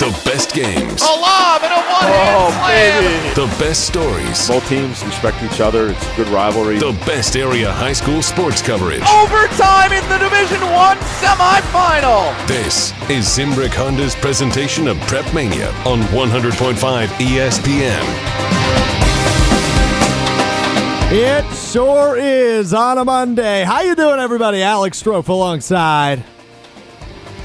The 0.00 0.10
best 0.24 0.54
games. 0.54 1.02
A 1.02 1.04
lob 1.04 1.62
and 1.62 1.72
a 1.72 1.76
one-hand 1.76 2.36
Oh, 2.38 2.50
slam. 2.56 3.04
baby. 3.04 3.34
The 3.34 3.46
best 3.62 3.86
stories. 3.86 4.48
Both 4.48 4.66
teams 4.66 5.04
respect 5.04 5.42
each 5.42 5.60
other. 5.60 5.90
It's 5.90 6.12
a 6.12 6.16
good 6.16 6.28
rivalry. 6.28 6.78
The 6.78 6.98
best 7.04 7.36
area 7.36 7.70
high 7.70 7.92
school 7.92 8.22
sports 8.22 8.62
coverage. 8.62 9.02
Overtime 9.02 9.92
in 9.92 10.02
the 10.08 10.16
Division 10.16 10.62
One 10.72 10.96
semifinal. 11.20 12.32
This 12.48 12.92
is 13.10 13.26
Zimbrick 13.26 13.74
Honda's 13.74 14.14
presentation 14.14 14.88
of 14.88 14.98
Prep 15.00 15.32
Mania 15.34 15.68
on 15.84 16.00
100.5 16.16 17.06
ESPN. 17.20 18.06
It 21.12 21.44
sure 21.54 22.16
is 22.16 22.72
on 22.72 22.96
a 22.96 23.04
Monday. 23.04 23.64
How 23.64 23.82
you 23.82 23.94
doing, 23.94 24.18
everybody? 24.18 24.62
Alex 24.62 25.02
Strouf 25.02 25.28
alongside. 25.28 26.24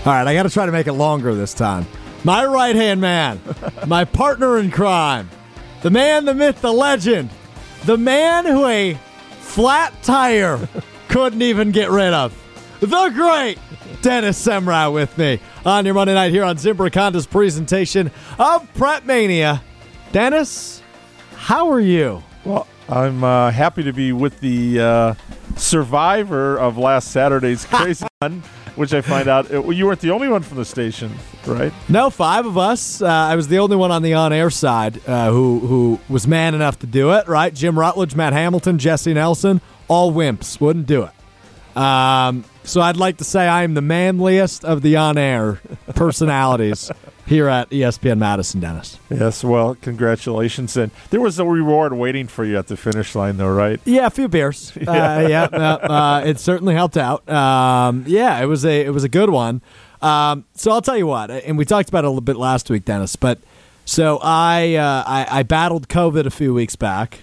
All 0.05 0.13
right, 0.13 0.25
I 0.25 0.33
got 0.33 0.43
to 0.43 0.49
try 0.49 0.65
to 0.65 0.71
make 0.71 0.87
it 0.87 0.93
longer 0.93 1.35
this 1.35 1.53
time. 1.53 1.85
My 2.25 2.43
right 2.43 2.75
hand 2.75 3.01
man, 3.01 3.39
my 3.85 4.03
partner 4.03 4.57
in 4.57 4.71
crime, 4.71 5.29
the 5.83 5.91
man, 5.91 6.25
the 6.25 6.33
myth, 6.33 6.59
the 6.59 6.73
legend, 6.73 7.29
the 7.85 7.99
man 7.99 8.47
who 8.47 8.65
a 8.65 8.95
flat 9.41 9.93
tire 10.01 10.67
couldn't 11.07 11.43
even 11.43 11.69
get 11.69 11.91
rid 11.91 12.13
of, 12.15 12.33
the 12.79 13.09
great 13.09 13.59
Dennis 14.01 14.43
Semrau 14.43 14.91
with 14.91 15.15
me 15.19 15.39
on 15.67 15.85
your 15.85 15.93
Monday 15.93 16.15
night 16.15 16.31
here 16.31 16.43
on 16.43 16.57
Zimbrick 16.57 16.95
Honda's 16.95 17.27
presentation 17.27 18.09
of 18.39 18.67
Prep 18.73 19.05
Mania. 19.05 19.61
Dennis, 20.11 20.81
how 21.35 21.69
are 21.69 21.79
you? 21.79 22.23
well, 22.43 22.65
I'm 22.89 23.23
uh, 23.23 23.51
happy 23.51 23.83
to 23.83 23.93
be 23.93 24.13
with 24.13 24.39
the 24.39 24.79
uh, 24.79 25.13
survivor 25.57 26.57
of 26.57 26.79
last 26.79 27.11
Saturday's 27.11 27.65
crazy 27.69 28.07
one, 28.17 28.41
which 28.75 28.93
I 28.93 29.01
find 29.01 29.27
out 29.27 29.51
uh, 29.51 29.67
you 29.69 29.85
weren't 29.85 30.01
the 30.01 30.11
only 30.11 30.27
one 30.27 30.41
from 30.43 30.57
the 30.57 30.65
station, 30.65 31.11
right? 31.45 31.73
No, 31.89 32.09
five 32.09 32.45
of 32.45 32.57
us. 32.57 33.01
Uh, 33.01 33.07
I 33.07 33.35
was 33.35 33.47
the 33.47 33.59
only 33.59 33.75
one 33.75 33.91
on 33.91 34.01
the 34.01 34.13
on-air 34.13 34.49
side 34.49 35.01
uh, 35.07 35.29
who 35.31 35.59
who 35.59 35.99
was 36.09 36.27
man 36.27 36.53
enough 36.55 36.79
to 36.79 36.87
do 36.87 37.13
it. 37.13 37.27
Right? 37.27 37.53
Jim 37.53 37.77
Rutledge, 37.77 38.15
Matt 38.15 38.33
Hamilton, 38.33 38.77
Jesse 38.77 39.13
Nelson, 39.13 39.61
all 39.87 40.11
wimps 40.11 40.59
wouldn't 40.59 40.87
do 40.87 41.03
it. 41.03 41.77
Um, 41.77 42.45
so 42.63 42.81
I'd 42.81 42.97
like 42.97 43.17
to 43.17 43.23
say 43.23 43.47
I 43.47 43.63
am 43.63 43.73
the 43.73 43.81
manliest 43.81 44.63
of 44.63 44.81
the 44.81 44.95
on-air 44.95 45.59
personalities 45.93 46.89
here 47.25 47.47
at 47.47 47.69
ESPN 47.69 48.19
Madison, 48.19 48.59
Dennis. 48.59 48.99
Yes. 49.09 49.43
Well, 49.43 49.75
congratulations, 49.81 50.77
and 50.77 50.91
there 51.09 51.19
was 51.21 51.39
a 51.39 51.45
reward 51.45 51.93
waiting 51.93 52.27
for 52.27 52.45
you 52.45 52.57
at 52.57 52.67
the 52.67 52.77
finish 52.77 53.15
line, 53.15 53.37
though, 53.37 53.51
right? 53.51 53.79
Yeah, 53.85 54.05
a 54.07 54.09
few 54.09 54.27
beers. 54.27 54.71
Uh, 54.85 55.25
yeah, 55.27 55.43
uh, 55.43 55.77
uh, 55.91 56.23
it 56.25 56.39
certainly 56.39 56.75
helped 56.75 56.95
out. 56.95 57.27
Um, 57.27 58.03
yeah, 58.07 58.39
it 58.41 58.45
was 58.45 58.63
a 58.65 58.85
it 58.85 58.91
was 58.91 59.03
a 59.03 59.09
good 59.09 59.29
one. 59.29 59.61
Um, 60.01 60.45
so 60.53 60.71
I'll 60.71 60.81
tell 60.81 60.97
you 60.97 61.07
what, 61.07 61.31
and 61.31 61.57
we 61.57 61.65
talked 61.65 61.89
about 61.89 62.03
it 62.03 62.07
a 62.07 62.09
little 62.09 62.21
bit 62.21 62.37
last 62.37 62.69
week, 62.69 62.85
Dennis. 62.85 63.15
But 63.15 63.39
so 63.83 64.19
I 64.21 64.75
uh, 64.75 65.03
I, 65.07 65.39
I 65.39 65.43
battled 65.43 65.87
COVID 65.89 66.25
a 66.27 66.29
few 66.29 66.53
weeks 66.53 66.75
back, 66.75 67.21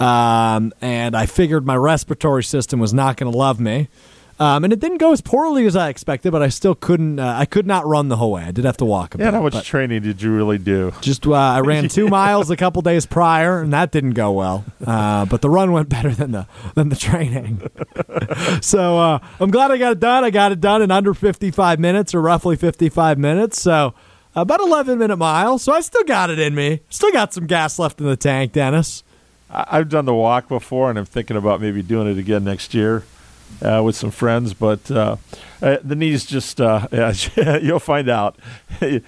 um, 0.00 0.72
and 0.80 1.16
I 1.16 1.26
figured 1.26 1.64
my 1.64 1.76
respiratory 1.76 2.42
system 2.44 2.80
was 2.80 2.92
not 2.92 3.16
going 3.16 3.30
to 3.30 3.38
love 3.38 3.60
me. 3.60 3.88
Um, 4.38 4.64
and 4.64 4.72
it 4.72 4.80
didn't 4.80 4.98
go 4.98 5.12
as 5.12 5.22
poorly 5.22 5.64
as 5.66 5.76
I 5.76 5.88
expected, 5.88 6.30
but 6.30 6.42
I 6.42 6.48
still 6.48 6.74
couldn't. 6.74 7.18
Uh, 7.18 7.34
I 7.38 7.46
could 7.46 7.66
not 7.66 7.86
run 7.86 8.08
the 8.08 8.16
whole 8.16 8.32
way. 8.32 8.42
I 8.42 8.50
did 8.50 8.66
have 8.66 8.76
to 8.78 8.84
walk. 8.84 9.14
A 9.14 9.18
Yeah. 9.18 9.26
bit, 9.30 9.34
How 9.34 9.42
much 9.42 9.66
training 9.66 10.02
did 10.02 10.20
you 10.20 10.30
really 10.30 10.58
do? 10.58 10.92
just 11.00 11.26
uh, 11.26 11.32
I 11.32 11.60
ran 11.60 11.88
two 11.88 12.08
miles 12.08 12.50
a 12.50 12.56
couple 12.56 12.82
days 12.82 13.06
prior, 13.06 13.62
and 13.62 13.72
that 13.72 13.92
didn't 13.92 14.10
go 14.12 14.32
well. 14.32 14.64
Uh, 14.86 15.24
but 15.24 15.40
the 15.40 15.48
run 15.48 15.72
went 15.72 15.88
better 15.88 16.10
than 16.10 16.32
the 16.32 16.46
than 16.74 16.90
the 16.90 16.96
training. 16.96 17.62
so 18.60 18.98
uh, 18.98 19.18
I'm 19.40 19.50
glad 19.50 19.70
I 19.70 19.78
got 19.78 19.92
it 19.92 20.00
done. 20.00 20.22
I 20.22 20.30
got 20.30 20.52
it 20.52 20.60
done 20.60 20.82
in 20.82 20.90
under 20.90 21.14
55 21.14 21.80
minutes, 21.80 22.14
or 22.14 22.20
roughly 22.20 22.56
55 22.56 23.18
minutes. 23.18 23.60
So 23.62 23.94
about 24.34 24.60
11 24.60 24.98
minute 24.98 25.16
mile. 25.16 25.58
So 25.58 25.72
I 25.72 25.80
still 25.80 26.04
got 26.04 26.28
it 26.28 26.38
in 26.38 26.54
me. 26.54 26.80
Still 26.90 27.10
got 27.12 27.32
some 27.32 27.46
gas 27.46 27.78
left 27.78 28.00
in 28.02 28.06
the 28.06 28.16
tank, 28.18 28.52
Dennis. 28.52 29.02
I've 29.50 29.88
done 29.88 30.04
the 30.04 30.14
walk 30.14 30.48
before, 30.48 30.90
and 30.90 30.98
I'm 30.98 31.04
thinking 31.06 31.36
about 31.38 31.60
maybe 31.62 31.80
doing 31.80 32.06
it 32.08 32.18
again 32.18 32.44
next 32.44 32.74
year 32.74 33.04
uh, 33.62 33.82
with 33.84 33.96
some 33.96 34.10
friends. 34.10 34.54
But 34.54 34.90
uh, 34.90 35.16
uh, 35.62 35.78
the 35.82 35.94
knees 35.96 36.26
just, 36.26 36.60
uh, 36.60 36.86
yeah, 36.92 37.56
you'll 37.58 37.78
find 37.80 38.08
out. 38.08 38.38
uh, 38.82 38.98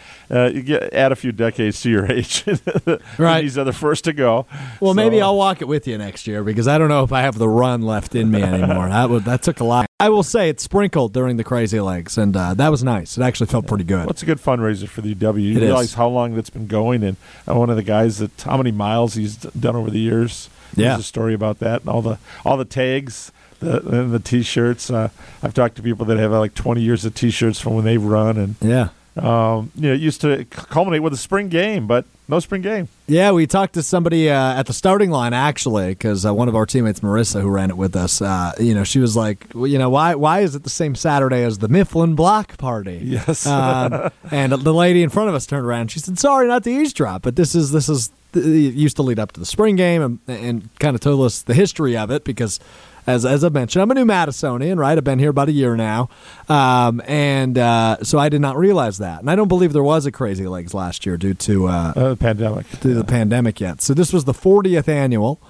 you 0.53 0.63
get 0.63 0.93
add 0.95 1.13
a 1.13 1.17
few 1.17 1.33
decades 1.33 1.81
to 1.83 1.91
your 1.91 2.07
age. 2.13 2.45
the 2.45 3.01
Right. 3.19 3.43
knees 3.43 3.59
are 3.59 3.65
the 3.65 3.73
first 3.73 4.05
to 4.05 4.13
go. 4.13 4.47
Well, 4.81 4.95
maybe 4.95 5.21
I'll 5.21 5.37
walk 5.37 5.61
it 5.61 5.69
with 5.69 5.87
you 5.87 5.99
next 5.99 6.27
year 6.27 6.43
because 6.43 6.67
I 6.69 6.79
don't 6.79 6.89
know 6.89 7.05
if 7.05 7.13
I 7.13 7.21
have 7.23 7.39
the 7.39 7.49
run 7.49 7.83
left 7.83 8.15
in 8.15 8.31
me 8.31 8.43
anymore. 8.43 8.89
that 8.89 9.11
would, 9.11 9.25
that 9.25 9.43
took 9.43 9.61
a 9.61 9.65
lot. 9.65 9.87
I 10.01 10.11
will 10.11 10.23
say 10.23 10.49
it 10.49 10.61
sprinkled 10.61 11.13
during 11.13 11.39
the 11.39 11.45
crazy 11.45 11.81
legs, 11.81 12.17
and 12.17 12.37
uh, 12.37 12.55
that 12.55 12.69
was 12.69 12.85
nice. 12.85 13.19
It 13.19 13.23
actually 13.23 13.49
felt 13.49 13.67
pretty 13.67 13.83
good. 13.85 14.01
Well, 14.07 14.11
it's 14.11 14.23
a 14.23 14.27
good 14.27 14.39
fundraiser 14.39 14.89
for 14.89 15.01
the 15.01 15.13
UW. 15.15 15.43
You 15.43 15.57
It 15.59 15.61
realize 15.63 15.87
is. 15.87 15.95
how 15.95 16.09
long 16.09 16.35
that's 16.37 16.51
been 16.51 16.69
going, 16.69 17.03
and 17.03 17.17
one 17.47 17.69
of 17.69 17.75
the 17.77 17.83
guys 17.83 18.19
that 18.19 18.41
how 18.43 18.57
many 18.57 18.71
miles 18.71 19.15
he's 19.15 19.37
done 19.37 19.75
over 19.75 19.91
the 19.91 19.99
years. 19.99 20.49
Yeah. 20.77 20.91
There's 20.91 21.01
a 21.01 21.03
story 21.03 21.35
about 21.35 21.59
that, 21.59 21.81
and 21.81 21.91
all 21.91 22.03
the 22.03 22.19
all 22.45 22.57
the 22.57 22.65
tags, 22.65 23.33
the 23.61 23.81
and 23.89 24.13
the 24.13 24.19
T-shirts. 24.21 24.91
Uh, 24.91 25.09
I've 25.43 25.55
talked 25.55 25.77
to 25.77 25.83
people 25.83 26.07
that 26.07 26.19
have 26.19 26.33
like 26.33 26.55
20 26.55 26.81
years 26.81 27.05
of 27.05 27.15
T-shirts 27.15 27.61
from 27.61 27.75
when 27.75 27.85
they've 27.85 28.03
run, 28.03 28.37
and 28.37 28.55
Yeah. 28.61 28.89
um, 29.17 29.73
you 29.75 29.89
know, 29.89 29.95
it 29.95 30.01
used 30.01 30.21
to 30.21 30.45
culminate 30.51 31.03
with 31.03 31.13
a 31.13 31.17
spring 31.17 31.49
game, 31.49 31.87
but 31.87 32.05
no 32.29 32.39
spring 32.41 32.63
game. 32.63 32.89
Yeah, 33.09 33.33
we 33.33 33.47
talked 33.47 33.73
to 33.75 33.83
somebody 33.83 34.29
uh, 34.31 34.59
at 34.61 34.67
the 34.67 34.73
starting 34.75 35.11
line 35.11 35.33
actually, 35.33 35.89
because 35.89 36.25
uh, 36.27 36.33
one 36.35 36.47
of 36.47 36.55
our 36.55 36.67
teammates, 36.67 37.01
Marissa, 37.01 37.41
who 37.41 37.49
ran 37.49 37.71
it 37.71 37.77
with 37.77 37.97
us, 37.97 38.21
uh, 38.23 38.53
you 38.61 38.75
know, 38.75 38.85
she 38.85 38.99
was 39.01 39.17
like, 39.17 39.47
well, 39.55 39.67
you 39.67 39.79
know, 39.79 39.89
why 39.91 40.15
why 40.15 40.41
is 40.41 40.55
it 40.55 40.63
the 40.63 40.71
same 40.71 40.95
Saturday 40.95 41.43
as 41.43 41.59
the 41.59 41.69
Mifflin 41.69 42.15
Block 42.15 42.59
Party? 42.59 43.01
Yes. 43.03 43.47
um, 43.47 44.11
and 44.31 44.53
the 44.53 44.75
lady 44.75 45.03
in 45.03 45.09
front 45.09 45.31
of 45.31 45.35
us 45.35 45.47
turned 45.47 45.65
around. 45.67 45.81
and 45.83 45.91
She 45.91 46.01
said, 46.01 46.19
"Sorry, 46.19 46.47
not 46.47 46.63
the 46.65 46.71
eavesdrop, 46.71 47.23
but 47.23 47.35
this 47.37 47.55
is 47.55 47.73
this 47.73 47.89
is 47.89 48.11
it 48.35 48.75
used 48.75 48.97
to 48.97 49.03
lead 49.03 49.19
up 49.19 49.33
to 49.33 49.41
the 49.41 49.47
spring 49.47 49.75
game, 49.75 50.03
and, 50.03 50.19
and 50.29 50.69
kind 50.79 50.95
of 50.95 51.01
told 51.01 51.25
us 51.25 51.41
the 51.43 51.55
history 51.55 51.97
of 51.97 52.11
it 52.13 52.23
because." 52.25 52.61
As, 53.09 53.25
as 53.25 53.43
I 53.43 53.49
mentioned, 53.49 53.83
I'm 53.83 53.91
a 53.91 53.95
new 53.95 54.05
Madisonian, 54.05 54.77
right? 54.77 54.99
I've 54.99 55.03
been 55.03 55.19
here 55.19 55.31
about 55.31 55.49
a 55.49 55.53
year 55.53 55.77
now. 55.77 56.11
Um, 56.47 57.01
and 57.07 57.57
uh, 57.57 58.05
so 58.05 58.19
I 58.19 58.29
did 58.29 58.43
not 58.43 58.59
realize 58.59 58.99
that. 58.99 59.21
And 59.21 59.31
I 59.31 59.35
don't 59.35 59.49
believe 59.49 59.73
there 59.73 59.83
was 59.83 60.05
a 60.05 60.13
Crazy 60.13 60.47
Legs 60.47 60.75
last 60.75 61.07
year 61.07 61.17
due 61.17 61.33
to 61.33 61.69
uh, 61.69 61.93
Uh, 61.97 62.15
pandemic. 62.17 62.67
through 62.67 62.93
the 62.93 63.05
pandemic 63.05 63.61
yet. 63.63 63.81
So 63.81 63.95
this 63.95 64.13
was 64.13 64.27
the 64.27 64.35
40th 64.35 64.89
annual. 64.89 65.41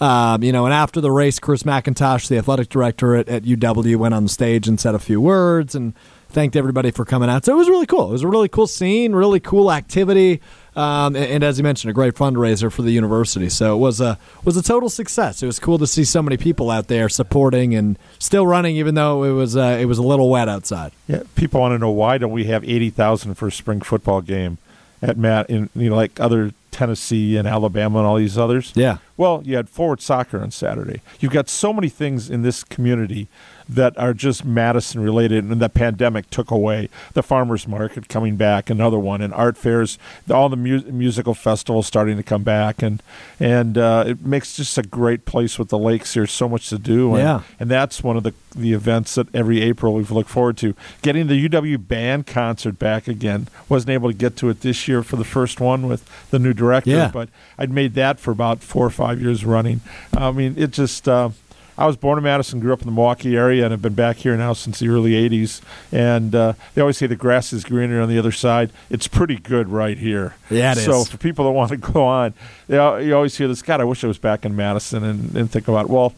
Um, 0.00 0.42
you 0.42 0.50
know, 0.50 0.64
and 0.64 0.74
after 0.74 1.00
the 1.00 1.12
race, 1.12 1.38
Chris 1.38 1.62
McIntosh, 1.62 2.26
the 2.26 2.36
athletic 2.36 2.68
director 2.68 3.14
at, 3.14 3.28
at 3.28 3.44
UW, 3.44 3.94
went 3.96 4.12
on 4.12 4.24
the 4.24 4.28
stage 4.28 4.66
and 4.66 4.80
said 4.80 4.96
a 4.96 4.98
few 4.98 5.20
words 5.20 5.76
and 5.76 5.94
thanked 6.30 6.56
everybody 6.56 6.90
for 6.90 7.04
coming 7.04 7.30
out. 7.30 7.44
So 7.44 7.52
it 7.52 7.56
was 7.58 7.68
really 7.68 7.86
cool. 7.86 8.08
It 8.08 8.12
was 8.12 8.22
a 8.24 8.28
really 8.28 8.48
cool 8.48 8.66
scene, 8.66 9.12
really 9.12 9.38
cool 9.38 9.70
activity, 9.70 10.40
um, 10.76 11.14
and, 11.14 11.24
and 11.24 11.44
as 11.44 11.58
you 11.58 11.62
mentioned, 11.62 11.90
a 11.90 11.94
great 11.94 12.14
fundraiser 12.14 12.70
for 12.72 12.82
the 12.82 12.90
university. 12.90 13.48
So 13.48 13.74
it 13.74 13.78
was 13.78 14.00
a 14.00 14.18
was 14.44 14.56
a 14.56 14.62
total 14.62 14.88
success. 14.88 15.42
It 15.42 15.46
was 15.46 15.58
cool 15.58 15.78
to 15.78 15.86
see 15.86 16.04
so 16.04 16.22
many 16.22 16.36
people 16.36 16.70
out 16.70 16.88
there 16.88 17.08
supporting 17.08 17.74
and 17.74 17.98
still 18.18 18.46
running, 18.46 18.76
even 18.76 18.94
though 18.94 19.24
it 19.24 19.32
was 19.32 19.56
uh, 19.56 19.78
it 19.80 19.86
was 19.86 19.98
a 19.98 20.02
little 20.02 20.30
wet 20.30 20.48
outside. 20.48 20.92
Yeah, 21.06 21.22
people 21.34 21.60
want 21.60 21.72
to 21.72 21.78
know 21.78 21.90
why 21.90 22.18
don't 22.18 22.32
we 22.32 22.44
have 22.44 22.64
eighty 22.64 22.90
thousand 22.90 23.34
for 23.34 23.48
a 23.48 23.52
spring 23.52 23.80
football 23.80 24.20
game 24.20 24.58
at 25.02 25.16
Matt 25.16 25.50
in 25.50 25.70
you 25.76 25.90
know 25.90 25.96
like 25.96 26.18
other 26.18 26.52
Tennessee 26.74 27.36
and 27.36 27.46
Alabama 27.46 27.98
and 27.98 28.06
all 28.06 28.16
these 28.16 28.36
others. 28.36 28.72
Yeah. 28.74 28.98
Well, 29.16 29.42
you 29.44 29.54
had 29.54 29.68
forward 29.68 30.00
soccer 30.00 30.40
on 30.40 30.50
Saturday. 30.50 31.00
You've 31.20 31.32
got 31.32 31.48
so 31.48 31.72
many 31.72 31.88
things 31.88 32.28
in 32.28 32.42
this 32.42 32.64
community 32.64 33.28
that 33.68 33.96
are 33.96 34.12
just 34.12 34.44
Madison 34.44 35.00
related, 35.00 35.44
and 35.44 35.60
the 35.62 35.68
pandemic 35.68 36.28
took 36.30 36.50
away 36.50 36.88
the 37.14 37.22
farmers 37.22 37.66
market 37.68 38.08
coming 38.08 38.34
back, 38.36 38.68
another 38.68 38.98
one, 38.98 39.22
and 39.22 39.32
art 39.32 39.56
fairs, 39.56 39.98
all 40.28 40.48
the 40.50 40.56
mu- 40.56 40.82
musical 40.90 41.32
festivals 41.32 41.86
starting 41.86 42.16
to 42.18 42.22
come 42.24 42.42
back, 42.42 42.82
and 42.82 43.02
and 43.40 43.78
uh, 43.78 44.04
it 44.06 44.20
makes 44.26 44.56
just 44.56 44.76
a 44.76 44.82
great 44.82 45.24
place 45.24 45.58
with 45.58 45.68
the 45.68 45.78
lakes 45.78 46.12
here. 46.14 46.26
So 46.26 46.46
much 46.48 46.68
to 46.70 46.78
do, 46.78 47.14
and, 47.14 47.22
Yeah. 47.22 47.40
and 47.60 47.70
that's 47.70 48.02
one 48.02 48.16
of 48.16 48.24
the 48.24 48.34
the 48.56 48.72
events 48.72 49.14
that 49.16 49.32
every 49.34 49.62
April 49.62 49.94
we've 49.94 50.10
looked 50.12 50.30
forward 50.30 50.56
to. 50.58 50.74
Getting 51.02 51.26
the 51.28 51.48
UW 51.48 51.76
band 51.88 52.26
concert 52.26 52.78
back 52.78 53.08
again. 53.08 53.48
Wasn't 53.68 53.90
able 53.90 54.10
to 54.10 54.16
get 54.16 54.36
to 54.38 54.48
it 54.48 54.60
this 54.60 54.86
year 54.86 55.02
for 55.02 55.16
the 55.16 55.24
first 55.24 55.58
one 55.60 55.88
with 55.88 56.04
the 56.30 56.38
new 56.38 56.52
director, 56.64 56.90
Yeah. 56.90 57.10
but 57.12 57.28
I'd 57.58 57.70
made 57.70 57.94
that 57.94 58.18
for 58.18 58.30
about 58.30 58.62
four 58.62 58.84
or 58.86 58.90
five 58.90 59.20
years 59.20 59.44
running. 59.44 59.80
I 60.16 60.30
mean, 60.30 60.54
it 60.56 60.70
just. 60.70 61.08
Uh, 61.08 61.30
I 61.76 61.86
was 61.86 61.96
born 61.96 62.18
in 62.18 62.22
Madison, 62.24 62.60
grew 62.60 62.72
up 62.72 62.82
in 62.82 62.86
the 62.86 62.92
Milwaukee 62.92 63.36
area, 63.36 63.64
and 63.64 63.72
have 63.72 63.82
been 63.82 63.94
back 63.94 64.18
here 64.18 64.36
now 64.36 64.52
since 64.52 64.78
the 64.78 64.88
early 64.88 65.10
'80s. 65.28 65.60
And 65.90 66.32
uh, 66.32 66.52
they 66.74 66.80
always 66.80 66.96
say 66.98 67.08
the 67.08 67.16
grass 67.16 67.52
is 67.52 67.64
greener 67.64 68.00
on 68.00 68.08
the 68.08 68.16
other 68.16 68.30
side. 68.30 68.70
It's 68.90 69.08
pretty 69.08 69.36
good 69.38 69.68
right 69.68 69.98
here. 69.98 70.36
Yeah, 70.50 70.72
it 70.72 70.76
so 70.76 71.00
is. 71.00 71.08
for 71.08 71.16
people 71.16 71.44
that 71.46 71.50
want 71.50 71.70
to 71.70 71.76
go 71.92 72.04
on, 72.04 72.32
you, 72.68 72.76
you 72.98 73.16
always 73.16 73.36
hear 73.36 73.48
this. 73.48 73.60
God, 73.60 73.80
I 73.80 73.84
wish 73.84 74.04
I 74.04 74.06
was 74.06 74.18
back 74.18 74.44
in 74.44 74.54
Madison, 74.54 75.02
and, 75.02 75.34
and 75.34 75.50
think 75.50 75.66
about 75.66 75.88
well, 75.88 76.14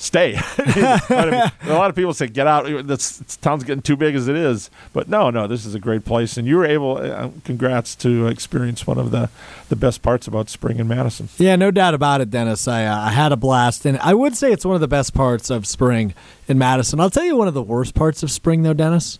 stay. 0.00 0.34
A 0.58 1.52
lot 1.68 1.90
of 1.90 1.96
people 1.96 2.14
say, 2.14 2.26
"Get 2.26 2.46
out." 2.46 2.64
This, 2.86 3.18
this 3.18 3.36
town's 3.36 3.64
getting 3.64 3.82
too 3.82 3.96
big 3.96 4.14
as 4.14 4.28
it 4.28 4.36
is. 4.36 4.70
But 4.92 5.08
no, 5.08 5.30
no, 5.30 5.46
this 5.46 5.64
is 5.66 5.74
a 5.74 5.78
great 5.78 6.04
place, 6.04 6.36
and 6.36 6.46
you 6.46 6.56
were 6.56 6.66
able. 6.66 6.96
Uh, 6.96 7.30
congrats 7.44 7.94
to 7.96 8.26
experience 8.26 8.86
one 8.86 8.98
of 8.98 9.10
the 9.10 9.30
the 9.68 9.76
best 9.76 10.02
parts 10.02 10.26
about 10.26 10.48
spring 10.48 10.78
in 10.78 10.88
Madison. 10.88 11.28
Yeah, 11.38 11.56
no 11.56 11.70
doubt 11.70 11.94
about 11.94 12.20
it, 12.20 12.30
Dennis. 12.30 12.66
I, 12.66 12.84
uh, 12.86 12.98
I 12.98 13.10
had 13.10 13.30
a 13.32 13.36
blast, 13.36 13.86
and 13.86 13.98
I 13.98 14.14
would 14.14 14.36
say 14.36 14.50
it's 14.52 14.64
one 14.64 14.74
of 14.74 14.80
the 14.80 14.88
best 14.88 15.14
parts 15.14 15.50
of 15.50 15.66
spring 15.66 16.14
in 16.48 16.58
Madison. 16.58 16.98
I'll 16.98 17.10
tell 17.10 17.24
you 17.24 17.36
one 17.36 17.48
of 17.48 17.54
the 17.54 17.62
worst 17.62 17.94
parts 17.94 18.22
of 18.22 18.30
spring, 18.30 18.62
though, 18.62 18.74
Dennis. 18.74 19.18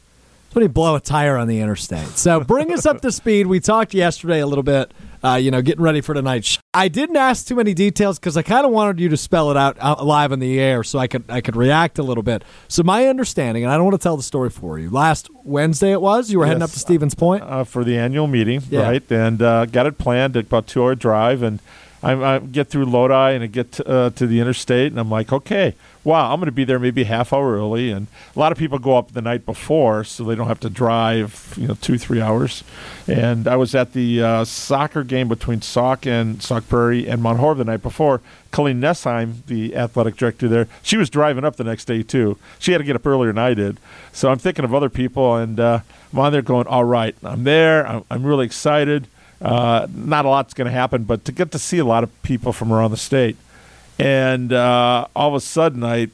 when 0.52 0.64
you 0.64 0.68
blow 0.68 0.96
a 0.96 1.00
tire 1.00 1.36
on 1.36 1.46
the 1.46 1.60
interstate. 1.60 2.08
So 2.18 2.40
bring 2.40 2.72
us 2.72 2.84
up 2.84 3.00
to 3.02 3.12
speed. 3.20 3.46
We 3.46 3.60
talked 3.60 3.94
yesterday 3.94 4.40
a 4.40 4.46
little 4.46 4.64
bit, 4.64 4.92
uh, 5.24 5.34
you 5.34 5.50
know, 5.50 5.62
getting 5.62 5.82
ready 5.82 6.00
for 6.00 6.14
tonight. 6.14 6.44
Sh- 6.44 6.58
I 6.72 6.88
didn't 6.88 7.16
ask 7.16 7.46
too 7.46 7.54
many 7.56 7.74
details 7.74 8.18
because 8.18 8.36
I 8.36 8.42
kind 8.42 8.64
of 8.64 8.72
wanted 8.72 9.00
you 9.00 9.08
to 9.08 9.16
spell 9.16 9.50
it 9.50 9.56
out, 9.56 9.76
out 9.80 10.04
live 10.06 10.32
in 10.32 10.38
the 10.38 10.58
air 10.60 10.82
so 10.84 10.98
I 10.98 11.06
could 11.08 11.24
I 11.28 11.40
could 11.40 11.56
react 11.56 11.98
a 11.98 12.02
little 12.02 12.22
bit. 12.22 12.44
So 12.68 12.82
my 12.82 13.06
understanding, 13.06 13.64
and 13.64 13.72
I 13.72 13.76
don't 13.76 13.84
want 13.84 14.00
to 14.00 14.02
tell 14.02 14.16
the 14.16 14.22
story 14.22 14.50
for 14.50 14.78
you. 14.78 14.88
Last 14.90 15.28
Wednesday 15.44 15.92
it 15.92 16.00
was 16.00 16.30
you 16.30 16.38
were 16.38 16.46
heading 16.46 16.62
up 16.62 16.70
to 16.70 16.78
Stevens 16.78 17.14
Point. 17.14 17.42
uh, 17.42 17.64
for 17.64 17.84
the 17.84 17.96
annual 17.98 18.26
meeting, 18.26 18.62
Yeah. 18.70 18.82
right? 18.82 19.10
And 19.10 19.42
uh, 19.42 19.66
got 19.66 19.86
it 19.86 19.98
planned 19.98 20.36
about 20.36 20.66
two 20.66 20.82
hour 20.82 20.94
drive, 20.94 21.42
and 21.42 21.60
I, 22.02 22.12
I 22.12 22.38
get 22.38 22.68
through 22.68 22.86
Lodi 22.86 23.34
and 23.34 23.44
I 23.44 23.46
get 23.46 23.72
to, 23.72 23.88
uh, 23.88 24.10
to 24.10 24.26
the 24.26 24.40
interstate, 24.40 24.90
and 24.90 24.98
I'm 24.98 25.10
like, 25.10 25.32
okay, 25.32 25.74
wow, 26.02 26.32
I'm 26.32 26.40
going 26.40 26.46
to 26.46 26.52
be 26.52 26.64
there 26.64 26.78
maybe 26.78 27.04
half 27.04 27.32
hour 27.32 27.56
early, 27.56 27.90
and 27.90 28.06
a 28.34 28.38
lot 28.38 28.52
of 28.52 28.58
people 28.58 28.78
go 28.78 28.96
up 28.96 29.12
the 29.12 29.20
night 29.20 29.44
before, 29.44 30.02
so 30.04 30.24
they 30.24 30.34
don't 30.34 30.46
have 30.48 30.60
to 30.60 30.70
drive, 30.70 31.54
you 31.58 31.68
know, 31.68 31.74
two 31.74 31.98
three 31.98 32.20
hours. 32.20 32.64
And 33.06 33.46
I 33.46 33.56
was 33.56 33.74
at 33.74 33.92
the 33.92 34.22
uh, 34.22 34.44
soccer 34.44 35.04
game 35.04 35.28
between 35.28 35.60
Sauk 35.60 36.06
and 36.06 36.42
Sauk 36.42 36.68
Prairie 36.68 37.06
and 37.06 37.22
Mount 37.22 37.38
Horeb 37.38 37.58
the 37.58 37.64
night 37.64 37.82
before. 37.82 38.22
Colleen 38.50 38.80
Nessheim, 38.80 39.44
the 39.46 39.76
athletic 39.76 40.16
director 40.16 40.48
there, 40.48 40.68
she 40.82 40.96
was 40.96 41.10
driving 41.10 41.44
up 41.44 41.56
the 41.56 41.64
next 41.64 41.84
day 41.84 42.02
too. 42.02 42.38
She 42.58 42.72
had 42.72 42.78
to 42.78 42.84
get 42.84 42.96
up 42.96 43.06
earlier 43.06 43.30
than 43.30 43.38
I 43.38 43.54
did, 43.54 43.78
so 44.12 44.30
I'm 44.30 44.38
thinking 44.38 44.64
of 44.64 44.74
other 44.74 44.88
people, 44.88 45.36
and 45.36 45.60
uh, 45.60 45.80
I'm 46.12 46.18
on 46.18 46.32
there 46.32 46.42
going, 46.42 46.66
all 46.66 46.84
right, 46.84 47.14
I'm 47.22 47.44
there, 47.44 47.86
I'm, 47.86 48.04
I'm 48.10 48.24
really 48.24 48.46
excited. 48.46 49.06
Uh, 49.40 49.86
not 49.94 50.24
a 50.24 50.28
lot's 50.28 50.54
going 50.54 50.66
to 50.66 50.72
happen, 50.72 51.04
but 51.04 51.24
to 51.24 51.32
get 51.32 51.50
to 51.52 51.58
see 51.58 51.78
a 51.78 51.84
lot 51.84 52.04
of 52.04 52.22
people 52.22 52.52
from 52.52 52.72
around 52.72 52.90
the 52.90 52.96
state, 52.96 53.36
and 53.98 54.52
uh, 54.52 55.06
all 55.16 55.28
of 55.28 55.34
a 55.34 55.40
sudden 55.40 55.82
I 55.82 56.08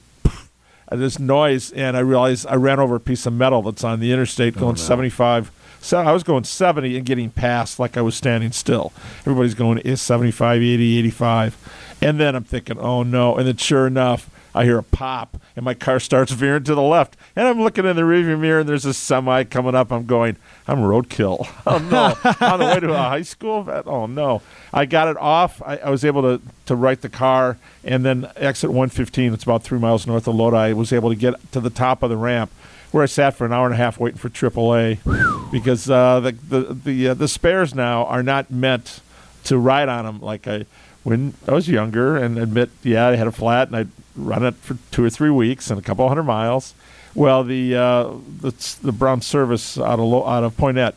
this 0.90 1.19
noise, 1.19 1.73
and 1.73 1.96
I 1.96 2.00
realized 2.00 2.46
I 2.46 2.55
ran 2.55 2.78
over 2.78 2.96
a 2.96 3.00
piece 3.00 3.26
of 3.26 3.32
metal 3.32 3.62
that's 3.62 3.82
on 3.82 4.00
the 4.00 4.12
interstate 4.12 4.56
going 4.56 4.76
75. 4.76 5.50
So 5.81 5.99
I 5.99 6.12
was 6.12 6.23
going 6.23 6.44
70 6.44 6.96
and 6.96 7.06
getting 7.06 7.31
past 7.31 7.78
like 7.78 7.96
I 7.96 8.02
was 8.02 8.14
standing 8.14 8.52
still. 8.52 8.93
Everybody's 9.20 9.55
going 9.55 9.78
is 9.78 10.00
75, 10.00 10.62
80, 10.62 10.99
85. 10.99 11.96
And 12.02 12.20
then 12.20 12.34
I'm 12.34 12.44
thinking, 12.44 12.78
oh 12.78 13.02
no. 13.02 13.37
And 13.37 13.46
then 13.46 13.56
sure 13.56 13.87
enough, 13.87 14.31
I 14.56 14.64
hear 14.64 14.79
a 14.79 14.82
pop 14.82 15.37
and 15.55 15.64
my 15.64 15.75
car 15.75 16.00
starts 16.00 16.32
veering 16.32 16.64
to 16.64 16.75
the 16.75 16.82
left. 16.82 17.17
And 17.37 17.47
I'm 17.47 17.61
looking 17.61 17.85
in 17.85 17.94
the 17.94 18.03
rearview 18.03 18.38
mirror 18.41 18.61
and 18.61 18.69
there's 18.69 18.87
a 18.87 18.94
semi 18.94 19.44
coming 19.44 19.75
up. 19.75 19.93
I'm 19.93 20.06
going, 20.06 20.37
I'm 20.67 20.79
roadkill. 20.79 21.47
Oh 21.67 21.79
no. 21.79 22.14
On 22.47 22.58
the 22.61 22.64
way 22.64 22.81
to 22.81 22.93
a 22.93 22.97
high 22.97 23.23
school? 23.23 23.69
Oh 23.87 24.06
no. 24.06 24.41
I 24.73 24.87
got 24.87 25.08
it 25.08 25.17
off. 25.17 25.61
I, 25.62 25.76
I 25.79 25.91
was 25.91 26.05
able 26.05 26.23
to, 26.23 26.41
to 26.67 26.76
right 26.76 27.00
the 27.00 27.08
car 27.08 27.58
and 27.85 28.05
then 28.05 28.31
exit 28.37 28.70
115. 28.70 29.35
It's 29.35 29.43
about 29.43 29.62
three 29.62 29.79
miles 29.79 30.06
north 30.06 30.26
of 30.26 30.35
Lodi. 30.37 30.56
I 30.56 30.73
was 30.73 30.93
able 30.93 31.11
to 31.11 31.17
get 31.17 31.35
to 31.52 31.61
the 31.61 31.70
top 31.70 32.02
of 32.02 32.11
the 32.11 32.17
ramp 32.17 32.50
where 32.93 33.02
I 33.02 33.06
sat 33.06 33.35
for 33.35 33.44
an 33.44 33.52
hour 33.52 33.67
and 33.67 33.75
a 33.75 33.76
half 33.76 33.99
waiting 33.99 34.19
for 34.19 34.31
AAA 34.31 35.50
because 35.52 35.91
uh, 35.91 36.20
the 36.20 36.32
the 36.32 36.61
the, 36.73 37.09
uh, 37.09 37.14
the 37.14 37.29
spares 37.29 37.75
now 37.75 38.05
are 38.06 38.23
not 38.23 38.50
meant 38.50 39.00
to 39.44 39.59
ride 39.59 39.88
on 39.88 40.05
them 40.05 40.20
like 40.20 40.47
I 40.47 40.64
when 41.02 41.35
I 41.47 41.52
was 41.52 41.69
younger 41.69 42.17
and 42.17 42.38
admit 42.38 42.70
yeah 42.82 43.09
I 43.09 43.17
had 43.17 43.26
a 43.26 43.32
flat 43.32 43.69
and 43.69 43.76
I'd 43.76 43.88
run 44.16 44.44
it 44.44 44.54
for 44.56 44.76
two 44.90 45.04
or 45.04 45.10
three 45.10 45.30
weeks 45.30 45.70
and 45.70 45.78
a 45.78 45.82
couple 45.82 46.06
hundred 46.08 46.24
miles. 46.24 46.74
Well, 47.14 47.44
the 47.44 47.74
uh, 47.74 48.10
the, 48.40 48.76
the 48.82 48.92
Brown 48.92 49.20
service 49.22 49.78
out 49.78 49.98
of 50.00 50.12
out 50.26 50.44
of 50.44 50.56
Poynette, 50.56 50.96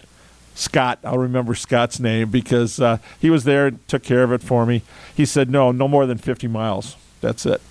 Scott, 0.56 1.00
I'll 1.04 1.18
remember 1.18 1.56
Scott's 1.56 2.00
name 2.00 2.30
because 2.30 2.80
uh, 2.82 2.98
he 3.20 3.30
was 3.30 3.46
there 3.46 3.68
and 3.68 3.88
took 3.88 4.04
care 4.04 4.24
of 4.24 4.32
it 4.34 4.42
for 4.42 4.66
me. 4.66 4.82
He 5.16 5.26
said 5.26 5.50
no, 5.50 5.72
no 5.72 5.88
more 5.88 6.06
than 6.06 6.18
fifty 6.18 6.48
miles. 6.48 6.98
That's 7.22 7.46
it. 7.46 7.62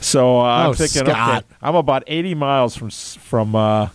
So 0.00 0.40
uh, 0.40 0.42
Oh, 0.42 0.46
I'm 0.70 0.74
thinking, 0.74 1.04
Scott. 1.10 1.44
okay, 1.44 1.54
I'm 1.62 1.74
about 1.76 2.02
80 2.06 2.34
miles 2.34 2.76
from 2.76 2.90
from 2.90 3.54
uh, 3.56 3.88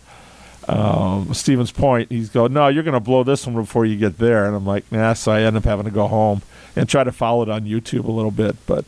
um, 0.67 1.33
Stevens 1.33 1.71
Point. 1.71 2.09
He's 2.11 2.29
going, 2.29 2.53
no, 2.53 2.67
you're 2.67 2.83
going 2.83 2.93
to 2.95 2.99
blow 2.99 3.23
this 3.23 3.45
one 3.45 3.55
before 3.55 3.85
you 3.85 3.95
get 3.95 4.17
there. 4.17 4.45
And 4.45 4.55
I'm 4.55 4.65
like, 4.65 4.91
nah. 4.91 5.13
So 5.13 5.31
I 5.31 5.41
end 5.41 5.55
up 5.57 5.65
having 5.65 5.85
to 5.85 5.91
go 5.91 6.07
home 6.07 6.41
and 6.75 6.87
try 6.89 7.03
to 7.03 7.11
follow 7.11 7.43
it 7.43 7.49
on 7.49 7.65
YouTube 7.65 8.05
a 8.05 8.11
little 8.11 8.31
bit. 8.31 8.55
But 8.65 8.85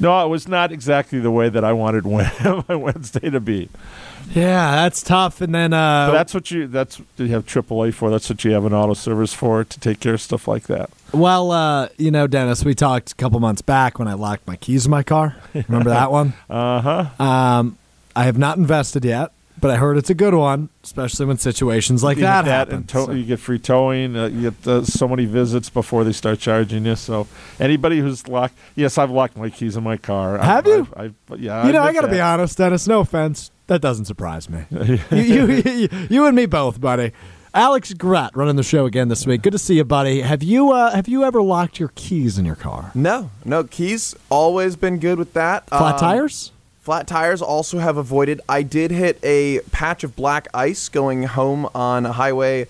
no, 0.00 0.24
it 0.24 0.28
was 0.28 0.48
not 0.48 0.72
exactly 0.72 1.20
the 1.20 1.30
way 1.30 1.48
that 1.48 1.64
I 1.64 1.72
wanted 1.72 2.04
my 2.68 2.74
Wednesday 2.74 3.30
to 3.30 3.40
be. 3.40 3.68
Yeah, 4.34 4.72
that's 4.72 5.02
tough. 5.02 5.40
And 5.40 5.54
then 5.54 5.72
uh, 5.72 6.08
But 6.08 6.12
that's 6.12 6.34
what 6.34 6.50
you 6.50 6.66
that's 6.66 6.98
what 6.98 7.08
you 7.16 7.28
have 7.28 7.46
AAA 7.46 7.94
for. 7.94 8.10
That's 8.10 8.28
what 8.28 8.44
you 8.44 8.52
have 8.52 8.64
an 8.64 8.72
auto 8.72 8.94
service 8.94 9.32
for 9.34 9.64
to 9.64 9.80
take 9.80 10.00
care 10.00 10.14
of 10.14 10.20
stuff 10.20 10.46
like 10.46 10.64
that. 10.64 10.90
Well, 11.12 11.50
uh, 11.50 11.88
you 11.96 12.10
know, 12.10 12.26
Dennis, 12.26 12.64
we 12.64 12.74
talked 12.74 13.12
a 13.12 13.14
couple 13.16 13.40
months 13.40 13.62
back 13.62 13.98
when 13.98 14.08
I 14.08 14.14
locked 14.14 14.46
my 14.46 14.56
keys 14.56 14.84
in 14.84 14.90
my 14.90 15.02
car. 15.02 15.36
Remember 15.54 15.90
that 15.90 16.10
one? 16.12 16.34
Uh 16.50 16.80
huh. 16.80 17.24
Um, 17.24 17.78
I 18.14 18.24
have 18.24 18.38
not 18.38 18.58
invested 18.58 19.04
yet, 19.04 19.32
but 19.60 19.70
I 19.70 19.76
heard 19.76 19.96
it's 19.96 20.10
a 20.10 20.14
good 20.14 20.34
one, 20.34 20.68
especially 20.82 21.26
when 21.26 21.38
situations 21.38 22.02
like 22.02 22.16
you 22.16 22.22
that, 22.22 22.44
get 22.44 22.50
happen. 22.50 22.74
and 22.76 22.88
tow- 22.88 23.06
So- 23.06 23.12
you 23.12 23.24
get 23.24 23.38
free 23.40 23.58
towing. 23.58 24.16
Uh, 24.16 24.26
you 24.26 24.50
get 24.50 24.66
uh, 24.66 24.84
so 24.84 25.06
many 25.08 25.24
visits 25.26 25.68
before 25.70 26.04
they 26.04 26.12
start 26.12 26.38
charging 26.38 26.86
you. 26.86 26.96
So 26.96 27.26
anybody 27.58 27.98
who's 28.00 28.26
locked, 28.28 28.54
yes, 28.74 28.98
I've 28.98 29.10
locked 29.10 29.36
my 29.36 29.50
keys 29.50 29.76
in 29.76 29.84
my 29.84 29.96
car. 29.96 30.38
Have 30.38 30.66
I've, 30.66 30.66
you? 30.66 30.88
I've, 30.96 31.14
I've, 31.30 31.40
yeah. 31.40 31.66
you 31.66 31.72
know, 31.72 31.82
I 31.82 31.92
got 31.92 32.02
to 32.02 32.08
be 32.08 32.20
honest, 32.20 32.56
Dennis. 32.58 32.86
No 32.86 33.00
offense, 33.00 33.50
that 33.66 33.80
doesn't 33.80 34.06
surprise 34.06 34.48
me. 34.48 34.64
you, 34.70 34.98
you, 35.10 35.46
you, 35.46 35.88
you 36.08 36.26
and 36.26 36.34
me 36.36 36.46
both, 36.46 36.80
buddy. 36.80 37.12
Alex 37.52 37.92
Grat 37.94 38.30
running 38.36 38.54
the 38.54 38.62
show 38.62 38.86
again 38.86 39.08
this 39.08 39.26
week. 39.26 39.42
Good 39.42 39.50
to 39.54 39.58
see 39.58 39.74
you, 39.76 39.82
buddy. 39.84 40.20
Have 40.20 40.40
you 40.40 40.70
uh, 40.70 40.92
have 40.94 41.08
you 41.08 41.24
ever 41.24 41.42
locked 41.42 41.80
your 41.80 41.90
keys 41.96 42.38
in 42.38 42.44
your 42.44 42.54
car? 42.54 42.92
No, 42.94 43.30
no. 43.44 43.64
Keys 43.64 44.14
always 44.28 44.76
been 44.76 44.98
good 45.00 45.18
with 45.18 45.32
that. 45.32 45.68
Flat 45.68 45.94
Um, 45.94 45.98
tires? 45.98 46.52
Flat 46.80 47.06
tires 47.06 47.42
also 47.42 47.78
have 47.78 47.96
avoided. 47.96 48.40
I 48.48 48.62
did 48.62 48.90
hit 48.90 49.18
a 49.22 49.60
patch 49.70 50.02
of 50.02 50.16
black 50.16 50.48
ice 50.54 50.88
going 50.88 51.24
home 51.24 51.68
on 51.74 52.04
Highway 52.06 52.68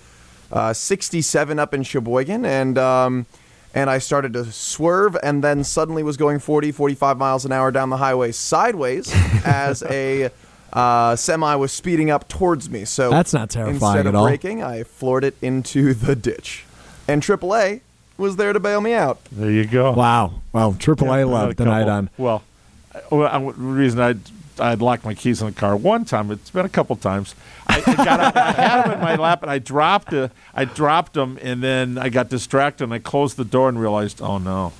uh, 0.51 0.73
67 0.73 1.59
up 1.61 1.73
in 1.73 1.85
Sheboygan, 1.85 2.45
and 2.45 2.77
um, 2.77 3.27
and 3.73 3.89
I 3.89 3.99
started 3.99 4.33
to 4.33 4.47
swerve, 4.47 5.17
and 5.23 5.45
then 5.45 5.63
suddenly 5.63 6.03
was 6.03 6.17
going 6.17 6.41
40, 6.41 6.73
45 6.73 7.19
miles 7.19 7.45
an 7.45 7.53
hour 7.53 7.71
down 7.71 7.89
the 7.91 7.99
highway 7.99 8.33
sideways 8.33 9.13
as 9.45 9.85
a 9.85 10.31
uh, 10.73 11.15
semi 11.15 11.55
was 11.55 11.73
speeding 11.73 12.11
up 12.11 12.29
towards 12.29 12.69
me. 12.69 12.85
So 12.85 13.11
That's 13.11 13.33
not 13.33 13.49
terrifying 13.49 13.77
Instead 13.77 13.99
at 14.01 14.07
of 14.07 14.15
all. 14.17 14.27
braking, 14.27 14.61
I 14.61 14.83
floored 14.83 15.23
it 15.23 15.37
into 15.41 15.95
the 15.95 16.17
ditch, 16.17 16.65
and 17.07 17.23
AAA 17.23 17.83
was 18.19 18.35
there 18.35 18.53
to 18.53 18.59
bail 18.59 18.81
me 18.81 18.93
out. 18.93 19.21
There 19.31 19.51
you 19.53 19.67
go. 19.67 19.93
Wow. 19.93 20.43
Well, 20.53 20.73
AAA 20.73 21.21
Yeah, 21.21 21.25
love 21.27 21.43
had 21.43 21.51
a 21.53 21.55
tonight 21.55 21.89
on. 21.89 22.11
Well, 22.19 22.43
I- 22.45 22.50
Uh, 22.95 23.01
well, 23.11 23.29
I- 23.29 23.39
the 23.39 23.53
reason 23.59 24.01
I 24.01 24.15
I'd 24.61 24.83
locked 24.83 25.05
my 25.05 25.15
keys 25.15 25.41
in 25.41 25.47
the 25.47 25.53
car 25.55 25.75
one 25.75 26.05
time. 26.05 26.31
It's 26.31 26.51
been 26.51 26.67
a 26.67 26.71
couple 26.71 26.95
times. 26.97 27.35
I, 27.67 27.83
I, 27.87 27.95
got, 28.05 28.37
I 28.37 28.53
had 28.53 28.83
them 28.85 28.93
in 28.93 29.01
my 29.01 29.17
lap 29.17 29.43
and 29.43 29.51
I 29.51 29.59
dropped. 29.59 30.13
I 30.55 30.65
dropped 30.65 31.15
them 31.15 31.39
and 31.41 31.63
then 31.63 31.97
I 31.99 32.09
got 32.11 32.29
distracted 32.29 32.85
and 32.85 32.93
I 32.93 32.99
closed 32.99 33.37
the 33.37 33.45
door 33.45 33.69
and 33.69 33.81
realized, 33.81 34.21
oh 34.21 34.39
no, 34.39 34.73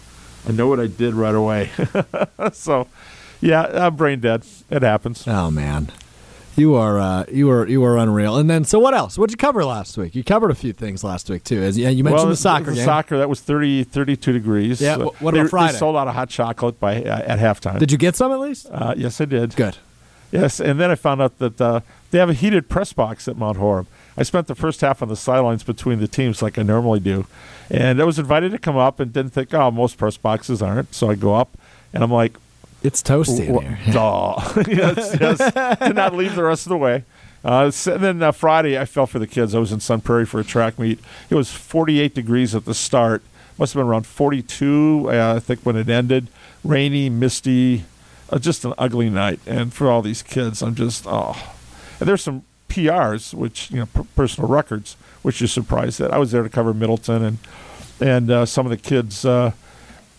I 0.47 0.53
know 0.53 0.69
what 0.69 0.81
I 0.81 0.87
did 0.87 1.15
right 1.15 1.35
away. 1.35 1.71
so, 2.53 2.89
yeah, 3.41 3.87
I'm 3.87 3.97
brain 3.97 4.21
dead. 4.21 4.45
It 4.69 4.83
happens. 4.83 5.27
Oh 5.27 5.51
man, 5.51 5.91
you 6.57 6.75
are 6.75 6.99
uh, 6.99 7.25
you 7.31 7.51
are 7.51 7.67
you 7.67 7.85
are 7.85 7.97
unreal. 7.97 8.37
And 8.37 8.49
then, 8.51 8.65
so 8.65 8.79
what 8.79 8.95
else? 8.95 9.17
What'd 9.17 9.33
you 9.33 9.37
cover 9.37 9.65
last 9.65 9.97
week? 9.97 10.15
You 10.15 10.25
covered 10.25 10.51
a 10.51 10.55
few 10.55 10.73
things 10.73 11.05
last 11.05 11.31
week 11.31 11.45
too. 11.45 11.63
As 11.63 11.79
yeah, 11.79 11.89
you 11.89 12.05
mentioned 12.05 12.19
well, 12.19 12.29
the 12.29 12.37
soccer 12.37 12.71
the 12.71 12.77
game. 12.77 12.85
Soccer 12.85 13.19
that 13.19 13.29
was 13.29 13.41
30, 13.41 13.85
32 13.85 14.33
degrees. 14.33 14.81
Yeah, 14.81 14.97
wh- 14.97 15.23
what 15.23 15.35
they, 15.35 15.47
Friday? 15.47 15.73
They 15.73 15.79
sold 15.79 15.97
out 15.97 16.09
of 16.09 16.15
hot 16.15 16.29
chocolate 16.29 16.79
by 16.81 17.03
uh, 17.03 17.23
at 17.27 17.39
halftime. 17.39 17.79
Did 17.79 17.93
you 17.93 17.99
get 17.99 18.17
some 18.17 18.33
at 18.33 18.41
least? 18.41 18.69
Uh, 18.71 18.95
yes, 18.97 19.21
I 19.21 19.25
did. 19.25 19.57
Good. 19.57 19.79
Yes, 20.33 20.61
and 20.61 20.79
then 20.79 20.91
I 20.91 20.95
found 20.95 21.21
out 21.21 21.39
that 21.39 21.61
uh, 21.61 21.81
they 22.11 22.19
have 22.19 22.31
a 22.31 22.35
heated 22.35 22.69
press 22.69 22.93
box 22.93 23.27
at 23.27 23.37
Mount 23.37 23.57
Horeb. 23.57 23.87
I 24.17 24.23
spent 24.23 24.47
the 24.47 24.55
first 24.55 24.81
half 24.81 25.03
on 25.03 25.09
the 25.09 25.17
sidelines 25.17 25.63
between 25.65 25.99
the 25.99 26.07
teams 26.07 26.43
like 26.43 26.59
I 26.59 26.63
normally 26.63 27.01
do, 27.01 27.27
and 27.71 28.01
I 28.01 28.05
was 28.05 28.19
invited 28.19 28.53
to 28.53 28.59
come 28.59 28.77
up 28.77 29.01
and 29.01 29.13
didn't 29.13 29.33
think, 29.33 29.53
oh, 29.55 29.71
most 29.71 29.99
press 29.99 30.17
boxes 30.17 30.63
aren't. 30.63 30.95
So 30.95 31.11
I 31.11 31.15
go 31.15 31.35
up, 31.35 31.57
and 31.93 32.05
I'm 32.05 32.13
like, 32.13 32.37
It's 32.83 33.03
toasty 33.03 33.47
in 33.47 33.55
"Wha- 33.55 33.61
here. 33.61 33.79
duh." 33.93 34.63
yes, 34.69 35.17
yes. 35.21 35.79
Did 35.81 35.97
not 35.97 36.15
leave 36.15 36.35
the 36.35 36.45
rest 36.45 36.67
of 36.67 36.71
the 36.71 36.77
way. 36.77 37.05
Uh, 37.45 37.71
so 37.71 37.97
then 37.97 38.23
uh, 38.23 38.33
Friday, 38.33 38.79
I 38.79 38.85
fell 38.85 39.07
for 39.07 39.19
the 39.19 39.27
kids. 39.27 39.55
I 39.55 39.59
was 39.59 39.73
in 39.73 39.81
Sun 39.81 40.03
Prairie 40.03 40.27
for 40.27 40.41
a 40.41 40.45
track 40.45 40.79
meet. 40.79 40.99
It 41.31 41.35
was 41.35 41.51
48 41.51 42.15
degrees 42.15 42.55
at 42.55 42.65
the 42.67 42.75
start. 42.75 43.23
Must 43.59 43.73
have 43.75 43.81
been 43.81 43.89
around 43.89 44.07
42, 44.07 45.09
uh, 45.11 45.35
I 45.37 45.41
think, 45.41 45.61
when 45.61 45.77
it 45.77 45.89
ended. 45.89 46.29
Rainy, 46.65 47.09
misty, 47.09 47.85
uh, 48.31 48.39
just 48.39 48.65
an 48.65 48.75
ugly 48.79 49.09
night. 49.11 49.41
And 49.47 49.73
for 49.73 49.91
all 49.91 50.03
these 50.03 50.23
kids, 50.23 50.63
I'm 50.63 50.75
just 50.75 51.05
oh. 51.07 51.37
And 51.99 52.09
there's 52.09 52.23
some 52.23 52.43
PRs, 52.69 53.35
which 53.35 53.71
you 53.71 53.79
know, 53.81 53.87
p- 53.87 54.07
personal 54.17 54.49
records, 54.49 54.97
which 55.23 55.41
you're 55.41 55.49
surprised 55.49 55.99
that 55.99 56.13
I 56.13 56.19
was 56.19 56.33
there 56.33 56.43
to 56.43 56.49
cover 56.49 56.73
Middleton, 56.73 57.23
and 57.23 57.39
and 58.01 58.31
uh, 58.31 58.47
some 58.47 58.65
of 58.67 58.71
the 58.71 58.77
kids 58.77 59.25
uh, 59.25 59.53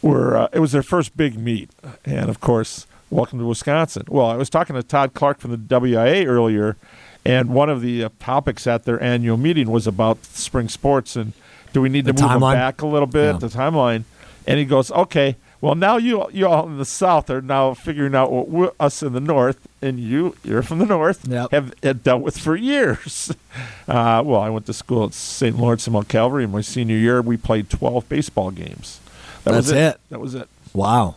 were. 0.02 0.38
Uh, 0.38 0.48
it 0.54 0.60
was 0.60 0.72
their 0.72 0.84
first 0.84 1.16
big 1.18 1.38
meet, 1.38 1.70
and 2.06 2.30
of 2.30 2.40
course, 2.40 2.86
welcome 3.10 3.40
to 3.40 3.46
Wisconsin. 3.46 4.04
Well, 4.08 4.28
I 4.28 4.36
was 4.36 4.50
talking 4.50 4.76
to 4.76 4.84
Todd 4.84 5.14
Clark 5.14 5.40
from 5.40 5.52
the 5.52 5.58
WIAA 5.58 6.26
earlier, 6.28 6.78
and 7.26 7.50
one 7.50 7.70
of 7.70 7.82
the 7.82 8.04
uh, 8.06 8.10
topics 8.20 8.66
at 8.68 8.86
their 8.86 9.02
annual 9.02 9.38
meeting 9.38 9.70
was 9.70 9.88
about 9.88 10.24
spring 10.26 10.70
sports 10.70 11.16
and 11.16 11.34
do 11.74 11.82
we 11.82 11.88
need 11.90 12.06
The 12.06 12.14
to 12.14 12.24
move 12.24 12.32
them 12.32 12.42
back 12.42 12.82
a 12.82 12.86
little 12.88 13.08
bit, 13.08 13.34
Yeah. 13.34 13.38
the 13.40 13.48
timeline. 13.48 14.04
And 14.46 14.60
he 14.60 14.66
goes, 14.66 14.92
okay, 14.92 15.38
Well, 15.62 15.76
now 15.76 15.98
you 15.98 16.26
you 16.34 16.48
all 16.48 16.66
in 16.68 16.80
the 16.80 16.86
South 16.86 17.30
are 17.30 17.42
now 17.42 17.76
figuring 17.76 18.16
out 18.16 18.32
what 18.32 18.74
us 18.80 19.04
in 19.04 19.14
the 19.14 19.20
North, 19.22 19.68
and 19.82 20.00
you 20.00 20.36
you're 20.44 20.64
from 20.64 20.80
the 20.80 20.86
North 20.88 21.28
Yep. 21.28 21.52
have, 21.52 21.74
have 21.84 22.04
dealt 22.04 22.24
with 22.24 22.38
for 22.38 22.56
years. 22.56 23.32
Uh, 23.88 24.24
well, 24.26 24.40
I 24.40 24.50
went 24.50 24.66
to 24.68 24.74
school 24.74 25.04
at 25.06 25.14
St. 25.14 25.58
Lawrence 25.58 25.86
and 25.86 25.94
Mount 25.94 26.08
Calvary. 26.08 26.46
In 26.46 26.52
my 26.52 26.62
senior 26.62 26.96
year, 26.96 27.22
we 27.22 27.36
played 27.36 27.70
12 27.70 28.08
baseball 28.08 28.50
games. 28.50 29.02
That 29.44 29.54
was 29.56 29.68
That's 29.68 29.96
it. 29.96 29.96
it. 29.98 30.02
That 30.10 30.20
was 30.20 30.36
it. 30.36 30.48
Wow. 30.74 31.16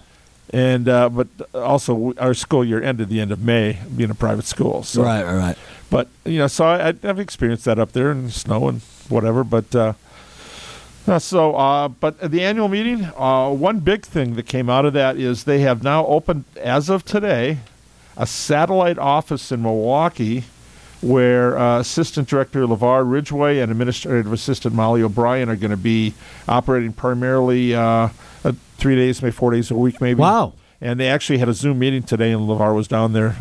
And 0.50 0.88
uh, 0.88 1.09
but 1.09 1.28
also 1.54 2.14
our 2.19 2.35
school 2.35 2.64
year 2.64 2.83
ended 2.83 3.09
the 3.09 3.21
end 3.21 3.33
of 3.33 3.40
May, 3.43 3.78
being 3.97 4.11
a 4.11 4.14
private 4.14 4.45
school. 4.45 4.83
So 4.83 5.02
Right, 5.02 5.25
right, 5.25 5.37
right. 5.37 5.59
but 5.90 6.09
you 6.25 6.38
know, 6.38 6.47
so 6.47 6.64
I, 6.66 6.88
I've 6.88 7.19
experienced 7.19 7.64
that 7.64 7.78
up 7.78 7.93
there 7.93 8.11
in 8.12 8.31
snow 8.31 8.69
and 8.69 8.81
whatever. 9.09 9.43
But 9.43 9.75
uh, 9.75 9.93
uh, 11.07 11.19
so, 11.19 11.54
uh, 11.57 11.88
but 11.88 12.19
the 12.31 12.43
annual 12.43 12.69
meeting, 12.69 13.11
uh, 13.16 13.50
one 13.50 13.81
big 13.81 14.02
thing 14.04 14.37
that 14.37 14.47
came 14.47 14.71
out 14.71 14.85
of 14.85 14.93
that 14.93 15.16
is 15.16 15.45
they 15.45 15.61
have 15.61 15.83
now 15.83 16.07
opened, 16.07 16.45
as 16.57 16.88
of 16.88 17.04
today, 17.04 17.59
a 18.16 18.26
satellite 18.26 18.99
office 18.99 19.50
in 19.52 19.61
Milwaukee, 19.62 20.45
where 21.04 21.58
uh, 21.58 21.80
Assistant 21.80 22.28
Director 22.28 22.66
LeVar 22.66 23.08
Ridgway 23.08 23.58
and 23.58 23.70
Administrative 23.70 24.32
Assistant 24.32 24.75
Molly 24.75 25.02
O'Brien 25.02 25.49
are 25.49 25.56
going 25.56 25.70
to 25.70 25.76
be 25.76 26.14
operating 26.49 26.92
primarily 26.92 27.75
uh, 27.75 28.08
uh, 28.44 28.52
three 28.76 28.96
days, 28.96 29.23
maybe 29.23 29.32
four 29.32 29.50
days 29.50 29.70
a 29.70 29.75
week, 29.75 30.00
maybe. 30.00 30.20
Wow. 30.20 30.54
And 30.80 30.99
they 30.99 31.08
actually 31.08 31.38
had 31.38 31.49
a 31.49 31.54
Zoom 31.54 31.78
meeting 31.78 32.02
today, 32.02 32.32
and 32.32 32.42
LeVar 32.42 32.75
was 32.75 32.88
down 32.88 33.12
there 33.12 33.37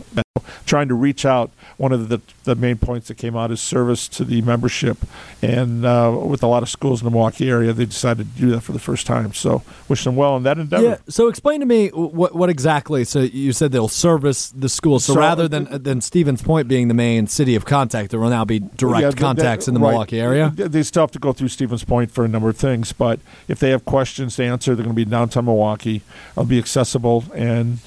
trying 0.65 0.87
to 0.87 0.95
reach 0.95 1.25
out. 1.25 1.51
One 1.77 1.91
of 1.91 2.09
the, 2.09 2.19
the 2.43 2.55
main 2.55 2.77
points 2.77 3.07
that 3.07 3.15
came 3.15 3.35
out 3.35 3.51
is 3.51 3.61
service 3.61 4.07
to 4.09 4.23
the 4.23 4.41
membership. 4.41 4.97
And 5.41 5.85
uh, 5.85 6.17
with 6.25 6.41
a 6.43 6.47
lot 6.47 6.63
of 6.63 6.69
schools 6.69 7.01
in 7.01 7.05
the 7.05 7.11
Milwaukee 7.11 7.49
area, 7.49 7.73
they 7.73 7.85
decided 7.85 8.33
to 8.33 8.41
do 8.41 8.49
that 8.51 8.61
for 8.61 8.71
the 8.71 8.79
first 8.79 9.05
time. 9.05 9.33
So 9.33 9.61
wish 9.87 10.03
them 10.03 10.15
well 10.15 10.35
in 10.37 10.43
that 10.43 10.57
endeavor. 10.57 10.83
Yeah. 10.83 10.97
So 11.07 11.27
explain 11.27 11.59
to 11.59 11.65
me 11.65 11.89
what 11.89 12.33
what 12.35 12.49
exactly. 12.49 13.03
So 13.03 13.19
you 13.21 13.53
said 13.53 13.71
they'll 13.71 13.87
service 13.87 14.49
the 14.49 14.69
school. 14.69 14.99
So, 14.99 15.13
So- 15.13 15.19
rather 15.19 15.47
than 15.47 15.83
than 15.83 16.01
Stevens 16.01 16.41
Point 16.41 16.67
being 16.67 16.87
the 16.87 16.93
main 16.93 17.27
city 17.27 17.55
of 17.55 17.65
contact, 17.65 18.11
there 18.11 18.19
will 18.19 18.29
now 18.29 18.45
be 18.45 18.59
direct 18.59 19.01
Yeah, 19.01 19.11
contacts 19.11 19.65
that- 19.65 19.71
in 19.71 19.73
the 19.75 19.79
right. 19.79 19.89
Milwaukee 19.91 20.19
area. 20.19 20.51
They 20.55 20.83
still 20.83 21.03
have 21.03 21.11
to 21.11 21.19
go 21.19 21.33
through 21.33 21.49
Stevens 21.49 21.83
Point 21.83 22.11
for 22.11 22.25
a 22.25 22.27
number 22.27 22.49
of 22.49 22.57
things, 22.57 22.93
but 22.93 23.19
if 23.47 23.59
they 23.59 23.69
have 23.69 23.85
questions 23.85 24.35
to 24.37 24.43
answer, 24.43 24.75
they're 24.75 24.83
going 24.83 24.95
to 24.95 25.05
be 25.05 25.09
downtown 25.09 25.45
Milwaukee. 25.45 26.01
They'll 26.35 26.45
be 26.45 26.59
accessible 26.59 27.25
and 27.35 27.79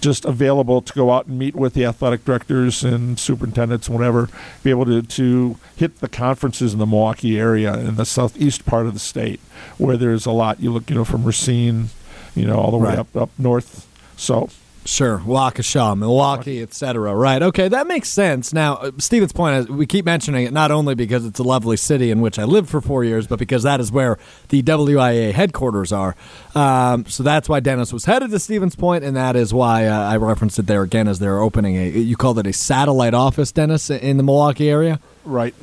just 0.00 0.24
available 0.24 0.82
to 0.82 0.92
go 0.92 1.10
out 1.12 1.26
and 1.26 1.38
meet 1.38 1.54
with 1.54 1.74
the 1.74 1.84
athletic 1.84 2.24
directors 2.24 2.82
and 2.82 3.18
superintendents 3.18 3.88
and 3.88 3.96
whatever. 3.96 4.28
Be 4.62 4.70
able 4.70 4.84
to, 4.86 5.02
to 5.02 5.56
hit 5.76 6.00
the 6.00 6.08
conferences 6.08 6.72
in 6.72 6.78
the 6.78 6.86
Milwaukee 6.86 7.38
area 7.38 7.74
in 7.78 7.96
the 7.96 8.04
southeast 8.04 8.66
part 8.66 8.86
of 8.86 8.94
the 8.94 8.98
state, 9.00 9.40
where 9.78 9.96
there's 9.96 10.26
a 10.26 10.32
lot. 10.32 10.60
You 10.60 10.72
look, 10.72 10.90
you 10.90 10.96
know, 10.96 11.04
from 11.04 11.24
Racine, 11.24 11.90
you 12.34 12.46
know, 12.46 12.58
all 12.58 12.70
the 12.70 12.76
way 12.78 12.90
Right. 12.90 12.98
up 12.98 13.16
up 13.16 13.30
north. 13.38 13.86
So 14.16 14.48
Sure, 14.86 15.18
Waukesha, 15.18 15.98
Milwaukee, 15.98 16.62
etc. 16.62 17.14
Right. 17.14 17.42
Okay, 17.42 17.66
that 17.68 17.88
makes 17.88 18.08
sense. 18.08 18.52
Now, 18.52 18.76
uh, 18.76 18.92
Stevens 18.98 19.32
Point, 19.32 19.68
uh, 19.68 19.72
we 19.72 19.84
keep 19.84 20.04
mentioning 20.04 20.46
it 20.46 20.52
not 20.52 20.70
only 20.70 20.94
because 20.94 21.26
it's 21.26 21.40
a 21.40 21.42
lovely 21.42 21.76
city 21.76 22.12
in 22.12 22.20
which 22.20 22.38
I 22.38 22.44
lived 22.44 22.68
for 22.68 22.80
four 22.80 23.02
years, 23.02 23.26
but 23.26 23.40
because 23.40 23.64
that 23.64 23.80
is 23.80 23.90
where 23.90 24.16
the 24.48 24.62
WIAA 24.62 25.32
headquarters 25.32 25.92
are. 25.92 26.14
Um, 26.54 27.04
so 27.06 27.24
that's 27.24 27.48
why 27.48 27.58
Dennis 27.58 27.92
was 27.92 28.04
headed 28.04 28.30
to 28.30 28.38
Stevens 28.38 28.76
Point, 28.76 29.02
and 29.02 29.16
that 29.16 29.34
is 29.34 29.52
why 29.52 29.86
uh, 29.86 29.98
I 29.98 30.16
referenced 30.18 30.58
it 30.58 30.66
there 30.66 30.82
again 30.82 31.08
as 31.08 31.18
they're 31.18 31.40
opening 31.40 31.76
a. 31.76 31.88
You 31.88 32.16
called 32.16 32.38
it 32.38 32.46
a 32.46 32.52
satellite 32.52 33.14
office, 33.14 33.50
Dennis, 33.50 33.90
in 33.90 34.16
the 34.16 34.22
Milwaukee 34.22 34.70
area. 34.70 35.00
right. 35.24 35.54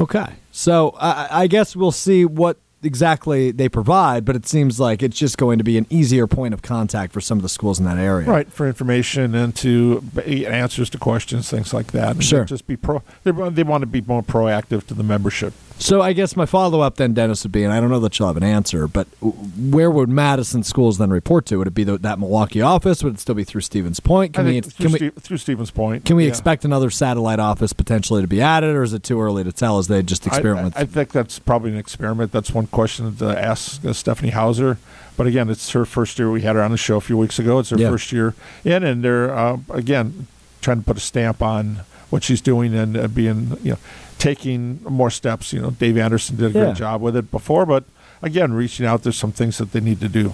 Okay. 0.00 0.26
So 0.52 0.94
I, 0.98 1.42
I 1.42 1.46
guess 1.48 1.74
we'll 1.74 1.92
see 1.92 2.24
what 2.24 2.58
exactly 2.82 3.50
they 3.50 3.68
provide, 3.68 4.24
but 4.24 4.36
it 4.36 4.46
seems 4.46 4.78
like 4.78 5.02
it's 5.02 5.18
just 5.18 5.38
going 5.38 5.58
to 5.58 5.64
be 5.64 5.76
an 5.78 5.86
easier 5.90 6.26
point 6.26 6.54
of 6.54 6.62
contact 6.62 7.12
for 7.12 7.20
some 7.20 7.38
of 7.38 7.42
the 7.42 7.48
schools 7.48 7.78
in 7.78 7.84
that 7.86 7.98
area. 7.98 8.26
Right 8.28 8.50
for 8.52 8.66
information 8.66 9.34
and 9.34 9.54
to 9.56 10.02
answers 10.26 10.90
to 10.90 10.98
questions, 10.98 11.50
things 11.50 11.72
like 11.74 11.92
that. 11.92 12.12
And 12.12 12.24
Sure. 12.24 12.44
just 12.44 12.66
be 12.66 12.76
pro. 12.76 13.02
They, 13.24 13.30
they 13.30 13.62
want 13.62 13.82
to 13.82 13.86
be 13.86 14.00
more 14.02 14.22
proactive 14.22 14.86
to 14.88 14.94
the 14.94 15.02
membership. 15.02 15.52
So 15.78 16.00
I 16.00 16.14
guess 16.14 16.36
my 16.36 16.46
follow 16.46 16.80
up 16.80 16.96
then, 16.96 17.12
Dennis, 17.12 17.42
would 17.42 17.52
be, 17.52 17.62
and 17.62 17.72
I 17.72 17.80
don't 17.80 17.90
know 17.90 18.00
that 18.00 18.18
you'll 18.18 18.28
have 18.28 18.36
an 18.36 18.42
answer, 18.42 18.88
but 18.88 19.06
where 19.20 19.90
would 19.90 20.08
Madison 20.08 20.62
schools 20.62 20.96
then 20.98 21.10
report 21.10 21.44
to? 21.46 21.58
Would 21.58 21.68
it 21.68 21.74
be 21.74 21.84
the, 21.84 21.98
that 21.98 22.18
Milwaukee 22.18 22.62
office? 22.62 23.04
Would 23.04 23.14
it 23.14 23.20
still 23.20 23.34
be 23.34 23.44
through 23.44 23.60
Stevens 23.60 24.00
Point? 24.00 24.32
Can 24.34 24.46
we 24.46 24.60
think 24.60 24.74
can 24.76 24.88
through, 24.88 24.98
we 25.00 25.10
Ste- 25.10 25.20
through 25.20 25.36
Stevens 25.36 25.70
Point. 25.70 26.04
can 26.04 26.16
we 26.16 26.24
yeah. 26.24 26.30
expect 26.30 26.64
another 26.64 26.88
satellite 26.88 27.38
office 27.38 27.72
potentially 27.74 28.22
to 28.22 28.28
be 28.28 28.40
added, 28.40 28.74
or 28.74 28.82
is 28.82 28.94
it 28.94 29.02
too 29.02 29.20
early 29.20 29.44
to 29.44 29.52
tell 29.52 29.78
as 29.78 29.88
they 29.88 30.02
just 30.02 30.26
experiment 30.26 30.76
I, 30.76 30.80
I 30.80 30.84
think 30.86 31.12
that's 31.12 31.38
probably 31.38 31.72
an 31.72 31.78
experiment. 31.78 32.32
That's 32.32 32.52
one 32.52 32.66
question 32.68 33.14
to 33.16 33.38
ask 33.38 33.84
uh, 33.84 33.92
Stephanie 33.92 34.30
Hauser. 34.30 34.78
But 35.16 35.26
again, 35.26 35.48
it's 35.48 35.70
her 35.70 35.84
first 35.84 36.18
year. 36.18 36.30
We 36.30 36.42
had 36.42 36.56
her 36.56 36.62
on 36.62 36.70
the 36.70 36.76
show 36.76 36.96
a 36.96 37.00
few 37.00 37.16
weeks 37.16 37.38
ago. 37.38 37.58
It's 37.58 37.70
her 37.70 37.78
Yeah. 37.78 37.90
first 37.90 38.12
year 38.12 38.34
in, 38.64 38.82
and 38.82 39.02
they're 39.04 39.30
uh, 39.34 39.58
again 39.70 40.26
trying 40.60 40.80
to 40.80 40.84
put 40.84 40.96
a 40.96 41.00
stamp 41.00 41.42
on 41.42 41.80
what 42.10 42.22
she's 42.24 42.40
doing 42.40 42.74
and 42.74 42.96
uh, 42.96 43.08
being 43.08 43.56
you 43.62 43.72
know 43.72 43.78
taking 44.18 44.80
more 44.88 45.10
steps. 45.10 45.52
You 45.52 45.60
know, 45.60 45.70
Dave 45.70 45.96
Anderson 45.98 46.36
did 46.36 46.54
a 46.54 46.58
Yeah. 46.58 46.64
great 46.66 46.76
job 46.76 47.00
with 47.02 47.16
it 47.16 47.30
before, 47.30 47.66
but 47.66 47.84
again, 48.22 48.52
reaching 48.52 48.86
out. 48.86 49.02
There's 49.02 49.16
some 49.18 49.32
things 49.32 49.58
that 49.58 49.72
they 49.72 49.80
need 49.80 50.00
to 50.00 50.08
do. 50.08 50.32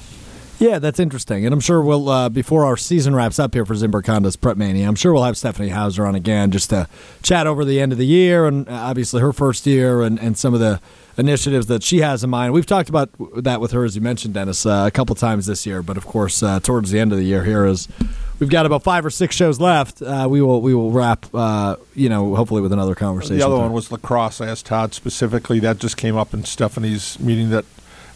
Yeah, 0.58 0.78
that's 0.78 1.00
interesting, 1.00 1.44
and 1.44 1.52
I'm 1.52 1.58
sure 1.60 1.82
we'll 1.82 2.08
uh, 2.08 2.28
before 2.28 2.64
our 2.64 2.76
season 2.76 3.16
wraps 3.16 3.40
up 3.40 3.52
here 3.52 3.66
for 3.66 3.74
Zimbrick 3.74 4.06
Honda's 4.06 4.36
Prep 4.36 4.56
Mania. 4.56 4.86
I'm 4.86 4.94
sure 4.94 5.12
we'll 5.12 5.24
have 5.24 5.36
Stephanie 5.36 5.70
Hauser 5.70 6.06
on 6.06 6.14
again 6.14 6.52
just 6.52 6.70
to 6.70 6.86
chat 7.22 7.48
over 7.48 7.64
the 7.64 7.80
end 7.80 7.90
of 7.90 7.98
the 7.98 8.06
year 8.06 8.46
and 8.46 8.68
uh, 8.68 8.72
obviously 8.72 9.20
her 9.20 9.32
first 9.32 9.66
year 9.66 10.02
and, 10.02 10.20
and 10.20 10.38
some 10.38 10.54
of 10.54 10.60
the 10.60 10.80
initiatives 11.16 11.66
that 11.66 11.82
she 11.82 11.98
has 11.98 12.24
in 12.24 12.30
mind. 12.30 12.52
We've 12.52 12.66
talked 12.66 12.88
about 12.88 13.10
that 13.36 13.60
with 13.60 13.72
her, 13.72 13.84
as 13.84 13.94
you 13.94 14.02
mentioned, 14.02 14.34
Dennis, 14.34 14.64
uh, 14.64 14.84
a 14.86 14.90
couple 14.90 15.14
times 15.14 15.46
this 15.46 15.66
year. 15.66 15.82
But 15.82 15.96
of 15.96 16.06
course, 16.06 16.42
uh, 16.42 16.60
towards 16.60 16.90
the 16.90 17.00
end 17.00 17.12
of 17.12 17.18
the 17.18 17.24
year, 17.24 17.44
here 17.44 17.66
is 17.66 17.88
we've 18.38 18.50
got 18.50 18.66
about 18.66 18.82
five 18.82 19.04
or 19.04 19.10
six 19.10 19.36
shows 19.36 19.60
left. 19.60 20.02
Uh, 20.02 20.26
we 20.30 20.40
will 20.40 20.60
we 20.60 20.74
will 20.74 20.90
wrap, 20.90 21.26
uh, 21.34 21.76
you 21.94 22.08
know, 22.08 22.34
hopefully 22.34 22.60
with 22.62 22.72
another 22.72 22.94
conversation. 22.94 23.38
The 23.38 23.46
other 23.46 23.56
her. 23.56 23.62
one 23.62 23.72
was 23.72 23.90
lacrosse. 23.92 24.40
I 24.40 24.48
asked 24.48 24.66
Todd 24.66 24.94
specifically. 24.94 25.60
That 25.60 25.78
just 25.78 25.96
came 25.96 26.16
up 26.16 26.32
in 26.34 26.44
Stephanie's 26.44 27.18
meeting 27.20 27.50
that 27.50 27.64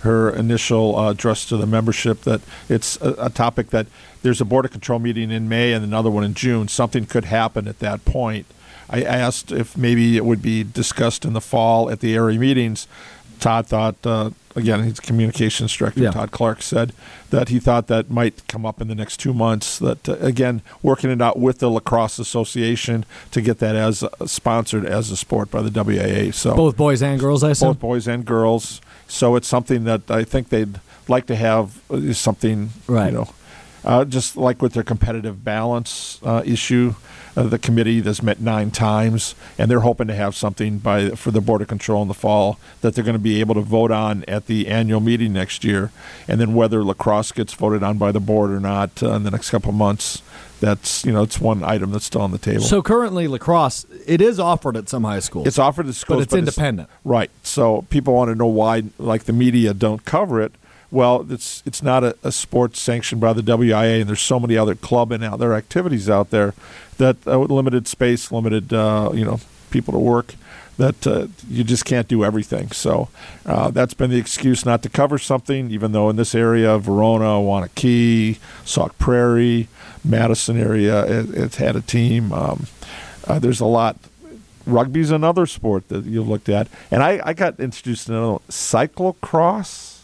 her 0.00 0.30
initial 0.30 0.96
uh, 0.96 1.10
address 1.10 1.44
to 1.46 1.56
the 1.56 1.66
membership 1.66 2.22
that 2.22 2.40
it's 2.68 3.00
a, 3.00 3.14
a 3.18 3.30
topic 3.30 3.70
that 3.70 3.86
there's 4.22 4.40
a 4.40 4.44
board 4.44 4.64
of 4.64 4.70
control 4.70 4.98
meeting 4.98 5.30
in 5.30 5.48
May 5.48 5.72
and 5.72 5.84
another 5.84 6.10
one 6.10 6.24
in 6.24 6.34
June. 6.34 6.68
Something 6.68 7.06
could 7.06 7.26
happen 7.26 7.66
at 7.68 7.78
that 7.80 8.04
point. 8.04 8.46
I 8.88 9.02
asked 9.02 9.52
if 9.52 9.76
maybe 9.76 10.16
it 10.16 10.24
would 10.24 10.42
be 10.42 10.62
discussed 10.64 11.24
in 11.24 11.32
the 11.32 11.40
fall 11.40 11.90
at 11.90 12.00
the 12.00 12.14
area 12.14 12.38
meetings. 12.38 12.86
Todd 13.40 13.66
thought, 13.66 13.96
uh, 14.04 14.30
again, 14.54 14.84
he's 14.84 14.98
communications 14.98 15.74
director. 15.76 16.00
Yeah. 16.00 16.10
Todd 16.12 16.30
Clark 16.30 16.62
said 16.62 16.92
that 17.30 17.50
he 17.50 17.58
thought 17.58 17.86
that 17.88 18.10
might 18.10 18.46
come 18.48 18.64
up 18.64 18.80
in 18.80 18.88
the 18.88 18.94
next 18.94 19.18
two 19.18 19.34
months. 19.34 19.78
That 19.78 20.08
uh, 20.08 20.14
again, 20.20 20.62
working 20.82 21.10
it 21.10 21.20
out 21.20 21.38
with 21.38 21.58
the 21.58 21.68
lacrosse 21.68 22.18
association 22.18 23.04
to 23.32 23.40
get 23.42 23.58
that 23.58 23.76
as 23.76 24.02
uh, 24.02 24.08
sponsored 24.26 24.86
as 24.86 25.10
a 25.10 25.16
sport 25.16 25.50
by 25.50 25.60
the 25.62 25.68
WIAA. 25.70 26.32
So 26.32 26.54
both 26.56 26.76
boys 26.78 27.02
and 27.02 27.20
girls, 27.20 27.44
I 27.44 27.50
assume. 27.50 27.70
both 27.72 27.80
boys 27.80 28.08
and 28.08 28.24
girls. 28.24 28.80
So 29.08 29.36
it's 29.36 29.46
something 29.48 29.84
that 29.84 30.10
I 30.10 30.24
think 30.24 30.48
they'd 30.48 30.80
like 31.08 31.26
to 31.26 31.36
have 31.36 31.80
uh, 31.90 31.96
is 31.96 32.18
something 32.18 32.70
Right. 32.86 33.12
you 33.12 33.18
know, 33.18 33.28
uh, 33.86 34.04
just 34.04 34.36
like 34.36 34.60
with 34.60 34.72
their 34.74 34.82
competitive 34.82 35.44
balance 35.44 36.20
uh, 36.22 36.42
issue. 36.44 36.94
Uh, 37.38 37.42
the 37.42 37.58
committee 37.58 38.00
that's 38.00 38.22
met 38.22 38.40
nine 38.40 38.70
times, 38.70 39.34
and 39.58 39.70
they're 39.70 39.80
hoping 39.80 40.06
to 40.06 40.14
have 40.14 40.34
something 40.34 40.78
by 40.78 41.10
for 41.10 41.30
the 41.30 41.40
board 41.42 41.60
of 41.60 41.68
control 41.68 42.00
in 42.00 42.08
the 42.08 42.14
fall 42.14 42.58
that 42.80 42.94
they're 42.94 43.04
going 43.04 43.12
to 43.12 43.18
be 43.18 43.40
able 43.40 43.54
to 43.54 43.60
vote 43.60 43.90
on 43.90 44.24
at 44.26 44.46
the 44.46 44.68
annual 44.68 45.00
meeting 45.00 45.34
next 45.34 45.62
year, 45.62 45.90
and 46.26 46.40
then 46.40 46.54
whether 46.54 46.82
lacrosse 46.82 47.32
gets 47.32 47.52
voted 47.52 47.82
on 47.82 47.98
by 47.98 48.10
the 48.10 48.20
board 48.20 48.50
or 48.50 48.58
not 48.58 49.02
uh, 49.02 49.10
in 49.10 49.24
the 49.24 49.30
next 49.30 49.50
couple 49.50 49.68
of 49.68 49.76
months. 49.76 50.22
That's 50.60 51.04
you 51.04 51.12
know 51.12 51.22
it's 51.22 51.38
one 51.38 51.62
item 51.62 51.90
that's 51.92 52.06
still 52.06 52.22
on 52.22 52.30
the 52.30 52.38
table. 52.38 52.62
So 52.62 52.80
currently, 52.80 53.28
lacrosse 53.28 53.84
it 54.06 54.22
is 54.22 54.40
offered 54.40 54.74
at 54.74 54.88
some 54.88 55.04
high 55.04 55.20
schools. 55.20 55.46
It's 55.46 55.58
offered 55.58 55.84
to 55.88 55.92
schools, 55.92 56.16
but 56.20 56.22
it's 56.22 56.32
independent. 56.34 56.88
right? 57.04 57.30
So 57.42 57.82
people 57.90 58.14
want 58.14 58.30
to 58.30 58.34
know 58.34 58.46
why, 58.46 58.84
like 58.96 59.24
the 59.24 59.34
media, 59.34 59.74
don't 59.74 60.06
cover 60.06 60.40
it. 60.40 60.52
Well, 60.90 61.26
it's 61.30 61.62
it's 61.66 61.82
not 61.82 62.04
a, 62.04 62.16
a 62.22 62.30
sport 62.30 62.76
sanctioned 62.76 63.20
by 63.20 63.32
the 63.32 63.42
WIAA, 63.42 64.00
and 64.00 64.08
there's 64.08 64.20
so 64.20 64.38
many 64.38 64.56
other 64.56 64.74
club 64.74 65.12
and 65.12 65.24
other 65.24 65.52
activities 65.52 66.08
out 66.08 66.30
there 66.30 66.54
that 66.98 67.16
uh, 67.26 67.38
limited 67.38 67.88
space, 67.88 68.30
limited 68.30 68.72
uh, 68.72 69.10
you 69.12 69.24
know 69.24 69.40
people 69.70 69.92
to 69.92 69.98
work, 69.98 70.34
that 70.78 71.06
uh, 71.06 71.26
you 71.48 71.64
just 71.64 71.84
can't 71.84 72.08
do 72.08 72.24
everything. 72.24 72.70
So 72.70 73.08
uh, 73.44 73.70
that's 73.70 73.94
been 73.94 74.10
the 74.10 74.18
excuse 74.18 74.64
not 74.64 74.82
to 74.82 74.88
cover 74.88 75.18
something, 75.18 75.70
even 75.70 75.92
though 75.92 76.10
in 76.10 76.16
this 76.16 76.34
area, 76.34 76.78
Verona, 76.78 77.40
Waunakee, 77.40 78.38
Sauk 78.64 78.96
Prairie, 78.98 79.68
Madison 80.04 80.58
area, 80.58 81.04
it, 81.04 81.34
it's 81.34 81.56
had 81.56 81.76
a 81.76 81.80
team. 81.80 82.32
Um, 82.32 82.66
uh, 83.26 83.38
there's 83.38 83.60
a 83.60 83.66
lot 83.66 83.96
rugby's 84.66 85.10
another 85.10 85.46
sport 85.46 85.88
that 85.88 86.04
you've 86.04 86.28
looked 86.28 86.48
at, 86.48 86.68
and 86.90 87.02
I, 87.02 87.20
I 87.24 87.32
got 87.32 87.58
introduced 87.60 88.06
to 88.06 88.12
another 88.12 88.38
cyclocross. 88.48 89.95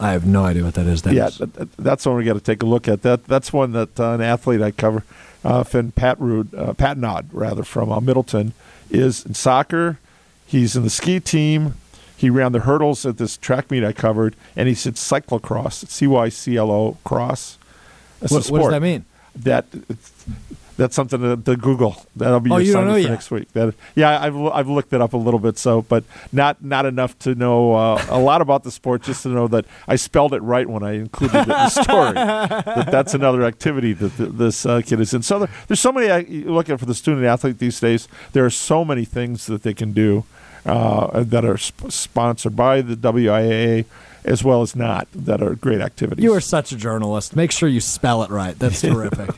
I 0.00 0.12
have 0.12 0.26
no 0.26 0.44
idea 0.44 0.64
what 0.64 0.74
that 0.74 0.86
is. 0.86 1.04
Yeah, 1.06 1.12
Dennis. 1.12 1.38
that, 1.38 1.54
that- 1.54 1.76
that's 1.76 2.04
one 2.06 2.16
we 2.16 2.24
got 2.24 2.34
to 2.34 2.40
take 2.40 2.62
a 2.62 2.66
look 2.66 2.88
at. 2.88 3.02
That 3.02 3.24
that's 3.26 3.52
one 3.52 3.72
that 3.72 3.98
uh, 4.00 4.12
an 4.12 4.20
athlete 4.20 4.60
I 4.60 4.70
cover, 4.72 5.04
uh, 5.44 5.62
Finn 5.62 5.92
Patrud, 5.92 6.52
uh, 6.56 6.72
Patnod 6.74 7.26
rather 7.32 7.62
from 7.62 7.92
uh, 7.92 8.00
Middleton, 8.00 8.52
is 8.90 9.24
in 9.24 9.34
soccer. 9.34 9.98
He's 10.46 10.76
in 10.76 10.82
the 10.82 10.90
ski 10.90 11.20
team. 11.20 11.74
he 12.16 12.28
ran 12.30 12.52
the 12.52 12.60
hurdles 12.60 13.04
at 13.06 13.18
this 13.18 13.36
track 13.36 13.70
meet 13.70 13.84
I 13.84 13.92
covered, 13.92 14.34
and 14.56 14.68
he 14.68 14.74
said 14.74 14.94
cyclocross, 14.94 15.86
C 15.88 16.06
Y 16.06 16.28
C 16.28 16.56
L 16.56 16.70
O 16.70 16.96
cross. 17.04 17.58
What, 18.20 18.46
what 18.50 18.58
does 18.62 18.70
that 18.70 18.82
mean? 18.82 19.04
That 19.36 19.66
that's 20.76 20.94
something 20.96 21.20
to, 21.20 21.36
to 21.36 21.56
Google. 21.56 21.96
That'll 22.16 22.40
be 22.40 22.50
Oh, 22.50 22.56
your 22.58 22.70
assignment 22.76 22.94
for 22.96 23.00
yet? 23.00 23.10
next 23.10 23.30
week. 23.30 23.52
That, 23.52 23.74
yeah, 23.94 24.20
I've 24.22 24.36
I've 24.36 24.68
looked 24.68 24.92
it 24.92 25.00
up 25.00 25.12
a 25.12 25.16
little 25.16 25.40
bit, 25.40 25.56
so 25.58 25.82
but 25.82 26.04
not 26.32 26.62
not 26.64 26.86
enough 26.86 27.18
to 27.20 27.34
know 27.34 27.74
uh, 27.74 28.04
a 28.08 28.18
lot 28.18 28.40
about 28.40 28.64
the 28.64 28.70
sport. 28.70 29.02
Just 29.02 29.22
to 29.24 29.28
know 29.28 29.48
that 29.48 29.64
I 29.88 29.96
spelled 29.96 30.34
it 30.34 30.42
right 30.42 30.68
when 30.68 30.82
I 30.82 30.92
included 30.92 31.36
it 31.36 31.42
in 31.42 31.48
the 31.48 31.68
story. 31.68 32.12
that 32.14 32.88
that's 32.90 33.14
another 33.14 33.44
activity 33.44 33.92
that 33.94 34.16
th- 34.16 34.30
this 34.32 34.66
uh, 34.66 34.80
kid 34.82 35.00
is 35.00 35.14
in. 35.14 35.22
So 35.22 35.40
there, 35.40 35.48
there's 35.68 35.80
so 35.80 35.92
many. 35.92 36.08
Uh, 36.10 36.18
you 36.18 36.52
look 36.52 36.68
at 36.68 36.78
for 36.80 36.86
the 36.86 36.94
student 36.94 37.24
athlete 37.26 37.58
these 37.58 37.78
days. 37.80 38.08
There 38.32 38.44
are 38.44 38.50
so 38.50 38.84
many 38.84 39.04
things 39.04 39.46
that 39.46 39.62
they 39.62 39.74
can 39.74 39.92
do 39.92 40.24
uh, 40.66 41.22
that 41.24 41.44
are 41.44 41.58
sp- 41.58 41.90
sponsored 41.90 42.56
by 42.56 42.80
the 42.80 42.96
WIAA 42.96 43.84
as 44.24 44.42
well 44.42 44.62
as 44.62 44.74
not 44.74 45.06
that 45.14 45.42
are 45.42 45.54
great 45.54 45.82
activities. 45.82 46.22
You 46.24 46.32
are 46.32 46.40
such 46.40 46.72
a 46.72 46.76
journalist. 46.76 47.36
Make 47.36 47.52
sure 47.52 47.68
you 47.68 47.80
spell 47.80 48.22
it 48.22 48.30
right. 48.30 48.58
That's 48.58 48.80
terrific. 48.80 49.28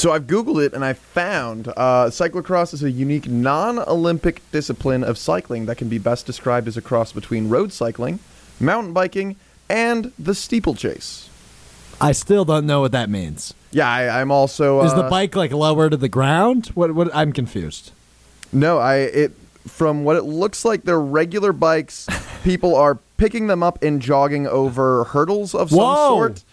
So 0.00 0.12
I've 0.12 0.26
Googled 0.26 0.64
it 0.64 0.72
and 0.72 0.82
I 0.82 0.94
found 0.94 1.68
uh, 1.68 2.08
cyclocross 2.08 2.72
is 2.72 2.82
a 2.82 2.90
unique 2.90 3.28
non-Olympic 3.28 4.40
discipline 4.50 5.04
of 5.04 5.18
cycling 5.18 5.66
that 5.66 5.76
can 5.76 5.90
be 5.90 5.98
best 5.98 6.24
described 6.24 6.66
as 6.68 6.78
a 6.78 6.80
cross 6.80 7.12
between 7.12 7.50
road 7.50 7.70
cycling, 7.70 8.18
mountain 8.58 8.94
biking, 8.94 9.36
and 9.68 10.10
the 10.18 10.34
steeplechase. 10.34 11.28
I 12.00 12.12
still 12.12 12.46
don't 12.46 12.64
know 12.64 12.80
what 12.80 12.92
that 12.92 13.10
means. 13.10 13.52
Yeah, 13.72 13.90
I, 13.90 14.22
I'm 14.22 14.30
also. 14.30 14.80
Uh, 14.80 14.84
Is 14.84 14.94
the 14.94 15.02
bike 15.02 15.36
like 15.36 15.52
lower 15.52 15.90
to 15.90 15.98
the 15.98 16.08
ground? 16.08 16.68
What? 16.68 16.94
What? 16.94 17.14
I'm 17.14 17.34
confused. 17.34 17.92
No, 18.54 18.78
I 18.78 18.96
it 18.96 19.32
from 19.68 20.04
what 20.04 20.16
it 20.16 20.22
looks 20.22 20.64
like 20.64 20.84
they're 20.84 20.98
regular 20.98 21.52
bikes. 21.52 22.08
people 22.42 22.74
are 22.74 22.94
picking 23.18 23.48
them 23.48 23.62
up 23.62 23.82
and 23.82 24.00
jogging 24.00 24.46
over 24.46 25.04
hurdles 25.04 25.54
of 25.54 25.68
some 25.68 25.78
Whoa. 25.78 26.08
sort, 26.16 26.44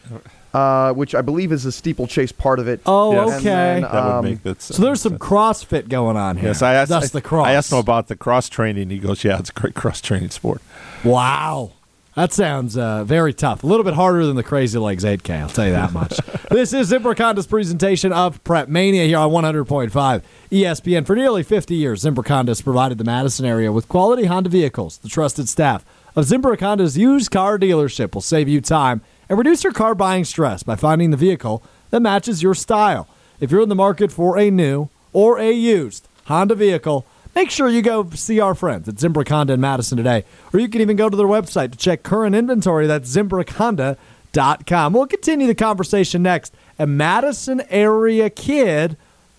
uh, 0.57 0.93
which 0.93 1.13
I 1.13 1.21
believe 1.21 1.51
is 1.51 1.65
a 1.65 1.71
steeplechase 1.71 2.31
part 2.31 2.59
of 2.59 2.67
it. 2.67 2.81
Oh, 2.85 3.11
Yes. 3.13 3.39
Okay. 3.39 3.43
then, 3.43 3.81
that 3.83 3.93
would 3.93 3.99
um, 3.99 4.25
make 4.25 4.43
that 4.43 4.61
so 4.61 4.81
there's 4.81 5.01
some. 5.01 5.17
CrossFit 5.17 5.89
going 5.89 6.17
on 6.17 6.37
here. 6.37 6.49
Yes, 6.49 6.61
I 6.61 6.73
asked. 6.73 6.89
Thus 6.89 7.05
I, 7.05 7.19
the 7.19 7.21
cross. 7.21 7.47
I 7.47 7.53
asked 7.53 7.71
him 7.71 7.77
about 7.77 8.07
the 8.07 8.15
cross 8.15 8.49
training. 8.49 8.89
He 8.89 8.99
goes, 8.99 9.23
"Yeah, 9.23 9.39
it's 9.39 9.49
a 9.49 9.53
great 9.53 9.75
cross 9.75 10.01
training 10.01 10.29
sport." 10.29 10.61
Wow. 11.03 11.71
That 12.15 12.33
sounds 12.33 12.75
uh, 12.75 13.03
very 13.03 13.31
tough. 13.31 13.63
A 13.63 13.67
little 13.67 13.83
bit 13.83 13.93
harder 13.93 14.25
than 14.25 14.35
the 14.35 14.41
Crazy 14.41 14.79
Legs 14.79 15.03
8K, 15.03 15.39
I'll 15.39 15.49
tell 15.49 15.67
you 15.67 15.73
that 15.73 15.93
much. 15.93 16.17
this 16.49 16.73
is 16.73 16.91
Zimbrick 16.91 17.19
Honda's 17.19 17.45
presentation 17.45 18.11
of 18.11 18.43
Prep 18.43 18.69
Mania 18.69 19.05
here 19.05 19.19
on 19.19 19.29
100.5 19.29 20.23
ESPN. 20.51 21.05
For 21.05 21.15
nearly 21.15 21.43
50 21.43 21.75
years, 21.75 22.03
Zimbrick 22.03 22.27
Honda 22.27 22.49
has 22.49 22.61
provided 22.63 22.97
the 22.97 23.03
Madison 23.03 23.45
area 23.45 23.71
with 23.71 23.87
quality 23.87 24.25
Honda 24.25 24.49
vehicles. 24.49 24.97
The 24.97 25.09
trusted 25.09 25.47
staff 25.47 25.85
of 26.15 26.25
Zimbrick 26.25 26.59
Honda's 26.59 26.97
used 26.97 27.29
car 27.29 27.59
dealership 27.59 28.15
will 28.15 28.21
save 28.21 28.49
you 28.49 28.61
time 28.61 29.01
and 29.29 29.37
reduce 29.37 29.63
your 29.63 29.73
car 29.73 29.95
buying 29.95 30.25
stress 30.25 30.63
by 30.63 30.75
finding 30.75 31.11
the 31.11 31.17
vehicle 31.17 31.63
that 31.89 32.01
matches 32.01 32.43
your 32.43 32.55
style. 32.55 33.07
If 33.39 33.51
you're 33.51 33.61
in 33.61 33.69
the 33.69 33.75
market 33.75 34.11
for 34.11 34.37
a 34.37 34.49
new 34.49 34.89
or 35.13 35.37
a 35.39 35.51
used 35.51 36.07
Honda 36.25 36.55
vehicle, 36.55 37.05
make 37.35 37.51
sure 37.51 37.69
you 37.69 37.81
go 37.81 38.09
see 38.11 38.39
our 38.39 38.55
friends 38.55 38.89
at 38.89 38.95
Zimbrick 38.95 39.29
Honda 39.29 39.53
in 39.53 39.61
Madison 39.61 39.97
today. 39.97 40.25
Or 40.53 40.59
you 40.59 40.67
can 40.67 40.81
even 40.81 40.97
go 40.97 41.09
to 41.09 41.15
their 41.15 41.27
website 41.27 41.71
to 41.71 41.77
check 41.77 42.03
current 42.03 42.35
inventory. 42.35 42.87
That's 42.87 43.15
ZimbrickHonda.com. 43.15 44.93
We'll 44.93 45.07
continue 45.07 45.47
the 45.47 45.55
conversation 45.55 46.23
next. 46.23 46.53
A 46.79 46.87
Madison 46.87 47.61
area 47.69 48.29
kid 48.29 48.97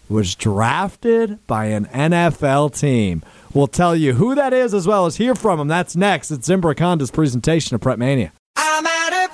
was 0.09 0.35
drafted 0.35 1.45
by 1.47 1.67
an 1.67 1.87
NFL 1.87 2.79
team. 2.79 3.23
We'll 3.53 3.67
tell 3.67 3.95
you 3.95 4.15
who 4.15 4.35
that 4.35 4.53
is 4.53 4.73
as 4.73 4.87
well 4.87 5.07
as 5.07 5.17
hear 5.17 5.35
from 5.35 5.61
him. 5.61 5.69
That's 5.69 5.97
next 5.97 6.31
at 6.31 6.41
Zimbrick 6.41 6.79
Honda's 6.79 7.11
presentation 7.11 7.75
of 7.75 7.81
Prep 7.81 7.99
Mania. 7.99 8.33
At 8.87 9.29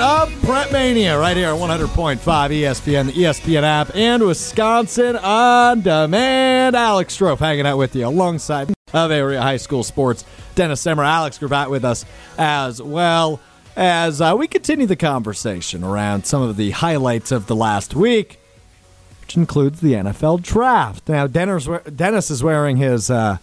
of 0.00 0.42
Prep 0.42 0.70
Mania 0.72 1.18
right 1.18 1.36
here 1.36 1.48
on 1.50 1.58
100.5 1.58 2.18
ESPN, 2.18 3.06
the 3.06 3.12
ESPN 3.12 3.62
app, 3.62 3.94
and 3.94 4.22
Wisconsin 4.22 5.16
On 5.16 5.80
Demand. 5.80 6.76
Alex 6.76 7.16
Strouf 7.16 7.38
hanging 7.38 7.66
out 7.66 7.78
with 7.78 7.96
you 7.96 8.06
alongside 8.06 8.72
of 8.92 9.10
area 9.10 9.40
high 9.40 9.56
school 9.56 9.82
sports. 9.82 10.24
Dennis 10.54 10.84
Semrau, 10.84 11.06
Alex 11.06 11.38
Gravatt 11.38 11.70
with 11.70 11.84
us 11.84 12.04
as 12.38 12.80
well 12.80 13.40
as 13.76 14.20
uh, 14.20 14.34
we 14.36 14.48
continue 14.48 14.86
the 14.86 14.96
conversation 14.96 15.84
around 15.84 16.26
some 16.26 16.42
of 16.42 16.56
the 16.56 16.70
highlights 16.70 17.30
of 17.30 17.46
the 17.46 17.54
last 17.54 17.94
week, 17.94 18.40
which 19.20 19.36
includes 19.36 19.80
the 19.80 19.92
NFL 19.92 20.42
draft. 20.42 21.08
Now, 21.08 21.26
Dennis, 21.26 22.30
is 22.30 22.42
wearing 22.42 22.76
his. 22.78 23.10
Uh, 23.10 23.38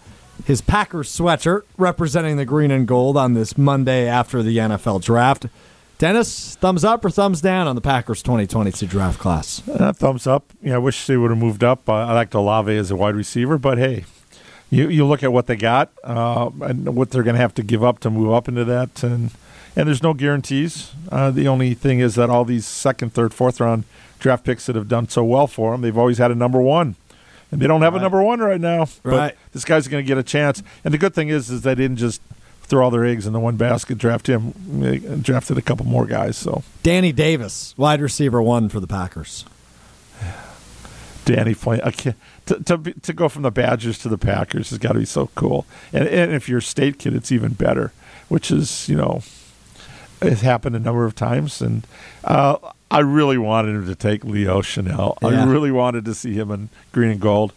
his 0.46 0.60
Packers 0.60 1.16
sweatshirt 1.16 1.62
representing 1.78 2.36
the 2.36 2.44
green 2.44 2.72
and 2.72 2.88
gold 2.88 3.16
on 3.16 3.34
this 3.34 3.56
Monday 3.56 4.08
after 4.08 4.42
the 4.42 4.58
NFL 4.58 5.00
draft. 5.00 5.46
Dennis, 5.98 6.56
thumbs 6.56 6.84
up 6.84 7.04
or 7.04 7.10
thumbs 7.10 7.40
down 7.40 7.68
on 7.68 7.76
the 7.76 7.80
Packers 7.80 8.20
2022 8.22 8.86
draft 8.88 9.20
class? 9.20 9.66
Uh, 9.68 9.92
thumbs 9.92 10.26
up. 10.26 10.52
Yeah, 10.60 10.74
I 10.74 10.78
wish 10.78 11.06
they 11.06 11.16
would 11.16 11.30
have 11.30 11.38
moved 11.38 11.62
up. 11.62 11.88
I 11.88 12.12
liked 12.12 12.34
Olave 12.34 12.76
as 12.76 12.90
a 12.90 12.96
wide 12.96 13.14
receiver, 13.14 13.58
but 13.58 13.78
hey, 13.78 14.04
you 14.70 14.88
you 14.88 15.06
look 15.06 15.22
at 15.22 15.32
what 15.32 15.46
they 15.46 15.56
got 15.56 15.92
uh, 16.02 16.50
and 16.62 16.96
what 16.96 17.10
they're 17.10 17.22
going 17.22 17.36
to 17.36 17.40
have 17.40 17.54
to 17.54 17.62
give 17.62 17.84
up 17.84 18.00
to 18.00 18.10
move 18.10 18.32
up 18.32 18.48
into 18.48 18.64
that, 18.64 19.04
and 19.04 19.30
and 19.76 19.88
there's 19.88 20.02
no 20.02 20.14
guarantees. 20.14 20.92
Uh, 21.10 21.30
the 21.30 21.48
only 21.48 21.74
thing 21.74 22.00
is 22.00 22.14
that 22.14 22.30
all 22.30 22.44
these 22.44 22.66
second, 22.66 23.12
third, 23.12 23.32
fourth 23.34 23.60
round 23.60 23.84
draft 24.18 24.44
picks 24.44 24.66
that 24.66 24.76
have 24.76 24.88
done 24.88 25.08
so 25.08 25.22
well 25.24 25.46
for 25.46 25.72
them, 25.72 25.80
they've 25.82 25.98
always 25.98 26.18
had 26.18 26.30
a 26.30 26.34
number 26.34 26.60
one, 26.60 26.96
and 27.50 27.60
they 27.60 27.66
don't 27.66 27.82
have 27.82 27.94
a 27.94 28.00
number 28.00 28.22
one 28.22 28.40
right 28.40 28.60
now. 28.60 28.86
But 29.02 29.10
Right. 29.12 29.34
this 29.52 29.64
guy's 29.64 29.88
going 29.88 30.02
to 30.04 30.06
get 30.08 30.16
a 30.18 30.22
chance, 30.22 30.62
and 30.84 30.94
the 30.94 30.98
good 30.98 31.14
thing 31.14 31.28
is, 31.28 31.50
is 31.50 31.62
they 31.62 31.74
didn't 31.74 31.96
just 31.98 32.20
throw 32.62 32.84
all 32.84 32.90
their 32.90 33.04
eggs 33.04 33.26
in 33.26 33.32
the 33.34 33.40
one 33.40 33.56
basket. 33.56 33.98
Draft 33.98 34.26
him, 34.26 34.52
drafted 35.22 35.58
a 35.58 35.62
couple 35.62 35.84
more 35.84 36.06
guys. 36.06 36.36
So 36.38 36.62
Danny 36.82 37.12
Davis, 37.12 37.74
wide 37.76 38.00
receiver 38.00 38.40
one 38.40 38.68
for 38.70 38.80
the 38.80 38.86
Packers. 38.86 39.44
Danny 41.24 41.54
playing. 41.54 41.82
To 42.46 42.60
to 42.64 42.78
to 43.02 43.12
go 43.12 43.28
from 43.28 43.42
the 43.42 43.50
Badgers 43.50 43.98
to 44.00 44.08
the 44.08 44.18
Packers 44.18 44.70
has 44.70 44.78
got 44.78 44.92
to 44.92 44.98
be 44.98 45.04
so 45.06 45.28
cool. 45.34 45.66
And 45.92 46.06
and 46.08 46.32
if 46.32 46.48
you're 46.48 46.58
a 46.58 46.62
state 46.62 46.98
kid, 46.98 47.14
it's 47.14 47.32
even 47.32 47.52
better. 47.52 47.92
Which 48.28 48.50
is 48.50 48.88
you 48.88 48.96
know, 48.96 49.22
it's 50.24 50.40
happened 50.42 50.76
a 50.76 50.80
number 50.80 51.04
of 51.04 51.14
times, 51.14 51.60
and 51.62 51.86
uh, 52.24 52.56
I 52.90 53.00
really 53.00 53.38
wanted 53.38 53.74
him 53.74 53.86
to 53.86 53.94
take 53.94 54.24
Leo 54.24 54.60
Chenal. 54.62 55.16
Yeah. 55.22 55.42
I 55.42 55.44
really 55.44 55.70
wanted 55.72 56.04
to 56.06 56.14
see 56.14 56.34
him 56.34 56.50
in 56.50 56.68
green 56.92 57.10
and 57.10 57.20
gold. 57.20 57.52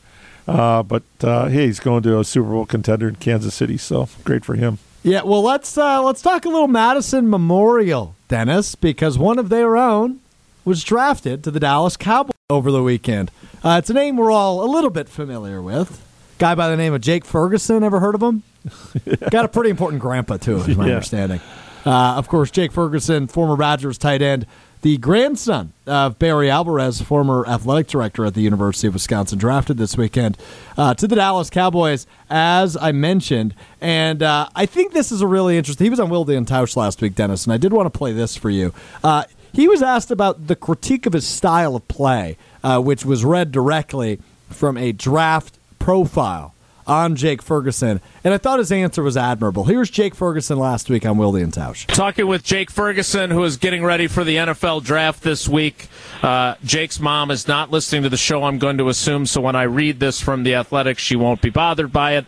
Uh, 0.48 0.82
but 0.82 1.04
uh, 1.24 1.48
hey, 1.48 1.66
he's 1.66 1.80
going 1.82 2.04
to 2.04 2.20
a 2.20 2.24
Super 2.24 2.50
Bowl 2.50 2.66
contender 2.66 3.10
in 3.10 3.16
Kansas 3.16 3.54
City, 3.54 3.78
so 3.78 4.08
great 4.24 4.46
for 4.46 4.56
him. 4.56 4.78
Yeah, 5.04 5.24
well, 5.24 5.42
let's 5.44 5.78
uh, 5.78 6.02
let's 6.04 6.22
talk 6.22 6.46
a 6.46 6.50
little 6.50 6.68
Madison 6.70 7.30
Memorial, 7.30 8.16
Dennis, 8.30 8.76
because 8.76 9.18
one 9.18 9.40
of 9.40 9.50
their 9.50 9.76
own 9.78 10.22
was 10.66 10.84
drafted 10.84 11.44
to 11.44 11.52
the 11.52 11.60
Dallas 11.60 11.98
Cowboys 11.98 12.34
over 12.50 12.72
the 12.72 12.82
weekend. 12.84 13.30
Uh, 13.64 13.76
it's 13.80 13.90
a 13.90 13.94
name 13.94 14.16
we're 14.18 14.32
all 14.32 14.64
a 14.64 14.70
little 14.72 14.90
bit 14.90 15.08
familiar 15.10 15.62
with. 15.62 16.04
Guy 16.40 16.56
by 16.56 16.70
the 16.70 16.78
name 16.78 16.94
of 16.94 17.02
Jake 17.02 17.26
Ferguson. 17.26 17.84
Ever 17.84 18.00
heard 18.00 18.16
of 18.16 18.22
him? 18.24 18.44
Got 19.32 19.46
a 19.46 19.48
pretty 19.50 19.70
important 19.70 20.02
grandpa 20.02 20.38
too, 20.38 20.58
is 20.58 20.68
my 20.78 20.88
Yeah. 20.88 20.94
understanding. 20.96 21.42
Uh, 21.86 22.16
of 22.18 22.28
course, 22.28 22.52
Jake 22.52 22.72
Ferguson, 22.72 23.28
former 23.28 23.56
Badgers 23.56 23.98
tight 23.98 24.22
end, 24.22 24.46
the 24.82 24.98
grandson 24.98 25.74
of 25.88 26.20
Barry 26.20 26.50
Alvarez, 26.50 27.02
former 27.02 27.46
athletic 27.48 27.88
director 27.88 28.26
at 28.26 28.36
the 28.36 28.42
University 28.42 28.88
of 28.88 28.94
Wisconsin, 28.94 29.40
drafted 29.40 29.78
this 29.78 29.98
weekend 29.98 30.38
uh, 30.78 30.94
to 30.94 31.08
the 31.08 31.16
Dallas 31.16 31.50
Cowboys, 31.50 32.06
as 32.30 32.78
I 32.78 32.92
mentioned. 32.92 33.56
And 33.82 34.22
uh, 34.22 34.50
I 34.56 34.66
think 34.66 34.94
this 34.94 35.12
is 35.12 35.22
a 35.22 35.28
really 35.28 35.58
interesting. 35.58 35.86
He 35.86 35.90
was 35.90 36.00
on 36.00 36.10
Wilde 36.10 36.30
and 36.30 36.48
Tausch 36.48 36.76
last 36.76 37.02
week, 37.02 37.16
Dennis, 37.16 37.46
and 37.46 37.54
I 37.54 37.58
did 37.58 37.74
want 37.74 37.92
to 37.92 37.98
play 37.98 38.14
this 38.14 38.36
for 38.36 38.50
you. 38.50 38.74
Uh, 39.04 39.24
he 39.52 39.68
was 39.68 39.82
asked 39.82 40.12
about 40.12 40.48
the 40.48 40.56
critique 40.56 41.06
of 41.08 41.14
his 41.14 41.26
style 41.26 41.76
of 41.76 41.88
play, 41.88 42.38
uh, 42.64 42.80
which 42.80 43.04
was 43.04 43.26
read 43.26 43.52
directly 43.52 44.20
from 44.50 44.78
a 44.78 44.92
draft 44.92 45.58
profile 45.80 46.54
on 46.88 47.16
Jake 47.16 47.42
Ferguson, 47.42 48.02
and 48.24 48.34
I 48.34 48.38
thought 48.38 48.60
his 48.60 48.72
answer 48.72 49.04
was 49.04 49.18
admirable. 49.18 49.66
Here's 49.66 49.90
Jake 49.90 50.16
Ferguson 50.16 50.58
last 50.58 50.90
week 50.90 51.06
on 51.06 51.18
Wilde 51.18 51.36
and 51.38 51.54
Tausch. 51.54 51.86
Talking 51.88 52.28
with 52.28 52.44
Jake 52.44 52.72
Ferguson, 52.72 53.30
who 53.32 53.44
is 53.44 53.58
getting 53.58 53.84
ready 53.84 54.08
for 54.08 54.24
the 54.24 54.38
NFL 54.38 54.84
draft 54.84 55.24
this 55.24 55.48
week. 55.48 55.88
Uh, 56.24 56.56
Jake's 56.64 57.00
mom 57.00 57.30
is 57.32 57.48
not 57.48 57.70
listening 57.72 58.04
to 58.04 58.10
the 58.10 58.18
show, 58.18 58.44
I'm 58.44 58.58
going 58.58 58.78
to 58.78 58.90
assume, 58.90 59.26
so 59.26 59.42
when 59.42 59.56
I 59.56 59.64
read 59.64 60.00
this 60.00 60.22
from 60.22 60.44
The 60.44 60.56
Athletic, 60.56 60.98
she 60.98 61.16
won't 61.16 61.42
be 61.42 61.50
bothered 61.50 61.92
by 61.92 62.14
it. 62.14 62.26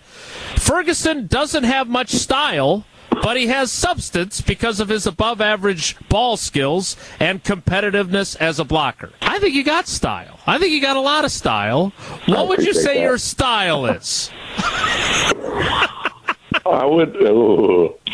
Ferguson 0.57 1.27
doesn't 1.27 1.63
have 1.63 1.87
much 1.87 2.09
style, 2.11 2.85
but 3.21 3.37
he 3.37 3.47
has 3.47 3.71
substance 3.71 4.41
because 4.41 4.79
of 4.79 4.89
his 4.89 5.05
above 5.07 5.41
average 5.41 5.95
ball 6.09 6.37
skills 6.37 6.95
and 7.19 7.43
competitiveness 7.43 8.35
as 8.37 8.59
a 8.59 8.65
blocker. 8.65 9.11
I 9.21 9.39
think 9.39 9.55
you 9.55 9.63
got 9.63 9.87
style. 9.87 10.39
I 10.45 10.57
think 10.57 10.71
you 10.71 10.81
got 10.81 10.97
a 10.97 11.01
lot 11.01 11.25
of 11.25 11.31
style. 11.31 11.89
What 12.27 12.47
would 12.49 12.63
you 12.63 12.73
say 12.73 12.95
that. 12.95 13.01
your 13.01 13.17
style 13.17 13.85
is? 13.85 14.31
I 16.65 16.85
would. 16.85 17.15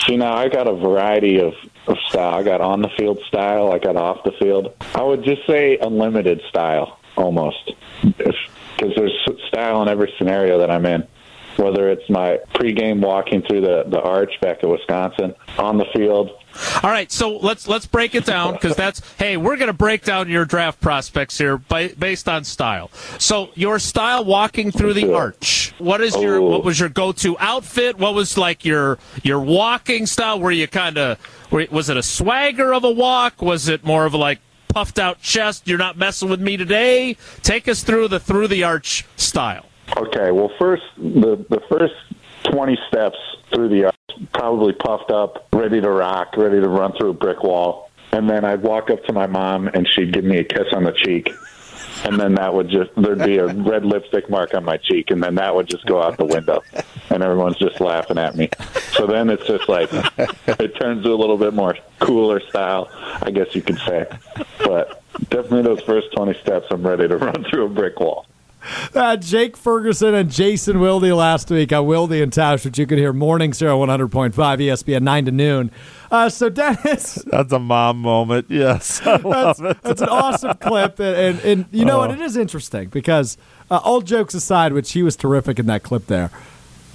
See, 0.06 0.18
now 0.18 0.36
I 0.36 0.50
got 0.50 0.68
a 0.68 0.76
variety 0.76 1.40
of, 1.40 1.54
of 1.88 1.98
style. 2.10 2.36
I 2.36 2.44
got 2.44 2.62
on 2.62 2.82
the 2.82 2.90
field 2.98 3.20
style, 3.28 3.72
I 3.72 3.80
got 3.80 3.96
off 3.96 4.24
the 4.24 4.34
field. 4.34 4.74
I 4.94 5.04
would 5.04 5.24
just 5.24 5.46
say 5.48 5.78
unlimited 5.78 6.42
style, 6.50 7.00
almost. 7.16 7.74
Because 8.02 8.94
there's 8.96 9.30
style 9.48 9.82
in 9.82 9.88
every 9.88 10.14
scenario 10.18 10.60
that 10.60 10.70
I'm 10.70 10.86
in. 10.86 11.08
Whether 11.58 11.90
it's 11.90 12.10
my 12.10 12.40
pregame 12.54 13.02
walking 13.02 13.42
through 13.42 13.62
the, 13.62 13.86
the 13.88 14.02
arch 14.02 14.34
back 14.42 14.64
at 14.64 14.70
Wisconsin, 14.70 15.34
on 15.58 15.78
the 15.78 15.86
field, 15.96 16.32
All 16.84 16.90
right, 16.90 17.12
so 17.12 17.38
let's 17.38 17.68
let's 17.68 17.86
break 17.86 18.16
it 18.16 18.26
down 18.26 18.54
because 18.54 18.76
that's 18.76 19.02
hey, 19.18 19.38
we're 19.38 19.58
going 19.58 19.68
to 19.68 19.74
break 19.74 20.04
down 20.04 20.30
your 20.30 20.46
draft 20.46 20.80
prospects 20.82 21.38
here 21.38 21.58
by, 21.58 21.90
based 21.90 22.28
on 22.30 22.44
style. 22.44 22.90
So 23.20 23.50
your 23.56 23.80
style 23.80 24.24
walking 24.26 24.72
through 24.72 24.94
the 24.94 25.14
arch. 25.14 25.74
What 25.78 26.02
is 26.02 26.16
your 26.16 26.38
Oh. 26.38 26.50
what 26.50 26.64
was 26.64 26.80
your 26.80 26.90
go-to 26.90 27.38
outfit? 27.40 27.98
What 27.98 28.14
was 28.14 28.38
like 28.38 28.66
your 28.66 28.98
your 29.24 29.40
walking 29.40 30.06
style? 30.06 30.40
Were 30.40 30.52
you 30.52 30.68
kind 30.68 30.98
of 30.98 31.18
was 31.52 31.90
it 31.90 31.98
a 31.98 32.04
swagger 32.04 32.74
of 32.74 32.84
a 32.84 32.92
walk? 32.92 33.42
Was 33.42 33.68
it 33.68 33.84
more 33.84 34.06
of 34.06 34.14
a 34.14 34.18
like 34.18 34.40
puffed 34.68 35.00
out 35.00 35.22
chest? 35.22 35.68
You're 35.68 35.78
not 35.78 35.98
messing 35.98 36.30
with 36.30 36.42
me 36.42 36.58
today. 36.58 37.18
Take 37.44 37.68
us 37.68 37.84
through 37.84 38.10
the 38.10 38.20
through 38.20 38.48
the 38.48 38.64
arch 38.64 39.06
style. 39.16 39.66
Okay, 39.98 40.32
well, 40.32 40.52
first 40.60 40.84
the 40.98 41.46
the 41.50 41.62
first 41.70 41.94
twenty 42.44 42.78
steps 42.90 43.18
through 43.54 43.70
the 43.70 43.86
arch, 43.86 43.95
probably 44.36 44.74
puffed 44.74 45.12
up, 45.12 45.48
ready 45.54 45.80
to 45.82 45.90
rock, 45.90 46.36
ready 46.38 46.60
to 46.60 46.68
run 46.68 46.92
through 46.94 47.12
a 47.12 47.14
brick 47.14 47.42
wall, 47.42 47.90
and 48.12 48.30
then 48.30 48.46
I'd 48.46 48.62
walk 48.62 48.90
up 48.90 49.04
to 49.06 49.14
my 49.14 49.28
mom 49.28 49.68
and 49.68 49.88
she'd 49.88 50.14
give 50.14 50.24
me 50.24 50.38
a 50.38 50.44
kiss 50.44 50.68
on 50.74 50.84
the 50.84 50.92
cheek, 50.92 51.32
and 52.04 52.20
then 52.20 52.36
that 52.36 52.54
would 52.54 52.70
just 52.70 52.92
there'd 52.98 53.24
be 53.24 53.38
a 53.38 53.48
red 53.48 53.86
lipstick 53.86 54.30
mark 54.30 54.54
on 54.54 54.66
my 54.66 54.78
cheek, 54.78 55.10
and 55.10 55.24
then 55.24 55.36
that 55.36 55.56
would 55.56 55.68
just 55.68 55.86
go 55.86 56.02
out 56.02 56.18
the 56.18 56.26
window, 56.26 56.62
and 57.10 57.24
everyone's 57.24 57.58
just 57.58 57.80
laughing 57.80 58.18
at 58.18 58.36
me. 58.36 58.50
So 58.92 59.08
then 59.08 59.30
it's 59.30 59.48
just 59.48 59.70
like 59.70 59.90
it 59.94 60.76
turns 60.80 61.04
to 61.04 61.14
a 61.14 61.16
little 61.16 61.38
bit 61.38 61.54
more 61.54 61.76
cooler 62.00 62.42
style, 62.50 62.90
I 63.22 63.32
guess 63.32 63.56
you 63.56 63.62
could 63.62 63.80
say, 63.80 64.06
but. 64.60 65.02
Definitely 65.30 65.62
those 65.62 65.82
first 65.84 66.12
20 66.12 66.38
steps, 66.42 66.68
I'm 66.72 66.86
ready 66.86 67.08
to 67.08 67.16
run 67.16 67.46
through 67.46 67.68
a 67.68 67.70
brick 67.70 68.02
wall. 68.02 68.26
Uh, 68.96 69.18
Jake 69.18 69.58
Ferguson 69.58 70.16
and 70.16 70.32
Jason 70.32 70.80
Wilde 70.80 71.04
last 71.04 71.50
week 71.50 71.74
on 71.74 71.86
Wilde 71.86 72.14
and 72.14 72.32
Tausch, 72.32 72.64
which 72.64 72.80
you 72.80 72.88
could 72.88 72.98
hear 72.98 73.12
mornings 73.12 73.60
here 73.60 73.70
on 73.70 73.90
100.5 73.90 74.32
ESPN 74.34 75.02
9 75.02 75.26
to 75.26 75.32
noon. 75.32 75.72
Uh, 76.10 76.30
so, 76.30 76.50
Dennis, 76.50 77.16
That's 77.28 77.52
a 77.52 77.60
mom 77.60 77.98
moment. 77.98 78.46
Yes, 78.50 79.00
that's, 79.00 79.60
that's 79.60 80.02
an 80.02 80.10
awesome 80.10 80.56
clip. 80.58 81.00
And, 81.00 81.18
and, 81.18 81.40
and 81.42 81.66
you 81.72 81.84
know 81.84 81.98
what? 81.98 82.12
It 82.12 82.22
is 82.22 82.38
interesting 82.38 82.88
because, 82.90 83.38
uh, 83.70 83.82
all 83.84 84.02
jokes 84.02 84.34
aside, 84.34 84.72
which 84.72 84.94
he 84.94 85.04
was 85.04 85.16
terrific 85.16 85.60
in 85.60 85.66
that 85.66 85.84
clip 85.84 86.08
there, 86.08 86.32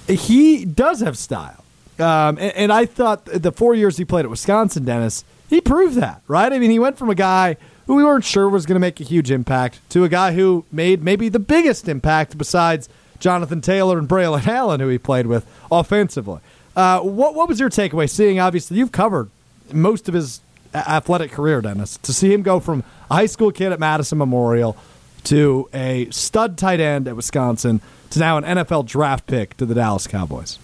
he 0.07 0.65
does 0.65 1.01
have 1.01 1.17
style. 1.17 1.63
Um, 1.99 2.37
and, 2.39 2.55
and 2.55 2.73
I 2.73 2.85
thought 2.85 3.25
the 3.25 3.51
four 3.51 3.75
years 3.75 3.97
he 3.97 4.05
played 4.05 4.25
at 4.25 4.31
Wisconsin, 4.31 4.85
Dennis, 4.85 5.23
he 5.49 5.61
proved 5.61 5.95
that, 5.95 6.21
right? 6.27 6.51
I 6.51 6.57
mean, 6.57 6.71
he 6.71 6.79
went 6.79 6.97
from 6.97 7.09
a 7.09 7.15
guy 7.15 7.57
who 7.91 7.97
we 7.97 8.05
weren't 8.05 8.23
sure 8.23 8.47
was 8.47 8.65
going 8.65 8.75
to 8.75 8.79
make 8.79 9.01
a 9.01 9.03
huge 9.03 9.29
impact 9.29 9.77
to 9.89 10.05
a 10.05 10.07
guy 10.07 10.31
who 10.31 10.63
made 10.71 11.03
maybe 11.03 11.27
the 11.27 11.39
biggest 11.39 11.89
impact 11.89 12.37
besides 12.37 12.87
Jonathan 13.19 13.59
Taylor 13.59 13.99
and 13.99 14.07
Braelon 14.07 14.47
Allen, 14.47 14.79
who 14.79 14.87
he 14.87 14.97
played 14.97 15.27
with 15.27 15.45
offensively. 15.69 16.39
Uh, 16.73 17.01
what, 17.01 17.35
what 17.35 17.49
was 17.49 17.59
your 17.59 17.69
takeaway 17.69 18.09
seeing, 18.09 18.39
obviously, 18.39 18.77
you've 18.77 18.93
covered 18.93 19.29
most 19.73 20.07
of 20.07 20.13
his 20.13 20.39
athletic 20.73 21.33
career, 21.33 21.59
Dennis, 21.59 21.97
to 21.97 22.13
see 22.13 22.31
him 22.31 22.43
go 22.43 22.61
from 22.61 22.85
a 23.09 23.15
high 23.15 23.25
school 23.25 23.51
kid 23.51 23.73
at 23.73 23.79
Madison 23.81 24.19
Memorial 24.19 24.77
to 25.25 25.67
a 25.73 26.09
stud 26.11 26.57
tight 26.57 26.79
end 26.79 27.09
at 27.09 27.17
Wisconsin 27.17 27.81
to 28.11 28.19
now 28.19 28.37
an 28.37 28.45
NFL 28.45 28.85
draft 28.85 29.27
pick 29.27 29.57
to 29.57 29.65
the 29.65 29.75
Dallas 29.75 30.07
Cowboys. 30.07 30.59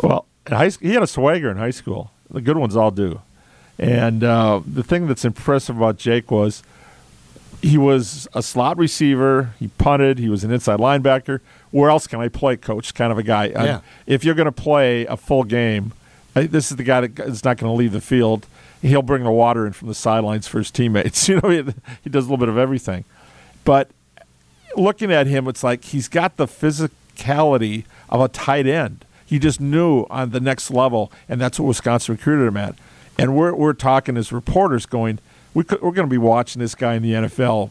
Well, 0.00 0.26
in 0.46 0.52
high 0.52 0.68
school, 0.68 0.86
he 0.86 0.94
had 0.94 1.02
a 1.02 1.08
swagger 1.08 1.50
in 1.50 1.56
high 1.56 1.70
school. 1.70 2.12
The 2.30 2.40
good 2.40 2.56
ones 2.56 2.76
all 2.76 2.92
do. 2.92 3.20
And 3.78 4.24
uh, 4.24 4.60
the 4.66 4.82
thing 4.82 5.06
that's 5.06 5.24
impressive 5.24 5.76
about 5.76 5.98
Jake 5.98 6.30
was 6.30 6.62
he 7.62 7.78
was 7.78 8.28
a 8.34 8.42
slot 8.42 8.76
receiver. 8.76 9.54
He 9.58 9.68
punted. 9.68 10.18
He 10.18 10.28
was 10.28 10.44
an 10.44 10.50
inside 10.50 10.78
linebacker. 10.78 11.40
Where 11.70 11.90
else 11.90 12.06
can 12.06 12.20
I 12.20 12.28
play, 12.28 12.56
coach? 12.56 12.94
Kind 12.94 13.12
of 13.12 13.18
a 13.18 13.22
guy. 13.22 13.46
Yeah. 13.46 13.80
if 14.06 14.24
you're 14.24 14.34
going 14.34 14.46
to 14.46 14.52
play 14.52 15.06
a 15.06 15.16
full 15.16 15.44
game, 15.44 15.92
this 16.34 16.70
is 16.70 16.76
the 16.76 16.82
guy 16.82 17.06
that 17.06 17.18
is 17.26 17.44
not 17.44 17.56
going 17.58 17.70
to 17.70 17.76
leave 17.76 17.92
the 17.92 18.00
field. 18.00 18.46
He'll 18.80 19.02
bring 19.02 19.24
the 19.24 19.30
water 19.30 19.66
in 19.66 19.72
from 19.72 19.88
the 19.88 19.94
sidelines 19.94 20.46
for 20.46 20.58
his 20.58 20.70
teammates. 20.70 21.28
You 21.28 21.40
know, 21.40 21.48
he, 21.48 21.64
he 22.02 22.10
does 22.10 22.24
a 22.26 22.28
little 22.28 22.38
bit 22.38 22.48
of 22.48 22.58
everything. 22.58 23.04
But 23.64 23.90
looking 24.76 25.12
at 25.12 25.26
him, 25.26 25.48
it's 25.48 25.64
like 25.64 25.84
he's 25.84 26.08
got 26.08 26.36
the 26.36 26.46
physicality 26.46 27.84
of 28.08 28.20
a 28.20 28.28
tight 28.28 28.66
end. 28.66 29.04
He 29.26 29.38
just 29.38 29.60
knew 29.60 30.06
on 30.08 30.30
the 30.30 30.40
next 30.40 30.70
level, 30.70 31.12
and 31.28 31.40
that's 31.40 31.58
what 31.60 31.66
Wisconsin 31.66 32.14
recruited 32.14 32.48
him 32.48 32.56
at. 32.56 32.76
And 33.18 33.36
we're 33.36 33.54
we're 33.54 33.72
talking 33.72 34.16
as 34.16 34.32
reporters, 34.32 34.86
going, 34.86 35.18
we 35.54 35.64
could, 35.64 35.82
we're 35.82 35.92
going 35.92 36.08
to 36.08 36.10
be 36.10 36.18
watching 36.18 36.60
this 36.60 36.74
guy 36.74 36.94
in 36.94 37.02
the 37.02 37.12
NFL 37.12 37.70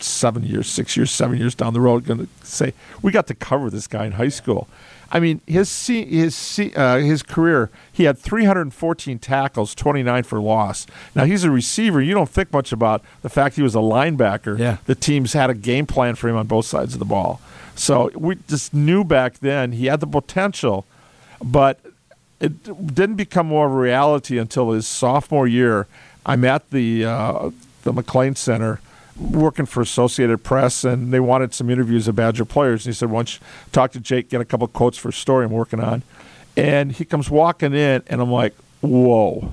seven 0.00 0.44
years, 0.44 0.68
six 0.68 0.96
years, 0.96 1.10
seven 1.10 1.38
years 1.38 1.54
down 1.54 1.74
the 1.74 1.80
road. 1.80 2.04
Going 2.04 2.26
to 2.26 2.46
say 2.46 2.72
we 3.02 3.12
got 3.12 3.26
to 3.26 3.34
cover 3.34 3.70
this 3.70 3.86
guy 3.86 4.06
in 4.06 4.12
high 4.12 4.28
school. 4.28 4.68
I 5.10 5.20
mean, 5.20 5.40
his 5.46 5.86
his 5.86 6.60
uh, 6.76 6.98
his 6.98 7.22
career, 7.22 7.70
he 7.90 8.04
had 8.04 8.18
314 8.18 9.18
tackles, 9.18 9.74
29 9.74 10.22
for 10.24 10.40
loss. 10.40 10.86
Now 11.14 11.24
he's 11.24 11.44
a 11.44 11.50
receiver. 11.50 12.02
You 12.02 12.12
don't 12.12 12.28
think 12.28 12.52
much 12.52 12.72
about 12.72 13.02
the 13.22 13.30
fact 13.30 13.56
he 13.56 13.62
was 13.62 13.74
a 13.74 13.78
linebacker. 13.78 14.58
Yeah. 14.58 14.78
the 14.86 14.94
teams 14.94 15.32
had 15.32 15.48
a 15.48 15.54
game 15.54 15.86
plan 15.86 16.14
for 16.14 16.28
him 16.28 16.36
on 16.36 16.46
both 16.46 16.66
sides 16.66 16.92
of 16.92 16.98
the 16.98 17.06
ball. 17.06 17.40
So 17.74 18.10
we 18.14 18.36
just 18.48 18.74
knew 18.74 19.02
back 19.02 19.38
then 19.38 19.72
he 19.72 19.86
had 19.86 20.00
the 20.00 20.06
potential, 20.06 20.84
but 21.42 21.80
it 22.40 22.94
didn't 22.94 23.16
become 23.16 23.46
more 23.46 23.66
of 23.66 23.72
a 23.72 23.76
reality 23.76 24.38
until 24.38 24.72
his 24.72 24.86
sophomore 24.86 25.46
year. 25.46 25.86
I'm 26.24 26.44
at 26.44 26.70
the 26.70 27.04
uh, 27.04 27.50
the 27.82 27.92
McClain 27.92 28.36
Center 28.36 28.80
working 29.18 29.66
for 29.66 29.80
Associated 29.80 30.44
Press, 30.44 30.84
and 30.84 31.12
they 31.12 31.20
wanted 31.20 31.52
some 31.52 31.68
interviews 31.70 32.06
of 32.06 32.14
Badger 32.16 32.44
players. 32.44 32.86
And 32.86 32.94
he 32.94 32.96
said, 32.96 33.10
"Why 33.10 33.18
don't 33.18 33.34
you 33.34 33.40
talk 33.72 33.92
to 33.92 34.00
Jake, 34.00 34.28
get 34.28 34.40
a 34.40 34.44
couple 34.44 34.66
quotes 34.68 34.98
for 34.98 35.08
a 35.08 35.12
story 35.12 35.44
I'm 35.44 35.52
working 35.52 35.80
on?" 35.80 36.02
And 36.56 36.92
he 36.92 37.04
comes 37.04 37.30
walking 37.30 37.74
in, 37.74 38.02
and 38.06 38.20
I'm 38.20 38.30
like, 38.30 38.54
"Whoa." 38.80 39.52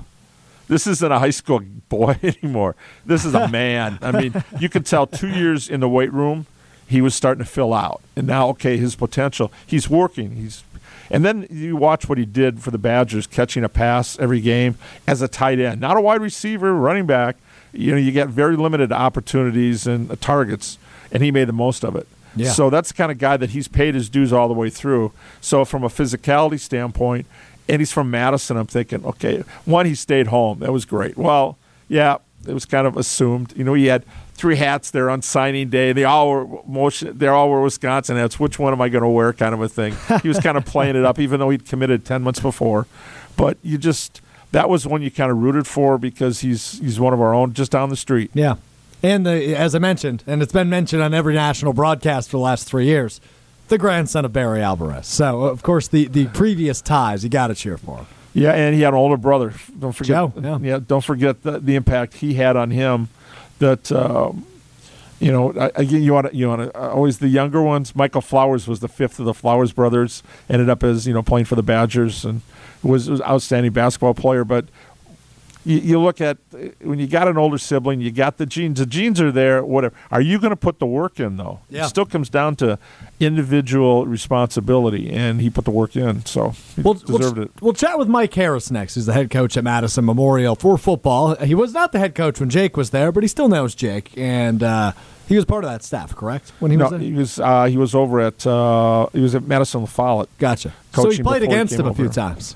This 0.68 0.88
isn't 0.88 1.12
a 1.12 1.18
high 1.20 1.30
school 1.30 1.60
boy 1.88 2.18
anymore. 2.22 2.74
This 3.04 3.24
is 3.24 3.34
a 3.34 3.48
man. 3.48 3.98
I 4.02 4.10
mean, 4.12 4.44
you 4.58 4.68
can 4.68 4.82
tell 4.82 5.06
two 5.06 5.28
years 5.28 5.68
in 5.68 5.80
the 5.80 5.88
weight 5.88 6.12
room, 6.12 6.46
he 6.86 7.00
was 7.00 7.14
starting 7.14 7.44
to 7.44 7.50
fill 7.50 7.74
out. 7.74 8.00
And 8.14 8.26
now, 8.26 8.48
okay, 8.50 8.76
his 8.76 8.94
potential, 8.94 9.52
he's 9.66 9.88
working. 9.88 10.36
He's 10.36 10.62
and 11.10 11.24
then 11.24 11.46
you 11.50 11.76
watch 11.76 12.08
what 12.08 12.18
he 12.18 12.24
did 12.24 12.60
for 12.60 12.70
the 12.70 12.78
Badgers, 12.78 13.26
catching 13.26 13.64
a 13.64 13.68
pass 13.68 14.18
every 14.18 14.40
game 14.40 14.76
as 15.06 15.22
a 15.22 15.28
tight 15.28 15.58
end, 15.58 15.80
not 15.80 15.96
a 15.96 16.00
wide 16.00 16.20
receiver, 16.20 16.74
running 16.74 17.06
back. 17.06 17.36
You 17.72 17.92
know, 17.92 17.98
you 17.98 18.10
get 18.10 18.28
very 18.28 18.56
limited 18.56 18.90
opportunities 18.90 19.86
and 19.86 20.10
uh, 20.10 20.16
targets, 20.20 20.78
and 21.12 21.22
he 21.22 21.30
made 21.30 21.46
the 21.46 21.52
most 21.52 21.84
of 21.84 21.94
it. 21.94 22.08
Yeah. 22.34 22.50
So 22.50 22.70
that's 22.70 22.88
the 22.88 22.94
kind 22.94 23.12
of 23.12 23.18
guy 23.18 23.36
that 23.36 23.50
he's 23.50 23.68
paid 23.68 23.94
his 23.94 24.08
dues 24.08 24.32
all 24.32 24.48
the 24.48 24.54
way 24.54 24.70
through. 24.70 25.12
So 25.40 25.64
from 25.64 25.84
a 25.84 25.88
physicality 25.88 26.60
standpoint, 26.60 27.26
and 27.68 27.80
he's 27.80 27.92
from 27.92 28.10
Madison, 28.10 28.56
I'm 28.56 28.66
thinking, 28.66 29.04
okay, 29.04 29.42
one, 29.64 29.86
he 29.86 29.94
stayed 29.94 30.28
home. 30.28 30.60
That 30.60 30.72
was 30.72 30.84
great. 30.84 31.16
Well, 31.16 31.58
yeah, 31.88 32.18
it 32.46 32.52
was 32.52 32.64
kind 32.64 32.86
of 32.86 32.96
assumed. 32.96 33.54
You 33.56 33.64
know, 33.64 33.74
he 33.74 33.86
had 33.86 34.04
three 34.36 34.56
hats 34.56 34.90
there 34.90 35.10
on 35.10 35.22
signing 35.22 35.68
day. 35.68 35.92
They 35.92 36.04
all 36.04 36.30
were 36.30 36.46
motion. 36.66 37.18
They 37.18 37.26
all 37.26 37.50
were 37.50 37.62
Wisconsin 37.62 38.16
hats. 38.16 38.38
Which 38.38 38.58
one 38.58 38.72
am 38.72 38.80
I 38.80 38.88
going 38.88 39.02
to 39.02 39.08
wear? 39.08 39.32
Kind 39.32 39.54
of 39.54 39.60
a 39.60 39.68
thing. 39.68 39.96
He 40.22 40.28
was 40.28 40.38
kind 40.38 40.56
of 40.56 40.64
playing 40.64 40.94
it 40.96 41.04
up, 41.04 41.18
even 41.18 41.40
though 41.40 41.50
he'd 41.50 41.66
committed 41.66 42.04
ten 42.04 42.22
months 42.22 42.40
before. 42.40 42.86
But 43.36 43.58
you 43.62 43.78
just 43.78 44.20
that 44.52 44.68
was 44.68 44.86
one 44.86 45.02
you 45.02 45.10
kind 45.10 45.30
of 45.30 45.38
rooted 45.38 45.66
for 45.66 45.98
because 45.98 46.40
he's 46.40 46.78
he's 46.78 47.00
one 47.00 47.12
of 47.12 47.20
our 47.20 47.34
own, 47.34 47.52
just 47.52 47.72
down 47.72 47.88
the 47.88 47.96
street. 47.96 48.30
Yeah. 48.34 48.56
And 49.02 49.26
the, 49.26 49.54
as 49.54 49.74
I 49.74 49.78
mentioned, 49.78 50.24
and 50.26 50.42
it's 50.42 50.52
been 50.52 50.70
mentioned 50.70 51.02
on 51.02 51.12
every 51.12 51.34
national 51.34 51.74
broadcast 51.74 52.30
for 52.30 52.38
the 52.38 52.42
last 52.42 52.66
three 52.66 52.86
years, 52.86 53.20
the 53.68 53.78
grandson 53.78 54.24
of 54.24 54.32
Barry 54.32 54.62
Alvarez. 54.62 55.06
So, 55.06 55.42
of 55.42 55.62
course, 55.62 55.86
the, 55.88 56.08
the 56.08 56.26
previous 56.28 56.80
ties, 56.80 57.22
you 57.22 57.28
got 57.28 57.48
to 57.48 57.54
cheer 57.54 57.76
for 57.76 57.98
him. 57.98 58.06
Yeah, 58.32 58.52
and 58.52 58.74
he 58.74 58.82
had 58.82 58.94
an 58.94 58.98
older 58.98 59.16
brother. 59.16 59.52
Don't 59.78 59.92
forget. 59.92 60.34
Joe, 60.34 60.60
yeah. 60.62 60.78
don't 60.78 61.04
forget 61.04 61.42
the, 61.42 61.58
the 61.58 61.74
impact 61.74 62.14
he 62.14 62.34
had 62.34 62.56
on 62.56 62.70
him. 62.70 63.08
That 63.58 63.90
um, 63.90 64.46
you 65.18 65.32
know, 65.32 65.50
again, 65.74 66.02
you 66.02 66.12
want 66.12 66.34
you 66.34 66.48
want 66.48 66.72
to 66.72 66.78
always 66.78 67.18
the 67.18 67.28
younger 67.28 67.62
ones. 67.62 67.96
Michael 67.96 68.20
Flowers 68.20 68.68
was 68.68 68.80
the 68.80 68.88
fifth 68.88 69.18
of 69.18 69.24
the 69.24 69.32
Flowers 69.32 69.72
brothers. 69.72 70.22
Ended 70.48 70.68
up 70.68 70.84
as 70.84 71.06
you 71.06 71.14
know 71.14 71.22
playing 71.22 71.46
for 71.46 71.54
the 71.54 71.62
Badgers 71.62 72.24
and 72.24 72.42
was, 72.82 73.08
was 73.08 73.20
an 73.20 73.26
outstanding 73.26 73.72
basketball 73.72 74.14
player. 74.14 74.44
But 74.44 74.66
you, 75.66 75.78
you 75.78 76.00
look 76.00 76.20
at 76.20 76.38
uh, 76.54 76.58
when 76.80 76.98
you 76.98 77.06
got 77.06 77.28
an 77.28 77.36
older 77.36 77.58
sibling, 77.58 78.00
you 78.00 78.10
got 78.12 78.38
the 78.38 78.46
genes. 78.46 78.78
The 78.78 78.86
genes 78.86 79.20
are 79.20 79.32
there. 79.32 79.62
Whatever. 79.64 79.94
Are 80.10 80.20
you 80.20 80.38
going 80.38 80.50
to 80.50 80.56
put 80.56 80.78
the 80.78 80.86
work 80.86 81.20
in 81.20 81.36
though? 81.36 81.60
Yeah. 81.68 81.84
It 81.84 81.88
still 81.88 82.06
comes 82.06 82.30
down 82.30 82.56
to 82.56 82.78
individual 83.20 84.06
responsibility, 84.06 85.10
and 85.10 85.40
he 85.40 85.50
put 85.50 85.64
the 85.64 85.70
work 85.70 85.96
in. 85.96 86.24
So 86.24 86.50
he 86.76 86.82
We'll, 86.82 86.94
deserved 86.94 87.36
we'll, 87.36 87.46
it. 87.46 87.50
we'll 87.60 87.72
chat 87.72 87.98
with 87.98 88.08
Mike 88.08 88.32
Harris 88.34 88.70
next, 88.70 88.94
who's 88.94 89.06
the 89.06 89.12
head 89.12 89.30
coach 89.30 89.56
at 89.56 89.64
Madison 89.64 90.04
Memorial 90.04 90.54
for 90.54 90.78
football. 90.78 91.34
He 91.36 91.54
was 91.54 91.72
not 91.74 91.92
the 91.92 91.98
head 91.98 92.14
coach 92.14 92.38
when 92.40 92.48
Jake 92.50 92.76
was 92.76 92.90
there, 92.90 93.10
but 93.12 93.22
he 93.24 93.28
still 93.28 93.48
knows 93.48 93.74
Jake, 93.74 94.16
and 94.16 94.62
uh, 94.62 94.92
he 95.28 95.34
was 95.36 95.44
part 95.44 95.64
of 95.64 95.70
that 95.70 95.82
staff, 95.82 96.14
correct? 96.14 96.52
When 96.60 96.70
he 96.70 96.76
No, 96.76 96.84
was 96.84 96.90
there? 96.92 97.00
he 97.00 97.12
was 97.12 97.40
uh, 97.40 97.64
he 97.64 97.76
was 97.76 97.94
over 97.94 98.20
at 98.20 98.46
uh, 98.46 99.06
he 99.12 99.20
was 99.20 99.34
at 99.34 99.42
Madison 99.42 99.80
La 99.80 99.86
Follette. 99.86 100.28
Gotcha. 100.38 100.72
So 100.94 101.10
he 101.10 101.22
played 101.22 101.40
before 101.40 101.54
he 101.54 101.60
against 101.60 101.74
him 101.74 101.86
a 101.86 101.94
few 101.94 102.04
over. 102.06 102.14
times. 102.14 102.54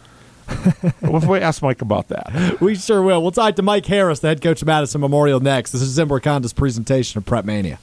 We'll 1.02 1.20
we 1.20 1.38
ask 1.40 1.62
Mike 1.62 1.82
about 1.82 2.08
that. 2.08 2.56
We 2.60 2.74
sure 2.74 3.02
will. 3.02 3.22
We'll 3.22 3.30
talk 3.32 3.56
to 3.56 3.62
Mike 3.62 3.86
Harris, 3.86 4.20
the 4.20 4.28
head 4.28 4.42
coach 4.42 4.62
of 4.62 4.66
Madison 4.66 5.00
Memorial, 5.00 5.40
next. 5.40 5.72
This 5.72 5.82
is 5.82 5.96
Zimbrick 5.98 6.24
Honda's 6.24 6.52
presentation 6.52 7.18
of 7.18 7.26
Prep 7.26 7.44
Mania. 7.44 7.78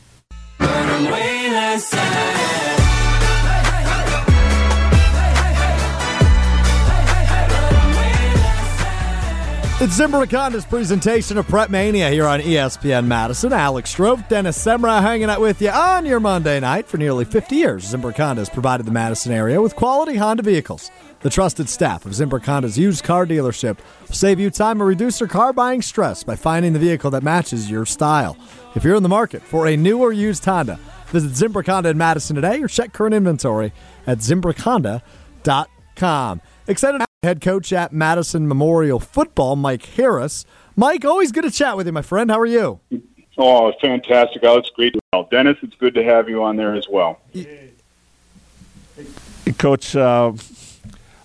It's 9.80 10.00
Zimbrick 10.00 10.36
Honda's 10.36 10.66
presentation 10.66 11.38
of 11.38 11.48
Prep 11.48 11.70
Mania 11.70 12.10
here 12.10 12.26
on 12.26 12.40
ESPN 12.40 13.06
Madison. 13.06 13.54
Alex 13.54 13.94
Strouf, 13.94 14.28
Dennis 14.28 14.58
Semrau 14.58 15.02
hanging 15.04 15.30
out 15.30 15.40
with 15.40 15.62
you 15.62 15.70
on 15.70 16.04
your 16.04 16.20
Monday 16.20 16.60
night 16.60 16.88
for 16.88 16.98
nearly 16.98 17.26
50 17.26 17.56
years. 17.56 17.94
Zimbrick 17.94 18.18
Honda 18.18 18.42
has 18.42 18.50
provided 18.50 18.88
the 18.88 18.92
Madison 18.92 19.32
area 19.32 19.62
with 19.62 19.76
quality 19.76 20.16
Honda 20.16 20.42
vehicles. 20.42 20.90
The 21.22 21.30
trusted 21.32 21.68
staff 21.68 22.06
of 22.06 22.12
Zimbrick 22.12 22.46
Honda's 22.46 22.78
used 22.78 23.04
car 23.04 23.26
dealership 23.26 23.80
will 24.08 24.16
save 24.16 24.40
you 24.40 24.52
time 24.52 24.80
and 24.80 24.88
reduce 24.88 25.20
your 25.20 25.28
car 25.28 25.52
buying 25.52 25.82
stress 25.82 26.24
by 26.24 26.36
finding 26.36 26.74
the 26.74 26.80
vehicle 26.80 27.10
that 27.12 27.24
matches 27.24 27.72
your 27.72 27.86
style. 27.86 28.38
If 28.76 28.84
you're 28.84 28.96
in 28.96 29.04
the 29.04 29.10
market 29.10 29.42
for 29.42 29.66
a 29.66 29.76
new 29.76 30.00
or 30.00 30.14
used 30.14 30.46
Honda, 30.46 30.80
visit 31.08 31.32
Zimbrick 31.32 31.66
Honda 31.66 31.90
in 31.90 31.98
Madison 31.98 32.36
today 32.36 32.62
or 32.62 32.68
check 32.68 32.94
current 32.94 33.16
inventory 33.16 33.74
at 34.06 34.20
ZimbrickHonda.com. 34.20 36.42
Excited 36.68 37.00
to 37.00 37.02
have 37.02 37.08
head 37.24 37.42
coach 37.42 37.74
at 37.74 37.92
Madison 37.92 38.48
Memorial 38.48 39.00
Football, 39.00 39.56
Mike 39.56 39.86
Harris. 39.86 40.46
Mike, 40.76 41.04
always 41.04 41.32
good 41.32 41.46
to 41.46 41.52
chat 41.52 41.76
with 41.76 41.88
you, 41.88 41.94
my 41.94 42.04
friend. 42.04 42.30
How 42.30 42.40
are 42.40 42.46
you? 42.46 42.80
Oh, 43.40 43.74
fantastic. 43.82 44.44
Oh, 44.44 44.58
it's 44.58 44.70
great 44.70 44.94
well, 45.14 45.28
Dennis, 45.32 45.58
it's 45.64 45.76
good 45.76 45.96
to 45.96 46.04
have 46.04 46.30
you 46.30 46.44
on 46.44 46.58
there 46.58 46.76
as 46.76 46.88
well. 46.88 47.20
Coach, 49.58 49.96
uh, 49.96 50.34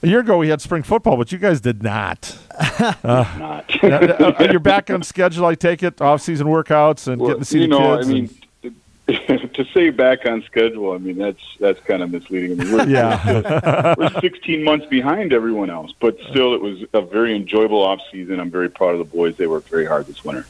a 0.03 0.07
year 0.07 0.21
ago 0.21 0.39
we 0.39 0.49
had 0.49 0.61
spring 0.61 0.83
football, 0.83 1.17
but 1.17 1.33
you 1.33 1.39
guys 1.39 1.61
did 1.61 1.83
not. 1.83 2.39
Uh, 2.83 2.95
not. 3.39 3.85
Uh, 3.85 3.87
uh, 3.87 4.35
uh, 4.39 4.49
You're 4.51 4.61
back 4.61 4.91
on 4.91 5.03
schedule, 5.03 5.47
I 5.47 5.55
take 5.55 5.83
it, 5.83 6.01
off-season 6.01 6.47
workouts 6.47 7.07
and 7.09 7.21
Well, 7.21 7.31
getting 7.31 7.43
to 7.43 7.45
see 7.45 7.61
you 7.61 7.69
the 7.69 7.69
know, 7.69 7.97
kids. 7.97 8.09
I 8.09 8.13
mean, 8.13 9.49
to 9.55 9.65
say 9.73 9.91
back 9.91 10.27
on 10.27 10.43
schedule, 10.43 10.93
I 10.93 10.99
mean 10.99 11.19
that's 11.19 11.41
that's 11.59 11.81
kind 11.81 12.03
of 12.03 12.11
misleading. 12.11 12.61
I 12.61 12.65
mean, 12.65 12.73
we're, 12.73 12.87
yeah. 12.89 13.95
we're 13.97 14.21
16 14.21 14.65
months 14.65 14.87
behind 14.87 15.33
everyone 15.33 15.71
else, 15.71 15.93
but 16.01 16.17
still, 16.31 16.55
it 16.55 16.61
was 16.61 16.85
a 16.93 17.01
very 17.01 17.35
enjoyable 17.35 17.83
off 17.83 18.01
season. 18.11 18.41
I'm 18.41 18.51
very 18.51 18.69
proud 18.69 18.93
of 18.93 18.99
the 18.99 19.05
boys. 19.05 19.37
They 19.37 19.47
worked 19.47 19.69
very 19.69 19.87
hard 19.87 20.07
this 20.07 20.25
winter. 20.25 20.47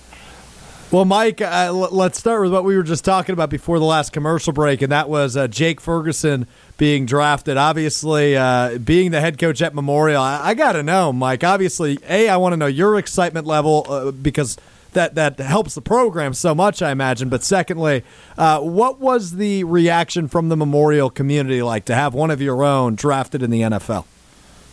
Well, 0.92 1.06
Mike, 1.06 1.40
uh, 1.40 1.68
l- 1.68 1.88
let's 1.90 2.18
start 2.18 2.42
with 2.42 2.52
what 2.52 2.64
we 2.64 2.76
were 2.76 2.82
just 2.82 3.02
talking 3.02 3.32
about 3.32 3.48
before 3.48 3.78
the 3.78 3.84
last 3.86 4.12
commercial 4.12 4.52
break, 4.52 4.82
and 4.82 4.92
that 4.92 5.08
was 5.08 5.38
uh, 5.38 5.48
Jake 5.48 5.80
Ferguson 5.80 6.46
being 6.76 7.06
drafted. 7.06 7.56
Obviously, 7.56 8.36
uh, 8.36 8.76
being 8.76 9.10
the 9.10 9.18
head 9.18 9.38
coach 9.38 9.62
at 9.62 9.74
Memorial, 9.74 10.20
I, 10.20 10.48
I 10.50 10.54
got 10.54 10.72
to 10.72 10.82
know, 10.82 11.10
Mike. 11.10 11.44
Obviously, 11.44 11.98
a, 12.06 12.28
I 12.28 12.36
want 12.36 12.52
to 12.52 12.58
know 12.58 12.66
your 12.66 12.98
excitement 12.98 13.46
level 13.46 13.86
uh, 13.88 14.10
because 14.10 14.58
that 14.92 15.14
that 15.14 15.40
helps 15.40 15.74
the 15.74 15.80
program 15.80 16.34
so 16.34 16.54
much, 16.54 16.82
I 16.82 16.90
imagine. 16.90 17.30
But 17.30 17.42
secondly, 17.42 18.04
uh, 18.36 18.60
what 18.60 19.00
was 19.00 19.36
the 19.36 19.64
reaction 19.64 20.28
from 20.28 20.50
the 20.50 20.58
Memorial 20.58 21.08
community 21.08 21.62
like 21.62 21.86
to 21.86 21.94
have 21.94 22.12
one 22.12 22.30
of 22.30 22.42
your 22.42 22.62
own 22.62 22.96
drafted 22.96 23.42
in 23.42 23.50
the 23.50 23.62
NFL? 23.62 24.04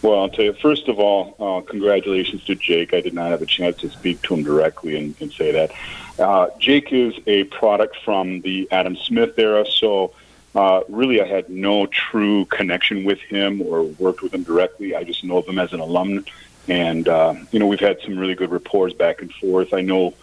Well, 0.02 0.20
I'll 0.20 0.30
tell 0.30 0.46
you. 0.46 0.54
First 0.54 0.88
of 0.88 1.00
all, 1.00 1.36
uh, 1.40 1.62
congratulations 1.62 2.44
to 2.46 2.56
Jake. 2.56 2.94
I 2.94 3.02
did 3.02 3.14
not 3.14 3.32
have 3.32 3.42
a 3.42 3.46
chance 3.46 3.78
to 3.78 3.90
speak 3.90 4.22
to 4.24 4.34
him 4.34 4.44
directly 4.44 4.98
and, 4.98 5.16
and 5.20 5.32
say 5.32 5.52
that. 5.52 5.72
Uh, 6.20 6.50
Jake 6.60 6.92
is 6.92 7.14
a 7.28 7.46
product 7.46 7.98
from 8.04 8.42
the 8.42 8.68
Adam 8.72 8.96
Smith 8.96 9.40
era, 9.40 9.66
so 9.66 10.14
uh, 10.54 10.82
really 10.90 11.22
I 11.22 11.28
had 11.28 11.50
no 11.50 11.86
true 11.86 12.46
connection 12.46 13.06
with 13.06 13.20
him 13.20 13.62
or 13.62 13.84
worked 13.84 14.22
with 14.22 14.34
him 14.34 14.44
directly. 14.44 14.96
I 14.96 15.04
just 15.04 15.24
know 15.24 15.38
of 15.38 15.48
him 15.48 15.60
as 15.60 15.72
an 15.72 15.80
alum, 15.80 16.26
and 16.68 17.08
uh, 17.08 17.36
you 17.52 17.60
know 17.60 17.68
we've 17.68 17.80
had 17.80 18.02
some 18.02 18.18
really 18.18 18.36
good 18.36 18.52
rapports 18.52 18.94
back 18.94 19.22
and 19.22 19.34
forth. 19.34 19.74
I 19.74 19.82
know 19.82 20.14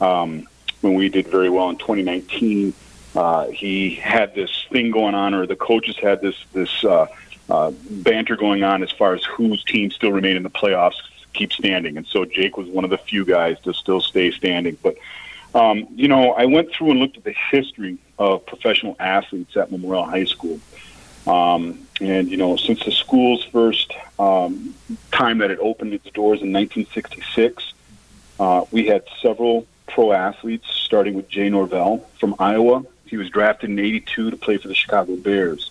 um, 0.00 0.46
when 0.82 0.94
we 0.94 1.08
did 1.08 1.28
very 1.28 1.48
well 1.48 1.70
in 1.70 1.78
2019, 1.78 2.74
uh, 3.14 3.46
he 3.48 3.94
had 3.94 4.34
this 4.34 4.66
thing 4.70 4.90
going 4.90 5.14
on, 5.14 5.32
or 5.32 5.46
the 5.46 5.56
coaches 5.56 5.96
had 5.96 6.20
this 6.20 6.36
this. 6.52 6.84
Uh, 6.84 7.06
banter 7.88 8.34
going 8.34 8.64
on 8.64 8.82
as 8.82 8.90
far 8.90 9.14
as 9.14 9.22
whose 9.22 9.62
team 9.62 9.88
still 9.92 10.10
remain 10.10 10.36
in 10.36 10.42
the 10.42 10.50
playoffs 10.50 11.00
keep 11.32 11.52
standing. 11.52 11.96
And 11.96 12.04
so 12.04 12.24
Jake 12.24 12.56
was 12.56 12.66
one 12.66 12.82
of 12.82 12.90
the 12.90 12.98
few 12.98 13.24
guys 13.24 13.60
to 13.60 13.72
still 13.72 14.00
stay 14.00 14.32
standing. 14.32 14.76
But, 14.82 14.96
um, 15.56 15.88
you 15.94 16.06
know, 16.06 16.32
I 16.32 16.44
went 16.44 16.70
through 16.70 16.90
and 16.90 17.00
looked 17.00 17.16
at 17.16 17.24
the 17.24 17.34
history 17.50 17.96
of 18.18 18.44
professional 18.44 18.94
athletes 19.00 19.56
at 19.56 19.72
Memorial 19.72 20.04
High 20.04 20.24
School. 20.24 20.60
Um, 21.26 21.86
and, 21.98 22.28
you 22.28 22.36
know, 22.36 22.56
since 22.56 22.84
the 22.84 22.92
school's 22.92 23.42
first 23.44 23.90
um, 24.18 24.74
time 25.12 25.38
that 25.38 25.50
it 25.50 25.58
opened 25.60 25.94
its 25.94 26.04
doors 26.10 26.42
in 26.42 26.52
1966, 26.52 27.72
uh, 28.38 28.66
we 28.70 28.86
had 28.86 29.04
several 29.22 29.66
pro 29.86 30.12
athletes, 30.12 30.68
starting 30.70 31.14
with 31.14 31.26
Jay 31.30 31.48
Norvell 31.48 32.06
from 32.20 32.34
Iowa. 32.38 32.84
He 33.06 33.16
was 33.16 33.30
drafted 33.30 33.70
in 33.70 33.78
82 33.78 34.32
to 34.32 34.36
play 34.36 34.58
for 34.58 34.68
the 34.68 34.74
Chicago 34.74 35.16
Bears. 35.16 35.70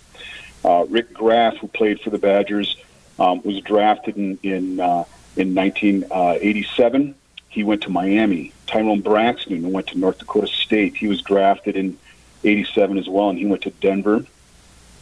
Uh, 0.63 0.85
Rick 0.89 1.13
Graf, 1.13 1.57
who 1.57 1.67
played 1.67 2.01
for 2.01 2.09
the 2.09 2.17
Badgers, 2.17 2.75
um, 3.19 3.39
was 3.43 3.61
drafted 3.61 4.17
in 4.17 4.39
in, 4.41 4.79
uh, 4.79 5.03
in 5.37 5.53
1987. 5.53 7.13
He 7.55 7.63
went 7.63 7.81
to 7.83 7.89
Miami. 7.89 8.51
Tyrone 8.67 8.99
Braxton 8.99 9.71
went 9.71 9.87
to 9.87 9.97
North 9.97 10.19
Dakota 10.19 10.47
State. 10.47 10.97
He 10.97 11.07
was 11.07 11.21
drafted 11.21 11.77
in 11.77 11.97
87 12.43 12.97
as 12.97 13.07
well, 13.07 13.29
and 13.29 13.39
he 13.39 13.45
went 13.45 13.61
to 13.61 13.71
Denver. 13.71 14.25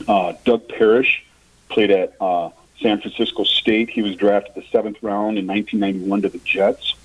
Uh, 0.08 0.34
Doug 0.46 0.70
Parrish 0.70 1.26
played 1.70 1.90
at 1.90 2.14
uh, 2.22 2.52
San 2.80 3.02
Francisco 3.02 3.44
State. 3.44 3.90
He 3.90 4.04
was 4.04 4.16
drafted 4.16 4.54
the 4.54 4.64
seventh 4.72 5.02
round 5.02 5.40
in 5.40 5.48
1991 5.48 6.22
to 6.22 6.30
the 6.30 6.38
Jets. 6.46 6.96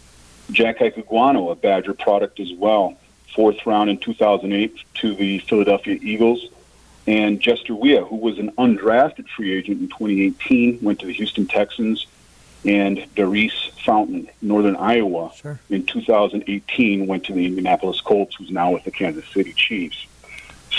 Jack 0.50 0.80
Ikegwuonu, 0.80 1.50
a 1.50 1.54
Badger 1.54 1.94
product 1.94 2.40
as 2.40 2.52
well, 2.52 2.98
fourth 3.34 3.64
round 3.64 3.88
in 3.88 3.96
2008 3.96 4.76
to 4.96 5.14
the 5.14 5.38
Philadelphia 5.38 5.98
Eagles 6.02 6.50
and 7.06 7.40
Jester 7.40 7.74
Weah, 7.74 8.04
who 8.04 8.16
was 8.16 8.38
an 8.38 8.50
undrafted 8.58 9.28
free 9.28 9.54
agent 9.54 9.80
in 9.80 9.88
2018, 9.88 10.80
went 10.82 11.00
to 11.00 11.06
the 11.06 11.14
Houston 11.14 11.46
Texans, 11.46 12.06
and 12.64 13.07
Daurice 13.14 13.71
Fountain, 13.85 14.29
Northern 14.42 14.77
Iowa, 14.77 15.33
Sure. 15.35 15.61
in 15.71 15.85
2018 15.87 17.07
went 17.07 17.25
to 17.25 17.33
the 17.33 17.47
Indianapolis 17.47 18.01
Colts, 18.01 18.35
who's 18.37 18.51
now 18.51 18.73
with 18.73 18.85
the 18.85 18.90
Kansas 18.90 19.25
City 19.33 19.53
Chiefs. 19.53 20.07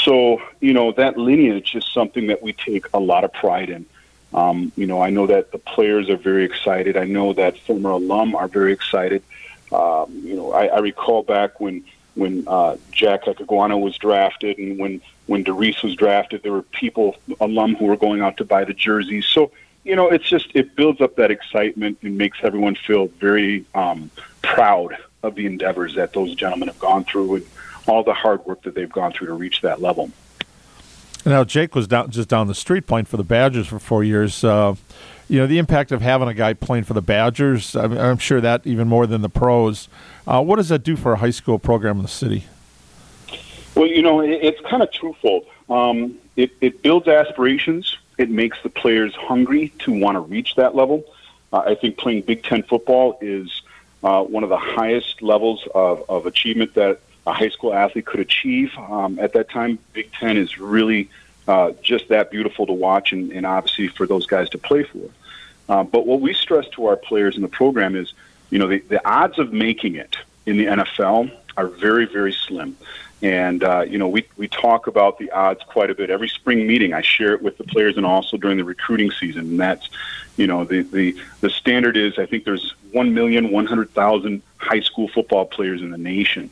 So, 0.03 0.41
you 0.59 0.73
know, 0.73 0.91
that 0.93 1.17
lineage 1.17 1.75
is 1.75 1.85
something 1.85 2.27
that 2.27 2.41
we 2.41 2.53
take 2.53 2.85
a 2.93 2.99
lot 2.99 3.23
of 3.23 3.33
pride 3.33 3.69
in. 3.69 3.85
Um, 4.33 4.71
you 4.75 4.85
know, 4.85 5.01
I 5.01 5.09
know 5.09 5.25
that 5.27 5.51
the 5.51 5.57
players 5.57 6.09
are 6.09 6.17
very 6.17 6.45
excited. 6.45 6.95
I 6.95 7.05
know 7.05 7.33
that 7.33 7.57
former 7.59 7.89
alum 7.91 8.35
are 8.35 8.47
very 8.47 8.71
excited. 8.71 9.23
Um, 9.71 10.21
you 10.23 10.35
know, 10.35 10.51
I, 10.53 10.67
I 10.67 10.79
recall 10.79 11.23
back 11.23 11.59
when 11.59 11.83
when 12.15 12.43
uh, 12.47 12.75
Jack 12.91 13.23
Ikegwuonu 13.25 13.79
was 13.79 13.97
drafted 13.97 14.57
and 14.57 14.77
when 14.77 15.01
when 15.27 15.43
Daurice 15.43 15.81
was 15.83 15.95
drafted, 15.95 16.43
there 16.43 16.51
were 16.51 16.63
people 16.63 17.15
alum 17.39 17.75
who 17.75 17.85
were 17.85 17.97
going 17.97 18.21
out 18.21 18.37
to 18.37 18.45
buy 18.45 18.65
the 18.65 18.73
jerseys. 18.73 19.25
So 19.25 19.51
you 19.83 19.95
know, 19.95 20.09
it's 20.09 20.27
just 20.27 20.51
it 20.53 20.75
builds 20.75 21.01
up 21.01 21.15
that 21.15 21.31
excitement 21.31 21.99
and 22.01 22.17
makes 22.17 22.39
everyone 22.43 22.75
feel 22.75 23.07
very 23.07 23.65
um, 23.73 24.11
proud 24.41 24.97
of 25.23 25.35
the 25.35 25.45
endeavors 25.45 25.95
that 25.95 26.13
those 26.13 26.35
gentlemen 26.35 26.67
have 26.67 26.79
gone 26.79 27.03
through 27.03 27.35
and 27.35 27.45
all 27.87 28.03
the 28.03 28.13
hard 28.13 28.45
work 28.45 28.61
that 28.63 28.75
they've 28.75 28.91
gone 28.91 29.11
through 29.11 29.27
to 29.27 29.33
reach 29.33 29.61
that 29.61 29.81
level. 29.81 30.11
Now 31.25 31.43
Jake 31.43 31.75
was 31.75 31.87
down 31.87 32.09
just 32.11 32.29
down 32.29 32.47
the 32.47 32.55
street 32.55 32.87
playing 32.87 33.05
for 33.05 33.17
the 33.17 33.23
Badgers 33.23 33.67
for 33.67 33.79
four 33.79 34.03
years. 34.03 34.43
Uh, 34.43 34.75
you 35.27 35.39
know 35.39 35.47
the 35.47 35.57
impact 35.57 35.91
of 35.91 36.01
having 36.01 36.27
a 36.27 36.33
guy 36.33 36.53
playing 36.53 36.85
for 36.85 36.93
the 36.93 37.01
Badgers. 37.01 37.75
I'm, 37.75 37.97
I'm 37.97 38.17
sure 38.17 38.41
that 38.41 38.65
even 38.65 38.87
more 38.87 39.05
than 39.05 39.21
the 39.21 39.29
pros. 39.29 39.89
Uh, 40.25 40.41
what 40.41 40.55
does 40.55 40.69
that 40.69 40.83
do 40.83 40.95
for 40.95 41.13
a 41.13 41.17
high 41.17 41.29
school 41.29 41.59
program 41.59 41.97
in 41.97 42.01
the 42.03 42.07
city? 42.07 42.45
Well, 43.75 43.87
you 43.87 44.01
know, 44.01 44.21
it, 44.21 44.39
it's 44.41 44.61
kind 44.61 44.81
of 44.81 44.91
twofold. 44.91 45.45
Um, 45.69 46.17
it, 46.35 46.51
it 46.61 46.81
builds 46.81 47.07
aspirations. 47.07 47.97
It 48.19 48.29
makes 48.29 48.61
the 48.61 48.69
players 48.69 49.15
hungry 49.15 49.69
to 49.79 49.91
want 49.93 50.15
to 50.15 50.19
reach 50.19 50.55
that 50.55 50.75
level. 50.75 51.05
Uh, 51.53 51.59
I 51.59 51.75
think 51.75 51.97
playing 51.97 52.23
Big 52.23 52.43
Ten 52.43 52.63
football 52.63 53.17
is 53.21 53.61
uh, 54.03 54.23
one 54.23 54.43
of 54.43 54.49
the 54.49 54.57
highest 54.57 55.21
levels 55.21 55.65
of, 55.73 56.03
of 56.09 56.25
achievement 56.25 56.73
that 56.73 56.99
a 57.25 57.31
high 57.31 57.47
school 57.47 57.73
athlete 57.73 58.05
could 58.05 58.19
achieve. 58.19 58.77
Um, 58.77 59.19
at 59.19 59.31
that 59.33 59.49
time, 59.49 59.79
Big 59.93 60.11
Ten 60.11 60.35
is 60.35 60.59
really 60.59 61.09
uh, 61.47 61.71
just 61.81 62.09
that 62.09 62.29
beautiful 62.29 62.65
to 62.65 62.73
watch 62.73 63.13
and, 63.13 63.31
and 63.31 63.45
obviously 63.45 63.87
for 63.87 64.05
those 64.05 64.25
guys 64.25 64.49
to 64.49 64.57
play 64.57 64.83
for. 64.83 65.09
Uh, 65.69 65.83
but 65.83 66.05
what 66.05 66.19
we 66.19 66.33
stress 66.33 66.67
to 66.69 66.87
our 66.87 66.97
players 66.97 67.37
in 67.37 67.41
the 67.41 67.47
program 67.47 67.95
is, 67.95 68.13
you 68.49 68.59
know, 68.59 68.67
the, 68.67 68.79
the 68.79 69.07
odds 69.07 69.39
of 69.39 69.53
making 69.53 69.95
it 69.95 70.17
in 70.45 70.57
the 70.57 70.65
NFL 70.65 71.31
are 71.55 71.67
very, 71.67 72.05
very 72.05 72.33
slim. 72.33 72.75
And, 73.21 73.63
uh, 73.63 73.81
you 73.81 73.97
know, 73.97 74.07
we, 74.07 74.25
we 74.37 74.47
talk 74.47 74.87
about 74.87 75.19
the 75.19 75.31
odds 75.31 75.61
quite 75.63 75.89
a 75.89 75.95
bit. 75.95 76.09
Every 76.09 76.29
spring 76.29 76.65
meeting, 76.65 76.93
I 76.93 77.01
share 77.01 77.33
it 77.33 77.41
with 77.41 77.57
the 77.57 77.65
players 77.65 77.97
and 77.97 78.05
also 78.05 78.37
during 78.37 78.57
the 78.57 78.63
recruiting 78.63 79.11
season. 79.11 79.41
And 79.41 79.59
that's, 79.59 79.89
you 80.37 80.47
know, 80.47 80.63
the, 80.63 80.83
the, 80.83 81.19
the 81.41 81.49
standard 81.49 81.97
is 81.97 82.17
I 82.17 82.25
think 82.25 82.45
there's 82.45 82.75
1,100,000 82.93 84.41
high 84.57 84.79
school 84.79 85.09
football 85.09 85.45
players 85.45 85.81
in 85.81 85.91
the 85.91 85.97
nation. 85.97 86.49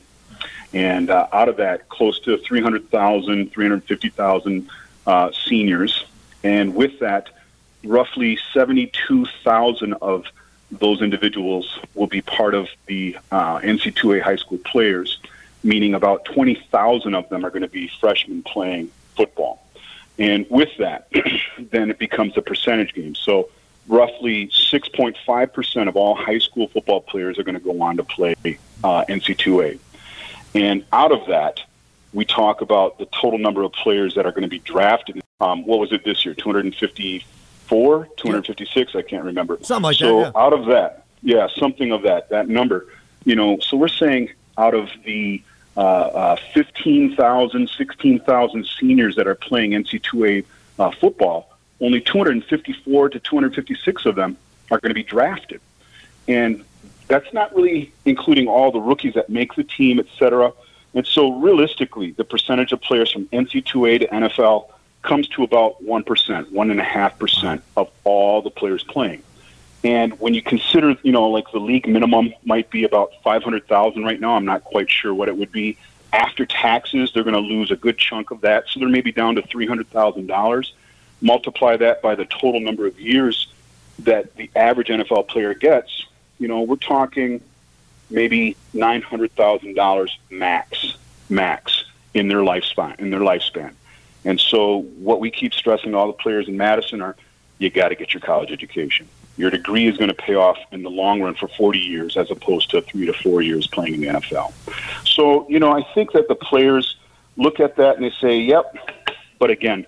And 0.73 1.09
uh, 1.09 1.27
out 1.31 1.47
of 1.47 1.57
that, 1.57 1.87
close 1.87 2.19
to 2.21 2.37
300,000, 2.37 3.51
350,000 3.51 4.69
uh, 5.05 5.31
seniors. 5.31 6.05
And 6.43 6.75
with 6.75 6.99
that, 6.99 7.29
roughly 7.83 8.37
72,000 8.53 9.93
of 9.93 10.25
those 10.71 11.01
individuals 11.01 11.79
will 11.95 12.07
be 12.07 12.21
part 12.21 12.53
of 12.53 12.67
the 12.87 13.17
uh, 13.31 13.59
NC2A 13.59 14.21
high 14.21 14.35
school 14.35 14.57
players, 14.59 15.19
meaning 15.63 15.93
about 15.93 16.25
20,000 16.25 17.15
of 17.15 17.29
them 17.29 17.45
are 17.45 17.49
going 17.49 17.61
to 17.61 17.67
be 17.67 17.89
freshmen 17.99 18.43
playing 18.43 18.91
football. 19.15 19.63
And 20.19 20.45
with 20.49 20.69
that, 20.79 21.09
then 21.59 21.91
it 21.91 21.99
becomes 21.99 22.37
a 22.37 22.41
percentage 22.41 22.93
game. 22.93 23.15
So 23.15 23.49
roughly 23.87 24.47
6.5% 24.47 25.87
of 25.87 25.95
all 25.95 26.15
high 26.15 26.39
school 26.39 26.67
football 26.67 27.01
players 27.01 27.39
are 27.39 27.43
going 27.43 27.55
to 27.55 27.63
go 27.63 27.81
on 27.81 27.97
to 27.97 28.03
play 28.03 28.35
uh, 28.83 29.05
NC2A. 29.05 29.79
And 30.55 30.85
out 30.91 31.11
of 31.11 31.27
that, 31.27 31.61
we 32.13 32.25
talk 32.25 32.61
about 32.61 32.97
the 32.97 33.05
total 33.07 33.37
number 33.37 33.63
of 33.63 33.71
players 33.73 34.15
that 34.15 34.25
are 34.25 34.31
going 34.31 34.43
to 34.43 34.49
be 34.49 34.59
drafted. 34.59 35.21
Um, 35.39 35.65
what 35.65 35.79
was 35.79 35.91
it 35.91 36.03
this 36.03 36.25
year? 36.25 36.33
254, 36.33 38.07
256? 38.17 38.95
I 38.95 39.01
can't 39.01 39.23
remember. 39.23 39.59
Something 39.61 39.83
like 39.83 39.97
so 39.97 40.21
that, 40.21 40.31
yeah. 40.33 40.41
out 40.41 40.53
of 40.53 40.65
that, 40.67 41.05
yeah, 41.21 41.47
something 41.55 41.91
of 41.91 42.03
that, 42.03 42.29
that 42.29 42.49
number. 42.49 42.87
You 43.25 43.35
know, 43.35 43.59
so 43.59 43.77
we're 43.77 43.87
saying 43.87 44.29
out 44.57 44.73
of 44.73 44.89
the 45.05 45.41
uh, 45.75 45.79
uh, 45.79 46.35
15,000, 46.53 47.69
16,000 47.69 48.67
seniors 48.79 49.15
that 49.15 49.27
are 49.27 49.35
playing 49.35 49.71
NC2A 49.71 50.45
uh, 50.79 50.91
football, 50.91 51.55
only 51.79 52.01
254 52.01 53.09
to 53.09 53.19
256 53.19 54.05
of 54.05 54.15
them 54.15 54.37
are 54.71 54.79
going 54.79 54.89
to 54.89 54.95
be 54.95 55.03
drafted. 55.03 55.61
And 56.27 56.63
that's 57.07 57.31
not 57.33 57.55
really 57.55 57.93
including 58.05 58.47
all 58.47 58.71
the 58.71 58.81
rookies 58.81 59.13
that 59.13 59.29
make 59.29 59.55
the 59.55 59.63
team, 59.63 59.99
et 59.99 60.07
cetera. 60.17 60.51
And 60.93 61.05
so 61.05 61.33
realistically, 61.33 62.11
the 62.11 62.23
percentage 62.23 62.71
of 62.71 62.81
players 62.81 63.11
from 63.11 63.25
NC2A 63.27 63.99
to 63.99 64.07
NFL 64.07 64.71
comes 65.03 65.27
to 65.29 65.43
about 65.43 65.81
1%, 65.83 66.03
1.5% 66.03 67.61
of 67.77 67.89
all 68.03 68.41
the 68.41 68.49
players 68.49 68.83
playing. 68.83 69.21
And 69.83 70.19
when 70.19 70.33
you 70.33 70.41
consider, 70.41 70.95
you 71.03 71.11
know, 71.11 71.29
like 71.29 71.51
the 71.51 71.59
league 71.59 71.87
minimum 71.87 72.33
might 72.43 72.69
be 72.69 72.83
about 72.83 73.11
500,000 73.23 74.03
right 74.03 74.19
now, 74.19 74.35
I'm 74.35 74.45
not 74.45 74.63
quite 74.63 74.89
sure 74.89 75.13
what 75.13 75.27
it 75.27 75.37
would 75.37 75.51
be. 75.51 75.77
After 76.11 76.45
taxes, 76.45 77.11
they're 77.13 77.23
going 77.23 77.35
to 77.35 77.39
lose 77.39 77.69
a 77.69 77.75
good 77.75 77.97
chunk 77.97 78.31
of 78.31 78.41
that. 78.41 78.65
So 78.67 78.79
they're 78.79 78.89
maybe 78.89 79.11
down 79.11 79.35
to 79.35 79.41
$300,000. 79.43 80.71
Multiply 81.21 81.77
that 81.77 82.01
by 82.01 82.15
the 82.15 82.25
total 82.25 82.59
number 82.59 82.87
of 82.87 82.99
years 82.99 83.47
that 83.99 84.35
the 84.35 84.49
average 84.55 84.87
NFL 84.87 85.27
player 85.27 85.53
gets, 85.53 86.05
you 86.39 86.47
know, 86.47 86.61
we're 86.61 86.75
talking 86.75 87.41
maybe 88.09 88.55
nine 88.73 89.01
hundred 89.01 89.31
thousand 89.33 89.73
dollars 89.73 90.17
max, 90.29 90.95
max 91.29 91.85
in 92.13 92.27
their 92.27 92.39
lifespan. 92.39 92.99
In 92.99 93.09
their 93.09 93.19
lifespan, 93.19 93.73
and 94.25 94.39
so 94.39 94.83
what 94.99 95.19
we 95.19 95.31
keep 95.31 95.53
stressing 95.53 95.91
to 95.91 95.97
all 95.97 96.07
the 96.07 96.13
players 96.13 96.47
in 96.47 96.57
Madison 96.57 97.01
are, 97.01 97.15
you 97.57 97.69
got 97.69 97.89
to 97.89 97.95
get 97.95 98.13
your 98.13 98.21
college 98.21 98.51
education. 98.51 99.07
Your 99.37 99.51
degree 99.51 99.87
is 99.87 99.97
going 99.97 100.09
to 100.09 100.15
pay 100.15 100.35
off 100.35 100.57
in 100.71 100.83
the 100.83 100.89
long 100.89 101.21
run 101.21 101.35
for 101.35 101.47
40 101.47 101.79
years, 101.79 102.17
as 102.17 102.31
opposed 102.31 102.71
to 102.71 102.81
three 102.81 103.05
to 103.05 103.13
four 103.13 103.41
years 103.41 103.67
playing 103.67 103.95
in 103.95 104.01
the 104.01 104.07
NFL. 104.07 104.51
So, 105.05 105.47
you 105.49 105.59
know, 105.59 105.71
I 105.71 105.83
think 105.93 106.11
that 106.13 106.27
the 106.27 106.35
players 106.35 106.95
look 107.37 107.59
at 107.59 107.75
that 107.77 107.95
and 107.95 108.03
they 108.03 108.13
say, 108.19 108.39
"Yep," 108.39 108.75
but 109.39 109.51
again, 109.51 109.85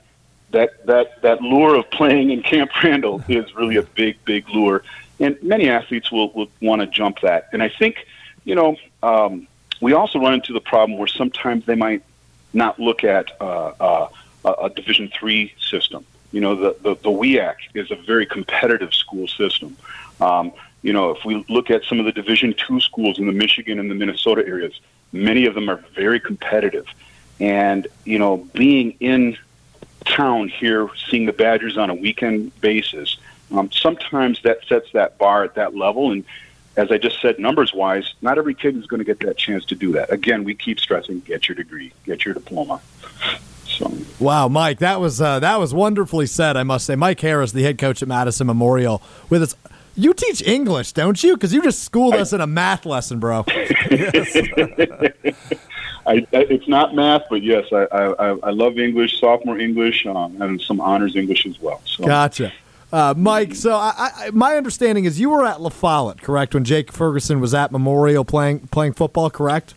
that 0.52 0.86
that 0.86 1.22
that 1.22 1.42
lure 1.42 1.76
of 1.76 1.90
playing 1.92 2.32
in 2.32 2.42
Camp 2.44 2.72
Randall 2.84 3.24
is 3.28 3.54
really 3.56 3.76
a 3.76 3.84
big, 3.84 4.24
big 4.26 4.48
lure, 4.50 4.84
and 5.20 5.42
many 5.42 5.70
athletes 5.70 6.12
will 6.12 6.32
will 6.34 6.50
want 6.62 6.82
to 6.82 6.88
jump 6.88 7.20
that. 7.22 7.50
And 7.52 7.62
I 7.62 7.70
think, 7.70 8.06
you 8.46 8.56
know, 8.56 8.76
um, 9.04 9.48
we 9.82 9.94
also 9.94 10.20
run 10.20 10.34
into 10.34 10.54
the 10.54 10.62
problem 10.62 10.98
where 10.98 11.08
sometimes 11.08 11.66
they 11.66 11.76
might 11.76 12.04
not 12.54 12.80
look 12.80 13.04
at 13.04 13.32
uh, 13.42 13.72
uh, 13.80 14.10
a, 14.46 14.52
a 14.52 14.70
Division 14.70 15.10
three 15.10 15.54
system. 15.60 16.06
You 16.32 16.42
know, 16.42 16.56
the, 16.56 16.76
the 16.82 16.96
the 16.96 17.10
WIAC 17.10 17.56
is 17.74 17.92
a 17.92 17.96
very 17.96 18.26
competitive 18.26 18.94
school 18.94 19.28
system. 19.28 19.76
Um, 20.22 20.52
you 20.82 20.94
know, 20.94 21.12
if 21.12 21.26
we 21.26 21.44
look 21.50 21.70
at 21.72 21.84
some 21.84 22.00
of 22.00 22.06
the 22.06 22.12
Division 22.12 22.54
two 22.54 22.80
schools 22.80 23.20
in 23.20 23.28
the 23.28 23.34
Michigan 23.34 23.80
and 23.80 23.90
the 23.90 23.96
Minnesota 23.96 24.46
areas, 24.46 24.80
many 25.12 25.46
of 25.46 25.56
them 25.56 25.70
are 25.70 25.84
very 25.96 26.20
competitive. 26.20 26.86
And 27.40 27.88
you 28.06 28.20
know, 28.20 28.38
being 28.54 28.92
in 29.00 29.38
town 30.06 30.50
here, 30.50 30.90
seeing 31.10 31.26
the 31.26 31.34
Badgers 31.34 31.78
on 31.78 31.90
a 31.90 31.96
weekend 31.96 32.60
basis, 32.62 33.18
um, 33.52 33.72
sometimes 33.72 34.42
that 34.44 34.66
sets 34.68 34.92
that 34.94 35.18
bar 35.18 35.44
at 35.44 35.56
that 35.56 35.76
level. 35.76 36.12
And 36.12 36.24
as 36.78 36.92
I 36.92 36.98
just 36.98 37.22
said, 37.22 37.40
numbers 37.40 37.74
wise, 37.74 38.14
not 38.22 38.38
every 38.38 38.54
kid 38.54 38.78
is 38.78 38.86
going 38.86 39.00
to 39.00 39.06
get 39.06 39.20
that 39.22 39.38
chance 39.38 39.66
to 39.66 39.76
do 39.76 39.94
that. 39.94 40.12
Again, 40.12 40.44
we 40.44 40.56
keep 40.56 40.80
stressing: 40.80 41.22
get 41.22 41.48
your 41.48 41.56
degree, 41.56 41.92
get 42.06 42.26
your 42.26 42.34
diploma. 42.34 42.82
So. 43.80 43.92
Wow, 44.20 44.50
Mike, 44.50 44.80
that 44.80 45.00
was 45.00 45.22
uh, 45.22 45.40
that 45.40 45.58
was 45.58 45.74
wonderfully 45.74 46.26
said. 46.26 46.58
I 46.58 46.64
must 46.64 46.86
say, 46.86 46.96
Mike 46.96 47.22
Harris, 47.22 47.54
the 47.54 47.64
head 47.64 47.78
coach 47.78 48.02
at 48.02 48.08
Madison 48.08 48.48
Memorial, 48.48 49.02
with 49.30 49.42
us. 49.42 49.56
You 49.96 50.14
teach 50.14 50.42
English, 50.44 50.94
don't 50.94 51.22
you? 51.22 51.34
Because 51.34 51.54
you 51.54 51.62
just 51.62 51.84
schooled 51.84 52.16
us 52.16 52.32
in 52.32 52.40
a 52.40 52.48
math 52.48 52.86
lesson, 52.86 53.20
bro. 53.20 53.44
I, 53.48 53.54
it's 56.32 56.68
not 56.70 56.96
math, 56.96 57.24
but 57.30 57.44
yes, 57.44 57.66
I, 57.74 57.86
I, 57.92 58.38
I 58.44 58.50
love 58.52 58.80
English, 58.80 59.20
sophomore 59.20 59.60
English, 59.60 60.06
um, 60.06 60.42
and 60.42 60.62
some 60.62 60.80
honors 60.80 61.18
English 61.18 61.46
as 61.46 61.60
well. 61.60 61.82
So. 61.86 62.06
Gotcha. 62.06 62.54
Uh, 62.94 63.14
Mike, 63.18 63.56
so 63.56 63.74
I, 63.74 64.12
I, 64.16 64.30
my 64.32 64.56
understanding 64.56 65.06
is 65.06 65.20
you 65.20 65.30
were 65.30 65.46
at 65.46 65.60
La 65.60 65.70
Follette, 65.70 66.22
correct, 66.22 66.54
when 66.54 66.64
Jake 66.64 66.94
Ferguson 66.94 67.42
was 67.42 67.54
at 67.54 67.72
Memorial 67.72 68.24
playing 68.24 68.68
playing 68.68 68.94
football, 68.94 69.30
correct? 69.30 69.74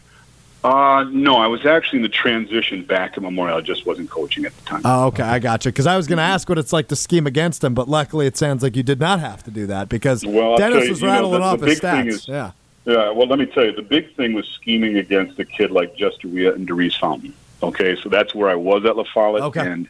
Uh, 0.65 1.05
no, 1.11 1.37
I 1.39 1.49
was 1.49 1.67
actually 1.67 1.99
in 1.99 2.03
the 2.05 2.09
transition 2.09 2.85
back 2.85 3.15
to 3.15 3.21
Memorial. 3.21 3.59
I 3.59 3.61
just 3.63 3.85
wasn't 3.85 4.11
coaching 4.11 4.45
at 4.45 4.57
the 4.57 4.63
time. 4.65 4.83
Oh, 4.85 5.07
okay, 5.07 5.25
I 5.25 5.41
got 5.41 5.65
you. 5.65 5.73
Because 5.73 5.89
I 5.89 5.97
was 5.97 6.07
going 6.07 6.19
to 6.19 6.23
ask 6.23 6.49
what 6.49 6.57
it's 6.59 6.73
like 6.73 6.87
to 6.89 6.97
scheme 6.97 7.27
against 7.27 7.65
him, 7.65 7.75
but 7.75 7.89
luckily 7.89 8.27
it 8.29 8.37
sounds 8.37 8.63
like 8.63 8.77
you 8.77 8.85
did 8.85 9.01
not 9.01 9.19
have 9.19 9.43
to 9.45 9.51
do 9.51 9.67
that 9.67 9.89
because 9.89 10.25
Well, 10.25 10.57
Dennis 10.57 10.85
you, 10.85 10.91
was 10.91 11.01
you 11.01 11.07
know, 11.09 11.13
rattling 11.15 11.41
the- 11.41 11.47
off 11.47 11.61
the 11.61 11.67
his 11.67 11.81
stats. 11.81 12.07
is- 12.07 12.29
yeah. 12.29 12.53
Yeah, 12.85 13.11
well, 13.11 13.29
let 13.29 13.39
me 13.39 13.47
tell 13.47 13.65
you, 13.65 13.71
the 13.73 13.83
big 13.83 14.13
thing 14.17 14.33
was 14.35 14.47
scheming 14.49 14.97
against 14.99 15.39
a 15.39 15.45
kid 15.45 15.71
like 15.71 15.95
Jester 15.97 16.27
Weah 16.29 16.53
and 16.53 16.67
Daurice 16.67 16.97
Fountain. 16.97 17.33
Okay, 17.63 17.95
so 18.03 18.09
that's 18.09 18.35
where 18.35 18.49
I 18.51 18.57
was 18.57 18.85
at 18.85 18.97
La 18.97 19.05
Follette, 19.05 19.43
Okay. 19.43 19.61
and 19.61 19.89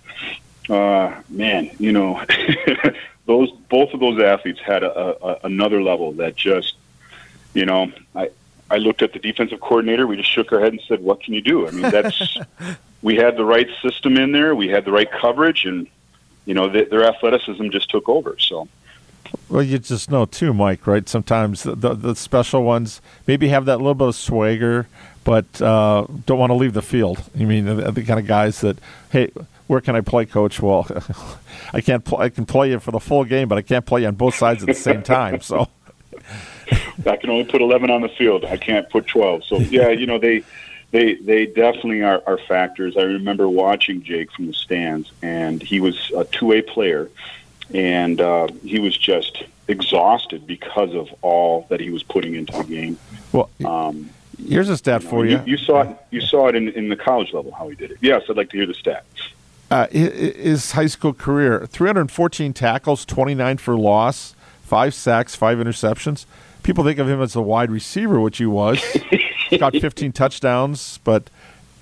uh, 0.69 1.15
man, 1.31 1.71
you 1.79 1.91
know, 1.93 2.23
those 3.27 3.51
both 3.71 3.95
of 3.95 4.01
those 4.01 4.21
athletes 4.21 4.61
had 4.61 4.83
a, 4.83 5.25
a, 5.25 5.39
another 5.45 5.83
level 5.83 6.13
that 6.13 6.37
just, 6.37 6.75
you 7.55 7.65
know, 7.65 7.91
I 8.15 8.29
I 8.73 8.79
looked 8.79 9.03
at 9.03 9.13
the 9.13 9.19
defensive 9.19 9.61
coordinator. 9.61 10.07
We 10.07 10.17
just 10.17 10.31
shook 10.31 10.51
our 10.51 10.59
head 10.59 10.73
and 10.73 10.81
said, 10.89 11.03
"What 11.03 11.23
can 11.23 11.35
you 11.35 11.43
do?" 11.43 11.69
I 11.69 11.73
mean, 11.73 11.91
that's 11.91 12.39
we 13.03 13.17
had 13.17 13.37
the 13.37 13.45
right 13.45 13.69
system 13.83 14.17
in 14.17 14.33
there, 14.33 14.55
we 14.55 14.69
had 14.69 14.87
the 14.87 14.93
right 14.93 15.11
coverage, 15.11 15.67
and 15.67 15.87
you 16.47 16.55
know, 16.55 16.71
th- 16.71 16.89
their 16.89 17.05
athleticism 17.05 17.69
just 17.69 17.91
took 17.91 18.09
over. 18.09 18.37
So. 18.39 18.69
Well, 19.51 19.63
you 19.63 19.79
just 19.79 20.11
know 20.11 20.25
too, 20.25 20.55
Mike. 20.55 20.87
Right? 20.87 21.07
Sometimes 21.07 21.65
the, 21.65 21.75
the, 21.75 21.95
the 21.95 22.17
special 22.17 22.63
ones 22.63 23.03
maybe 23.27 23.49
have 23.49 23.67
that 23.67 23.77
little 23.77 23.95
bit 23.95 24.09
of 24.09 24.15
swagger, 24.15 24.89
but 25.23 25.61
uh, 25.61 26.07
don't 26.25 26.39
want 26.39 26.51
to 26.51 26.55
leave 26.55 26.73
the 26.73 26.83
field. 26.83 27.23
I 27.39 27.45
mean, 27.45 27.67
the, 27.67 27.91
the 27.93 28.05
kind 28.05 28.19
of 28.19 28.27
guys 28.27 28.63
that, 28.63 28.79
hey, 29.11 29.31
where 29.67 29.83
can 29.83 29.97
I 29.97 30.01
play, 30.01 30.25
Coach? 30.25 30.61
Well, 30.61 30.87
I 31.75 31.83
can't. 31.83 32.05
Pl- 32.05 32.19
I 32.19 32.31
can 32.31 32.47
play 32.47 32.71
you 32.71 32.81
for 32.81 32.91
the 32.91 33.01
full 33.01 33.25
game, 33.25 33.49
but 33.49 33.59
I 33.59 33.63
can't 33.63 33.85
play 33.85 34.01
you 34.01 34.07
on 34.07 34.15
both 34.15 34.35
sides 34.35 34.63
at 34.63 34.67
the 34.67 34.75
same 34.75 35.03
time. 35.03 35.43
So, 35.43 35.69
I 37.07 37.17
can 37.17 37.31
only 37.31 37.45
put 37.45 37.61
11 37.63 37.91
on 37.91 38.01
the 38.03 38.09
field. 38.09 38.45
I 38.45 38.57
can't 38.57 38.89
put 38.91 39.07
12. 39.07 39.45
So 39.45 39.59
yeah, 39.59 39.89
you 39.89 40.07
know 40.07 40.19
they 40.19 40.43
they 40.91 41.15
they 41.15 41.47
definitely 41.47 42.03
are, 42.03 42.23
are 42.27 42.39
factors. 42.39 42.97
I 42.97 43.03
remember 43.03 43.49
watching 43.49 44.03
Jake 44.03 44.31
from 44.33 44.47
the 44.47 44.55
stands, 44.55 45.11
and 45.23 45.63
he 45.63 45.81
was 45.81 46.11
a 46.17 46.25
two-way 46.25 46.63
player, 46.63 47.09
and 47.75 48.21
uh, 48.21 48.49
he 48.65 48.79
was 48.79 48.97
just 48.97 49.45
exhausted 49.69 50.47
because 50.47 50.95
of 50.95 51.09
all 51.23 51.67
that 51.71 51.81
he 51.81 51.91
was 51.91 52.03
putting 52.03 52.35
into 52.35 52.53
the 52.53 52.65
game. 52.65 52.99
well, 53.33 53.49
Um, 53.65 54.11
here's 54.47 54.69
a 54.69 54.77
stat 54.77 55.03
for 55.03 55.25
you. 55.25 55.39
you, 55.39 55.43
you 55.53 55.57
saw 55.57 55.83
it. 55.83 55.97
You 56.11 56.21
saw 56.21 56.49
it 56.49 56.55
in, 56.57 56.69
in 56.71 56.89
the 56.89 56.97
college 56.97 57.33
level 57.33 57.53
how 57.53 57.69
he 57.69 57.77
did 57.77 57.91
it. 57.93 57.99
Yes, 58.01 58.23
I'd 58.29 58.37
like 58.37 58.51
to 58.51 58.57
hear 58.57 58.67
the 58.67 58.75
stat. 58.75 59.05
Uh, 59.71 59.87
hi- 59.91 59.99
hi- 59.99 60.09
his 60.11 60.73
high 60.73 60.87
school 60.87 61.15
career 61.15 61.65
314 61.67 62.53
tackles, 62.53 63.07
29 63.07 63.57
for 63.57 63.77
loss, 63.79 64.35
five 64.63 64.93
sacks, 64.93 65.35
five 65.35 65.57
interceptions. 65.59 66.27
People 66.63 66.85
think 66.85 66.99
of 66.99 67.09
him 67.09 67.21
as 67.21 67.35
a 67.37 67.43
wide 67.43 67.71
receiver, 67.71 68.21
which 68.21 68.39
he 68.39 68.47
was. 68.47 68.81
Got 69.59 69.73
15 69.81 70.13
touchdowns, 70.13 70.99
but 71.05 71.29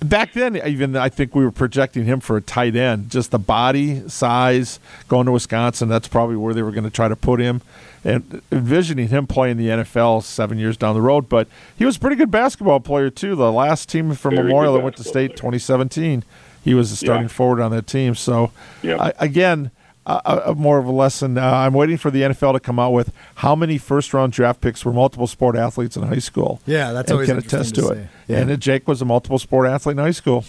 back 0.03 0.33
then, 0.33 0.55
even 0.57 0.95
I 0.97 1.09
think 1.09 1.35
we 1.35 1.43
were 1.43 1.51
projecting 1.51 2.05
him 2.05 2.19
for 2.19 2.35
a 2.37 2.41
tight 2.41 2.75
end. 2.75 3.09
Just 3.11 3.31
the 3.31 3.39
body 3.39 4.07
size 4.09 4.79
going 5.07 5.25
to 5.27 5.31
Wisconsin, 5.31 5.87
that's 5.87 6.07
probably 6.07 6.35
where 6.35 6.53
they 6.53 6.63
were 6.63 6.71
going 6.71 6.83
to 6.83 6.89
try 6.89 7.07
to 7.07 7.15
put 7.15 7.39
him. 7.39 7.61
And 8.03 8.41
envisioning 8.51 9.09
him 9.09 9.27
playing 9.27 9.57
the 9.57 9.67
NFL 9.67 10.23
seven 10.23 10.57
years 10.57 10.75
down 10.75 10.95
the 10.95 11.01
road, 11.03 11.29
but 11.29 11.47
he 11.77 11.85
was 11.85 11.97
a 11.97 11.99
pretty 11.99 12.15
good 12.15 12.31
basketball 12.31 12.79
player 12.79 13.11
too. 13.11 13.35
The 13.35 13.51
last 13.51 13.89
team 13.89 14.15
from 14.15 14.33
Very 14.35 14.47
Memorial 14.47 14.73
that 14.73 14.83
went 14.83 14.97
to 14.97 15.03
state 15.03 15.31
player. 15.37 15.51
2017, 15.51 16.23
he 16.63 16.73
was 16.73 16.89
the 16.89 16.95
starting 16.95 17.25
Yeah. 17.25 17.27
forward 17.29 17.61
on 17.61 17.69
that 17.69 17.85
team. 17.85 18.15
So 18.15 18.49
Yeah. 18.81 18.97
I, 18.99 19.13
again, 19.19 19.69
uh, 20.05 20.19
uh, 20.47 20.53
more 20.57 20.79
of 20.79 20.85
a 20.85 20.91
lesson. 20.91 21.37
Uh, 21.37 21.41
I'm 21.41 21.73
waiting 21.73 21.97
for 21.97 22.09
the 22.09 22.21
NFL 22.23 22.53
to 22.53 22.59
come 22.59 22.79
out 22.79 22.91
with 22.91 23.13
how 23.35 23.55
many 23.55 23.77
first 23.77 24.13
round 24.13 24.33
draft 24.33 24.61
picks 24.61 24.83
were 24.83 24.93
multiple 24.93 25.27
sport 25.27 25.55
athletes 25.55 25.95
in 25.95 26.03
high 26.03 26.19
school. 26.19 26.59
Yeah, 26.65 26.91
that's 26.91 27.11
and 27.11 27.15
always 27.15 27.27
can 27.29 27.37
interesting 27.37 27.59
attest 27.59 27.75
to 27.75 27.81
to, 27.81 27.87
see. 27.87 27.93
it. 27.93 28.07
Yeah. 28.27 28.37
And 28.39 28.51
uh, 28.51 28.55
Jake 28.55 28.87
was 28.87 29.01
a 29.01 29.05
multiple 29.05 29.39
sport 29.39 29.67
athlete 29.69 29.97
in 29.97 30.03
high 30.03 30.11
school. 30.11 30.43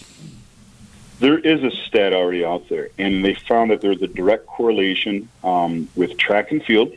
there 1.19 1.37
is 1.37 1.63
a 1.63 1.71
stat 1.71 2.13
already 2.13 2.43
out 2.43 2.67
there, 2.69 2.89
and 2.97 3.23
they 3.23 3.35
found 3.35 3.71
that 3.71 3.81
there's 3.81 4.01
a 4.01 4.07
direct 4.07 4.47
correlation 4.47 5.29
um, 5.43 5.87
with 5.95 6.17
track 6.17 6.51
and 6.51 6.63
field. 6.63 6.91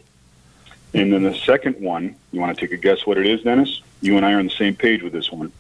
And 0.95 1.13
then 1.13 1.25
the 1.25 1.35
second 1.35 1.79
one, 1.81 2.17
you 2.33 2.41
want 2.41 2.57
to 2.57 2.61
take 2.67 2.73
a 2.73 2.81
guess 2.81 3.05
what 3.07 3.19
it 3.19 3.27
is, 3.27 3.43
Dennis? 3.43 3.83
You 4.01 4.17
and 4.17 4.25
I 4.25 4.33
are 4.33 4.39
on 4.39 4.47
the 4.47 4.51
same 4.51 4.75
page 4.75 5.03
with 5.03 5.13
this 5.13 5.31
one. 5.31 5.53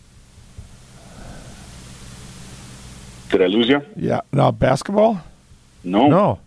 Did 3.28 3.42
I 3.42 3.46
lose 3.46 3.68
you? 3.68 3.82
Yeah. 3.96 4.20
Now 4.32 4.50
basketball? 4.50 5.20
No. 5.84 6.08
No. 6.08 6.38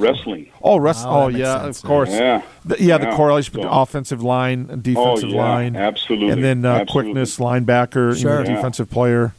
Wrestling. 0.00 0.50
Oh, 0.62 0.76
rest. 0.76 1.04
Oh, 1.06 1.22
Oh, 1.24 1.28
yeah, 1.28 1.62
sense, 1.62 1.78
of 1.82 1.84
course. 1.88 2.10
Yeah. 2.10 2.42
The- 2.64 2.82
yeah, 2.82 2.98
the 2.98 3.10
correlation 3.12 3.52
between 3.52 3.72
So- 3.72 3.80
offensive 3.80 4.22
line 4.22 4.68
and 4.70 4.82
defensive 4.82 5.30
oh, 5.30 5.34
yeah, 5.34 5.42
line, 5.42 5.76
Absolutely. 5.76 6.30
and 6.30 6.42
then 6.44 6.64
uh, 6.64 6.80
Absolutely. 6.80 7.12
quickness, 7.12 7.38
linebacker, 7.38 8.14
you 8.14 8.20
Sure. 8.20 8.42
know, 8.42 8.48
Yeah. 8.50 8.56
defensive 8.56 8.90
player, 8.90 9.34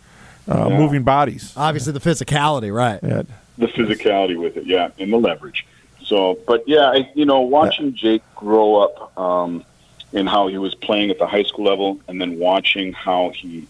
uh, 0.49 0.67
Yeah. 0.69 0.77
moving 0.77 1.03
bodies. 1.03 1.53
Obviously, 1.57 1.93
the 1.93 1.99
physicality, 1.99 2.73
right? 2.73 2.99
Yeah. 3.03 3.23
the 3.57 3.67
physicality 3.67 4.35
with 4.35 4.57
it, 4.57 4.65
yeah, 4.65 4.89
and 4.97 5.13
the 5.13 5.17
leverage. 5.17 5.65
So, 6.03 6.39
but 6.47 6.63
yeah, 6.67 6.89
I, 6.89 7.09
you 7.13 7.23
know, 7.25 7.41
watching 7.41 7.93
Jake 7.93 8.23
grow 8.35 8.77
up 8.77 9.15
um, 9.17 9.63
and 10.11 10.27
how 10.27 10.47
he 10.47 10.57
was 10.57 10.73
playing 10.73 11.11
at 11.11 11.19
the 11.19 11.27
high 11.27 11.43
school 11.43 11.65
level, 11.65 11.99
and 12.07 12.19
then 12.19 12.39
watching 12.39 12.93
how 12.93 13.29
he, 13.35 13.67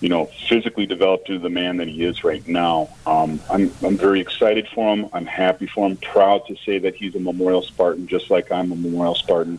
you 0.00 0.08
know, 0.08 0.26
physically 0.48 0.86
developed 0.86 1.28
into 1.28 1.40
the 1.40 1.50
man 1.50 1.78
that 1.78 1.88
he 1.88 2.04
is 2.04 2.22
right 2.22 2.46
now. 2.46 2.88
Um, 3.06 3.40
I'm 3.50 3.72
I'm 3.82 3.96
very 3.96 4.20
excited 4.20 4.68
for 4.68 4.94
him. 4.94 5.08
I'm 5.12 5.26
happy 5.26 5.66
for 5.66 5.86
him. 5.86 5.96
Proud 5.96 6.46
to 6.46 6.56
say 6.56 6.78
that 6.78 6.94
he's 6.94 7.14
a 7.16 7.20
Memorial 7.20 7.62
Spartan, 7.62 8.06
just 8.06 8.30
like 8.30 8.52
I'm 8.52 8.70
a 8.70 8.76
Memorial 8.76 9.16
Spartan. 9.16 9.58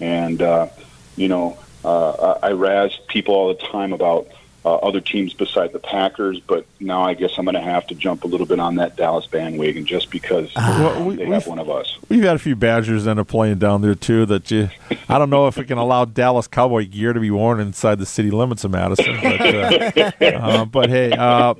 And 0.00 0.40
uh, 0.40 0.68
you 1.16 1.28
know, 1.28 1.58
uh, 1.84 2.36
I 2.42 2.48
I 2.48 2.52
razz 2.52 2.96
people 3.08 3.34
all 3.34 3.48
the 3.48 3.60
time 3.60 3.92
about 3.92 4.28
uh, 4.64 4.76
other 4.76 5.00
teams 5.00 5.34
beside 5.34 5.72
the 5.72 5.78
Packers, 5.78 6.38
but 6.40 6.64
now 6.78 7.02
I 7.02 7.14
guess 7.14 7.32
I'm 7.36 7.44
going 7.44 7.54
to 7.56 7.60
have 7.60 7.86
to 7.88 7.94
jump 7.96 8.22
a 8.24 8.26
little 8.28 8.46
bit 8.46 8.60
on 8.60 8.76
that 8.76 8.96
Dallas 8.96 9.26
bandwagon 9.26 9.84
just 9.86 10.10
because 10.10 10.54
Well, 10.54 11.04
we- 11.04 11.16
they 11.16 11.26
we've- 11.26 11.48
one 11.50 11.58
of 11.58 11.68
us. 11.68 11.98
We've 12.08 12.22
had 12.22 12.36
a 12.36 12.38
few 12.38 12.54
Badgers 12.54 13.06
end 13.08 13.18
up 13.18 13.28
playing 13.28 13.58
down 13.58 13.80
there 13.82 13.94
too. 13.94 14.26
That 14.26 14.50
you, 14.50 14.68
I 15.08 15.18
don't 15.18 15.30
know 15.30 15.46
if 15.48 15.56
we 15.56 15.64
can 15.64 15.78
allow 15.78 16.04
Dallas 16.04 16.46
Cowboy 16.46 16.86
gear 16.88 17.12
to 17.12 17.20
be 17.20 17.30
worn 17.30 17.58
inside 17.58 17.98
the 17.98 18.06
city 18.06 18.30
limits 18.30 18.64
of 18.64 18.70
Madison. 18.70 19.18
But, 19.22 19.40
uh, 19.40 20.12
uh, 20.24 20.64
but 20.66 20.90
hey, 20.90 21.10
uh, 21.12 21.54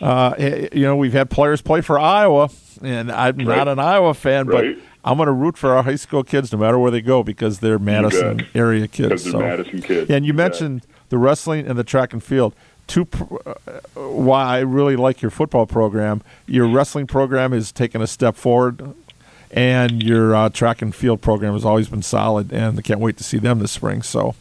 uh, 0.00 0.34
eh, 0.38 0.68
you 0.72 0.82
know 0.82 0.96
we've 0.96 1.12
had 1.12 1.30
players 1.30 1.62
play 1.62 1.80
for 1.80 1.98
Iowa, 1.98 2.50
and 2.82 3.10
I'm 3.10 3.36
Right. 3.38 3.56
not 3.58 3.68
an 3.68 3.78
Iowa 3.78 4.14
fan, 4.14 4.46
Right. 4.46 4.76
but 4.76 4.84
I'm 5.10 5.16
going 5.16 5.26
to 5.26 5.32
root 5.32 5.56
for 5.56 5.70
our 5.74 5.82
high 5.82 5.96
school 5.96 6.24
kids 6.24 6.52
no 6.52 6.58
matter 6.58 6.78
where 6.78 6.90
they 6.90 7.00
go 7.02 7.22
because 7.22 7.60
they're 7.60 7.78
Madison 7.78 8.46
area 8.54 8.88
kids. 8.88 9.08
Because 9.08 9.24
they're 9.24 9.32
so. 9.32 9.38
Madison 9.38 9.82
kids. 9.82 10.10
Yeah, 10.10 10.16
and 10.16 10.26
you 10.26 10.32
bet. 10.32 10.50
mentioned 10.52 10.86
the 11.08 11.18
wrestling 11.18 11.66
and 11.66 11.78
the 11.78 11.84
track 11.84 12.12
and 12.12 12.22
field. 12.22 12.54
Two, 12.86 13.06
pr- 13.06 13.36
uh, 13.46 13.54
why 13.94 14.44
I 14.44 14.58
really 14.60 14.96
like 14.96 15.22
your 15.22 15.30
football 15.30 15.66
program. 15.66 16.22
Your 16.46 16.68
wrestling 16.68 17.06
program 17.06 17.52
is 17.52 17.72
taking 17.72 18.02
a 18.02 18.06
step 18.06 18.36
forward, 18.36 18.94
and 19.50 20.02
your 20.02 20.34
uh, 20.34 20.48
track 20.50 20.82
and 20.82 20.94
field 20.94 21.22
program 21.22 21.54
has 21.54 21.64
always 21.64 21.88
been 21.88 22.02
solid. 22.02 22.52
And 22.52 22.78
I 22.78 22.82
can't 22.82 23.00
wait 23.00 23.16
to 23.18 23.24
see 23.24 23.38
them 23.38 23.58
this 23.58 23.72
spring. 23.72 24.02
So 24.02 24.34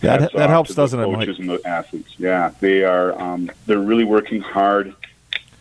that 0.00 0.20
Hats 0.22 0.32
that 0.34 0.44
off 0.44 0.50
helps, 0.50 0.68
to 0.70 0.74
the 0.74 0.82
doesn't 0.82 1.00
it, 1.00 1.04
Coaches 1.14 1.38
and 1.38 1.50
the 1.50 1.60
athletes. 1.66 2.14
Yeah, 2.18 2.52
they 2.60 2.82
are. 2.84 3.18
Um, 3.20 3.50
they're 3.66 3.78
really 3.78 4.04
working 4.04 4.40
hard. 4.40 4.94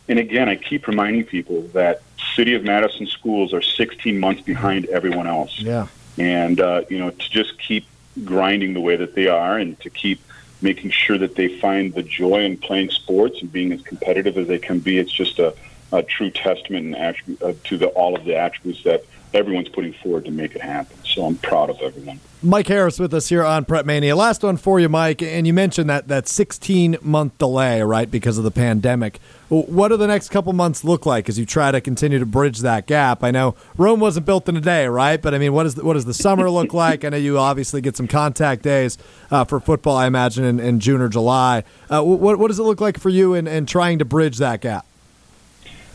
And 0.08 0.20
again, 0.20 0.48
I 0.48 0.56
keep 0.56 0.88
reminding 0.88 1.26
people 1.26 1.64
that 1.74 2.02
City 2.36 2.54
of 2.54 2.64
Madison 2.64 3.08
schools 3.08 3.54
are 3.54 3.62
16 3.62 4.20
months 4.20 4.42
behind 4.42 4.86
everyone 4.86 5.26
else. 5.28 5.60
Yeah. 5.60 5.88
and 6.18 6.62
uh, 6.62 6.84
you 6.90 6.98
know 6.98 7.10
to 7.10 7.30
just 7.30 7.58
keep 7.60 7.86
grinding 8.24 8.74
the 8.74 8.82
way 8.82 8.96
that 8.96 9.16
they 9.16 9.28
are 9.28 9.58
and 9.58 9.80
to 9.82 9.90
keep 9.90 10.22
making 10.62 10.90
sure 10.90 11.18
that 11.18 11.36
they 11.36 11.60
find 11.60 11.94
the 11.94 12.04
joy 12.04 12.44
in 12.44 12.58
playing 12.58 12.90
sports 12.90 13.42
and 13.42 13.52
being 13.52 13.72
as 13.72 13.82
competitive 13.82 14.38
as 14.38 14.48
they 14.48 14.58
can 14.58 14.80
be 14.80 14.98
it's 14.98 15.12
just 15.12 15.38
a, 15.40 15.54
a 15.92 16.02
true 16.02 16.30
testament 16.30 16.86
and 16.86 16.96
attribute, 16.96 17.42
uh, 17.42 17.54
to 17.64 17.78
the, 17.78 17.88
all 17.88 18.16
of 18.16 18.24
the 18.26 18.36
attributes 18.36 18.84
that 18.84 19.04
everyone's 19.36 19.70
putting 19.70 19.94
forward 19.94 20.26
to 20.26 20.32
make 20.32 20.56
it 20.56 20.62
happen 20.62 20.98
so 21.04 21.26
i'm 21.26 21.36
proud 21.36 21.70
of 21.70 21.80
everyone 21.82 22.20
Mike 22.46 22.68
Harris 22.68 23.00
with 23.00 23.12
us 23.16 23.30
here 23.30 23.44
on 23.44 23.66
Prep 23.66 23.88
Mania. 23.88 24.16
Last 24.16 24.44
one 24.44 24.58
for 24.58 24.80
you, 24.80 24.88
Mike. 24.88 25.24
And 25.24 25.48
you 25.48 25.54
mentioned 25.54 25.90
that 25.90 26.08
that 26.10 26.28
16 26.28 26.98
month 27.02 27.36
delay, 27.40 27.82
right, 27.82 28.10
because 28.10 28.38
of 28.38 28.44
the 28.44 28.52
pandemic. 28.52 29.20
What 29.50 29.88
do 29.88 29.98
the 29.98 30.06
next 30.06 30.30
couple 30.30 30.54
months 30.54 30.84
look 30.84 31.08
like 31.08 31.28
as 31.28 31.40
you 31.40 31.46
try 31.48 31.72
to 31.72 31.82
continue 31.82 32.20
to 32.20 32.26
bridge 32.26 32.60
that 32.60 32.86
gap? 32.86 33.24
I 33.24 33.32
know 33.32 33.56
Rome 33.78 34.00
wasn't 34.00 34.28
built 34.28 34.48
in 34.48 34.56
a 34.58 34.62
day, 34.62 34.88
right? 34.88 35.20
But 35.20 35.34
I 35.34 35.40
mean, 35.40 35.54
what 35.54 35.66
is 35.66 35.74
the, 35.74 35.84
what 35.84 35.94
does 35.94 36.06
the 36.06 36.14
summer 36.14 36.48
look 36.50 36.72
like? 36.74 37.04
I 37.04 37.10
know 37.10 37.18
you 37.18 37.40
obviously 37.40 37.82
get 37.82 37.98
some 37.98 38.08
contact 38.08 38.62
days 38.62 39.00
uh, 39.32 39.44
for 39.46 39.60
football, 39.60 39.98
I 39.98 40.06
imagine, 40.06 40.44
in, 40.46 40.60
in 40.60 40.80
June 40.80 41.02
or 41.02 41.10
July. 41.10 41.64
Uh, 41.90 42.04
what, 42.04 42.38
what 42.38 42.50
does 42.50 42.60
it 42.60 42.64
look 42.64 42.80
like 42.80 43.00
for 43.00 43.10
you 43.10 43.34
in, 43.34 43.48
in 43.48 43.66
trying 43.66 43.98
to 44.00 44.06
bridge 44.06 44.38
that 44.38 44.62
gap? 44.62 44.86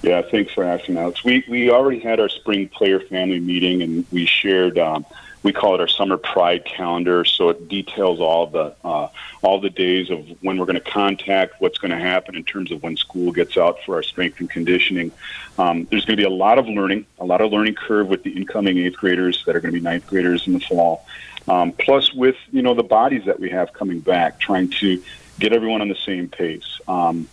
Yeah, 0.03 0.23
thanks 0.23 0.53
for 0.53 0.65
asking, 0.65 0.97
Alex. 0.97 1.25
We 1.25 1.45
we 1.49 1.71
already 1.71 1.99
had 1.99 2.21
our 2.21 2.29
spring 2.29 2.69
player 2.69 3.01
family 3.01 3.41
meeting, 3.41 3.83
and 3.83 4.07
we 4.11 4.27
shared. 4.27 4.79
Um, 4.79 5.05
we 5.43 5.55
call 5.55 5.75
it 5.75 5.81
our 5.81 5.89
summer 5.89 6.19
pride 6.19 6.67
calendar, 6.67 7.25
so 7.25 7.49
it 7.49 7.69
details 7.69 8.21
all 8.21 8.47
the 8.47 8.75
uh, 8.85 9.09
all 9.43 9.61
the 9.61 9.71
days 9.71 10.11
of 10.11 10.27
when 10.43 10.59
we're 10.59 10.67
going 10.67 10.81
to 10.81 10.91
contact, 10.91 11.61
what's 11.61 11.79
going 11.79 11.91
to 11.91 11.99
happen 11.99 12.35
in 12.35 12.45
terms 12.45 12.71
of 12.71 12.83
when 12.83 12.97
school 12.97 13.33
gets 13.33 13.57
out 13.57 13.79
for 13.85 13.95
our 13.97 14.03
strength 14.03 14.41
and 14.41 14.51
conditioning. 14.51 15.13
Um, 15.59 15.87
there's 15.91 16.05
going 16.05 16.17
to 16.17 16.23
be 16.23 16.27
a 16.27 16.35
lot 16.35 16.59
of 16.59 16.67
learning, 16.67 17.07
a 17.19 17.25
lot 17.25 17.41
of 17.41 17.51
learning 17.51 17.75
curve 17.75 18.09
with 18.09 18.23
the 18.23 18.31
incoming 18.33 18.79
eighth 18.79 18.97
graders 18.97 19.43
that 19.47 19.57
are 19.57 19.61
going 19.61 19.73
to 19.73 19.79
be 19.79 19.85
ninth 19.85 20.07
graders 20.07 20.47
in 20.47 20.55
the 20.55 20.61
fall. 20.61 21.07
Um, 21.49 21.73
plus, 21.73 22.13
with 22.13 22.37
you 22.53 22.63
know 22.63 22.75
the 22.75 22.83
bodies 22.83 23.25
that 23.25 23.41
we 23.41 23.51
have 23.51 23.73
coming 23.73 24.01
back, 24.01 24.39
trying 24.39 24.71
to 24.81 25.03
get 25.39 25.53
everyone 25.53 25.81
on 25.81 25.89
the 25.89 25.95
same 25.95 26.29
pace. 26.29 26.81
Um, 26.87 27.29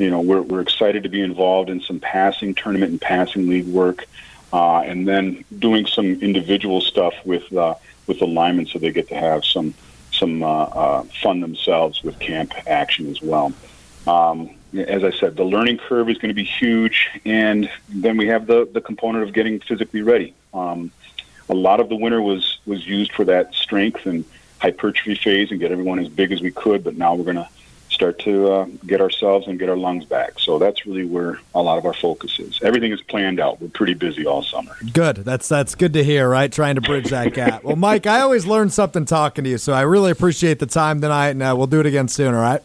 you 0.00 0.10
know, 0.10 0.20
we're, 0.20 0.40
we're 0.40 0.60
excited 0.60 1.02
to 1.02 1.10
be 1.10 1.20
involved 1.20 1.68
in 1.68 1.80
some 1.82 2.00
passing 2.00 2.54
tournament 2.54 2.90
and 2.90 3.00
passing 3.00 3.46
league 3.48 3.66
work, 3.66 4.06
uh, 4.52 4.78
and 4.80 5.06
then 5.06 5.44
doing 5.58 5.86
some 5.86 6.06
individual 6.22 6.80
stuff 6.80 7.14
with 7.24 7.52
uh, 7.52 7.74
with 8.06 8.18
the 8.18 8.26
linemen, 8.26 8.66
so 8.66 8.78
they 8.78 8.90
get 8.90 9.08
to 9.08 9.14
have 9.14 9.44
some 9.44 9.74
some 10.10 10.42
uh, 10.42 10.62
uh, 10.64 11.02
fun 11.22 11.40
themselves 11.40 12.02
with 12.02 12.18
camp 12.18 12.52
action 12.66 13.10
as 13.10 13.20
well. 13.20 13.52
Um, 14.06 14.50
as 14.74 15.04
I 15.04 15.10
said, 15.10 15.36
the 15.36 15.44
learning 15.44 15.78
curve 15.78 16.08
is 16.08 16.16
going 16.16 16.30
to 16.30 16.34
be 16.34 16.44
huge, 16.44 17.08
and 17.26 17.70
then 17.90 18.16
we 18.16 18.26
have 18.28 18.46
the 18.46 18.66
the 18.72 18.80
component 18.80 19.24
of 19.24 19.34
getting 19.34 19.60
physically 19.60 20.00
ready. 20.00 20.34
Um, 20.54 20.90
a 21.50 21.54
lot 21.54 21.78
of 21.78 21.90
the 21.90 21.96
winter 21.96 22.22
was 22.22 22.58
was 22.64 22.86
used 22.86 23.12
for 23.12 23.26
that 23.26 23.54
strength 23.54 24.06
and 24.06 24.24
hypertrophy 24.60 25.14
phase 25.14 25.50
and 25.50 25.60
get 25.60 25.72
everyone 25.72 25.98
as 25.98 26.08
big 26.08 26.32
as 26.32 26.40
we 26.40 26.50
could, 26.50 26.84
but 26.84 26.96
now 26.96 27.14
we're 27.14 27.24
going 27.24 27.36
to 27.36 27.48
start 27.90 28.18
to 28.20 28.50
uh, 28.52 28.64
get 28.86 29.00
ourselves 29.00 29.46
and 29.46 29.58
get 29.58 29.68
our 29.68 29.76
lungs 29.76 30.04
back. 30.04 30.38
So 30.38 30.58
that's 30.58 30.86
really 30.86 31.04
where 31.04 31.40
a 31.54 31.60
lot 31.60 31.76
of 31.76 31.84
our 31.84 31.92
focus 31.92 32.38
is. 32.38 32.60
Everything 32.62 32.92
is 32.92 33.00
planned 33.02 33.40
out. 33.40 33.60
We're 33.60 33.68
pretty 33.68 33.94
busy 33.94 34.24
all 34.26 34.42
summer. 34.42 34.76
Good. 34.92 35.16
That's 35.16 35.48
that's 35.48 35.74
good 35.74 35.92
to 35.94 36.04
hear, 36.04 36.28
right? 36.28 36.50
Trying 36.50 36.76
to 36.76 36.80
bridge 36.80 37.10
that 37.10 37.34
gap. 37.34 37.64
Well, 37.64 37.76
Mike, 37.76 38.06
I 38.06 38.20
always 38.20 38.46
learn 38.46 38.70
something 38.70 39.04
talking 39.04 39.44
to 39.44 39.50
you, 39.50 39.58
so 39.58 39.72
I 39.72 39.82
really 39.82 40.10
appreciate 40.10 40.58
the 40.60 40.66
time 40.66 41.00
tonight, 41.00 41.30
and 41.30 41.42
uh, 41.42 41.54
we'll 41.56 41.66
do 41.66 41.80
it 41.80 41.86
again 41.86 42.08
soon. 42.08 42.34
All 42.34 42.40
right. 42.40 42.62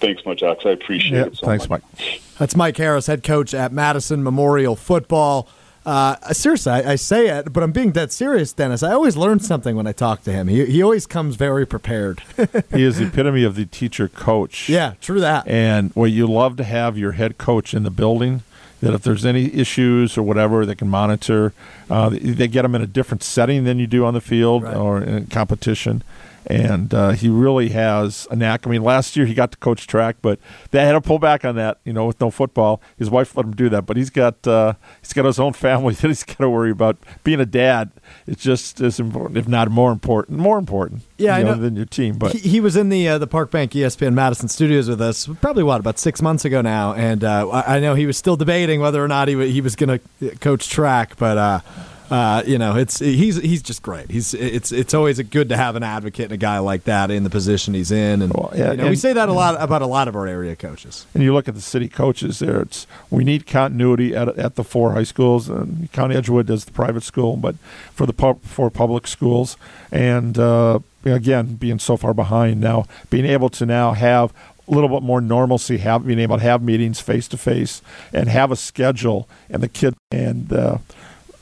Thanks 0.00 0.24
much, 0.24 0.42
Alex. 0.42 0.64
I 0.66 0.70
appreciate 0.70 1.18
Yeah, 1.18 1.26
it 1.26 1.36
so 1.36 1.46
thanks, 1.46 1.68
much. 1.68 1.82
Mike. 1.98 2.20
That's 2.38 2.54
Mike 2.54 2.76
Harris, 2.76 3.06
head 3.06 3.24
coach 3.24 3.52
at 3.54 3.72
Madison 3.72 4.22
Memorial 4.22 4.76
Football. 4.76 5.48
Uh, 5.88 6.16
seriously, 6.34 6.70
I, 6.72 6.92
I 6.92 6.96
say 6.96 7.28
it, 7.28 7.50
but 7.52 7.62
I'm 7.62 7.72
being 7.72 7.92
dead 7.92 8.12
serious, 8.12 8.52
Dennis. 8.52 8.82
I 8.82 8.92
always 8.92 9.16
learn 9.16 9.40
something 9.40 9.74
when 9.74 9.86
I 9.86 9.92
talk 9.92 10.22
to 10.24 10.32
him. 10.32 10.48
He, 10.48 10.66
he 10.66 10.82
always 10.82 11.06
comes 11.06 11.36
very 11.36 11.66
prepared. 11.66 12.22
He 12.70 12.82
is 12.82 12.98
the 12.98 13.06
epitome 13.06 13.42
of 13.44 13.54
the 13.56 13.64
teacher 13.64 14.06
coach. 14.08 14.68
yeah, 14.68 14.94
true 15.00 15.20
that. 15.20 15.48
And 15.48 15.90
well, 15.94 16.06
you 16.06 16.26
love 16.26 16.56
to 16.58 16.64
have 16.64 16.98
your 16.98 17.12
head 17.12 17.38
coach 17.38 17.72
in 17.72 17.84
the 17.84 17.90
building. 17.90 18.42
That 18.82 18.92
if 18.94 19.02
there's 19.02 19.24
any 19.26 19.52
issues 19.54 20.16
or 20.18 20.22
whatever, 20.22 20.64
they 20.66 20.74
can 20.76 20.88
monitor. 20.88 21.52
Uh, 21.90 22.10
they 22.10 22.46
get 22.46 22.62
them 22.62 22.74
in 22.76 22.82
a 22.82 22.86
different 22.86 23.22
setting 23.24 23.64
than 23.64 23.78
you 23.80 23.86
do 23.88 24.04
on 24.04 24.12
the 24.14 24.20
field 24.20 24.62
Right. 24.64 24.76
or 24.76 25.00
in 25.02 25.26
competition. 25.26 26.02
And 26.46 26.94
uh, 26.94 27.10
he 27.10 27.28
really 27.28 27.70
has 27.70 28.26
a 28.30 28.36
knack. 28.36 28.66
I 28.66 28.70
mean, 28.70 28.82
last 28.82 29.16
year 29.16 29.26
he 29.26 29.34
got 29.34 29.52
to 29.52 29.58
coach 29.58 29.86
track, 29.86 30.16
but 30.22 30.38
they 30.70 30.84
had 30.84 30.92
to 30.92 31.00
pull 31.00 31.18
back 31.18 31.44
on 31.44 31.56
that. 31.56 31.78
You 31.84 31.92
know, 31.92 32.06
with 32.06 32.20
no 32.20 32.30
football, 32.30 32.80
his 32.96 33.10
wife 33.10 33.36
let 33.36 33.44
him 33.46 33.54
do 33.54 33.68
that. 33.68 33.82
But 33.82 33.96
he's 33.96 34.10
got 34.10 34.46
uh, 34.46 34.74
he's 35.00 35.12
got 35.12 35.24
his 35.24 35.38
own 35.38 35.52
family 35.54 35.94
that 35.94 36.08
he's 36.08 36.24
got 36.24 36.38
to 36.38 36.50
worry 36.50 36.70
about. 36.70 36.96
Being 37.24 37.40
a 37.40 37.46
dad, 37.46 37.90
it's 38.26 38.42
just 38.42 38.80
as 38.80 38.98
important, 38.98 39.36
if 39.36 39.46
not 39.48 39.70
more 39.70 39.92
important, 39.92 40.38
more 40.38 40.58
important. 40.58 41.02
Yeah, 41.18 41.36
you 41.36 41.46
I 41.46 41.50
know. 41.50 41.54
than 41.56 41.76
your 41.76 41.86
team. 41.86 42.16
But 42.16 42.32
he, 42.32 42.48
he 42.48 42.60
was 42.60 42.76
in 42.76 42.88
the 42.88 43.08
uh, 43.08 43.18
the 43.18 43.26
Park 43.26 43.50
Bank 43.50 43.72
ESPN 43.72 44.14
Madison 44.14 44.48
studios 44.48 44.88
with 44.88 45.00
us 45.00 45.28
probably 45.40 45.64
what 45.64 45.80
about 45.80 45.98
six 45.98 46.22
months 46.22 46.44
ago 46.44 46.62
now, 46.62 46.94
and 46.94 47.24
uh, 47.24 47.62
I, 47.66 47.80
know 47.80 47.94
he 47.94 48.06
was 48.06 48.16
still 48.16 48.36
debating 48.36 48.80
whether 48.80 49.02
or 49.02 49.08
not 49.08 49.28
he 49.28 49.36
wa- 49.36 49.44
he 49.44 49.60
was 49.60 49.76
going 49.76 50.00
to 50.20 50.36
coach 50.36 50.68
track, 50.68 51.16
but 51.18 51.62
uh, 52.10 52.42
you 52.46 52.58
know 52.58 52.76
it's 52.76 52.98
he's 52.98 53.36
he's 53.36 53.62
just 53.62 53.82
great. 53.82 54.10
He's 54.10 54.34
it's 54.34 54.72
it's 54.72 54.94
always 54.94 55.20
good 55.20 55.48
to 55.50 55.56
have 55.56 55.76
an 55.76 55.82
advocate 55.82 56.24
and 56.26 56.32
a 56.32 56.36
guy 56.36 56.58
like 56.58 56.84
that 56.84 57.10
in 57.10 57.24
the 57.24 57.30
position 57.30 57.74
he's 57.74 57.90
in, 57.90 58.22
and 58.22 58.32
Well, 58.32 58.52
yeah, 58.54 58.72
you 58.72 58.78
know, 58.78 58.88
we 58.88 58.96
say 58.96 59.12
that 59.12 59.28
a 59.28 59.32
lot 59.32 59.60
about 59.60 59.82
a 59.82 59.86
lot 59.86 60.08
of 60.08 60.16
our 60.16 60.26
area 60.26 60.56
coaches. 60.56 61.06
and 61.14 61.22
you 61.22 61.34
look 61.34 61.48
at 61.48 61.54
the 61.54 61.60
city 61.60 61.88
coaches 61.88 62.38
there 62.38 62.62
it's 62.62 62.86
we 63.10 63.24
need 63.24 63.46
continuity 63.46 64.14
at, 64.16 64.28
at 64.38 64.54
the 64.54 64.64
four 64.64 64.92
high 64.92 65.02
schools 65.02 65.48
and 65.48 65.90
county 65.92 66.14
edgewood 66.16 66.46
does 66.46 66.64
the 66.64 66.72
private 66.72 67.02
school 67.02 67.36
but 67.36 67.56
for 67.92 68.06
the 68.06 68.12
pub, 68.12 68.42
four 68.42 68.70
public 68.70 69.06
schools 69.06 69.56
and 69.92 70.38
uh, 70.38 70.78
again 71.04 71.54
being 71.54 71.78
so 71.78 71.96
far 71.96 72.14
behind 72.14 72.60
now 72.60 72.84
being 73.10 73.26
able 73.26 73.48
to 73.48 73.66
now 73.66 73.92
have 73.92 74.32
a 74.66 74.70
little 74.70 74.88
bit 74.90 75.02
more 75.02 75.20
normalcy, 75.20 75.78
have 75.78 76.06
being 76.06 76.18
able 76.18 76.36
to 76.36 76.42
have 76.42 76.62
meetings 76.62 77.00
face 77.00 77.26
to 77.28 77.38
face 77.38 77.80
and 78.12 78.28
have 78.28 78.52
a 78.52 78.56
schedule, 78.56 79.26
and 79.48 79.62
the 79.62 79.68
kid 79.68 79.94
and 80.10 80.52
uh, 80.52 80.76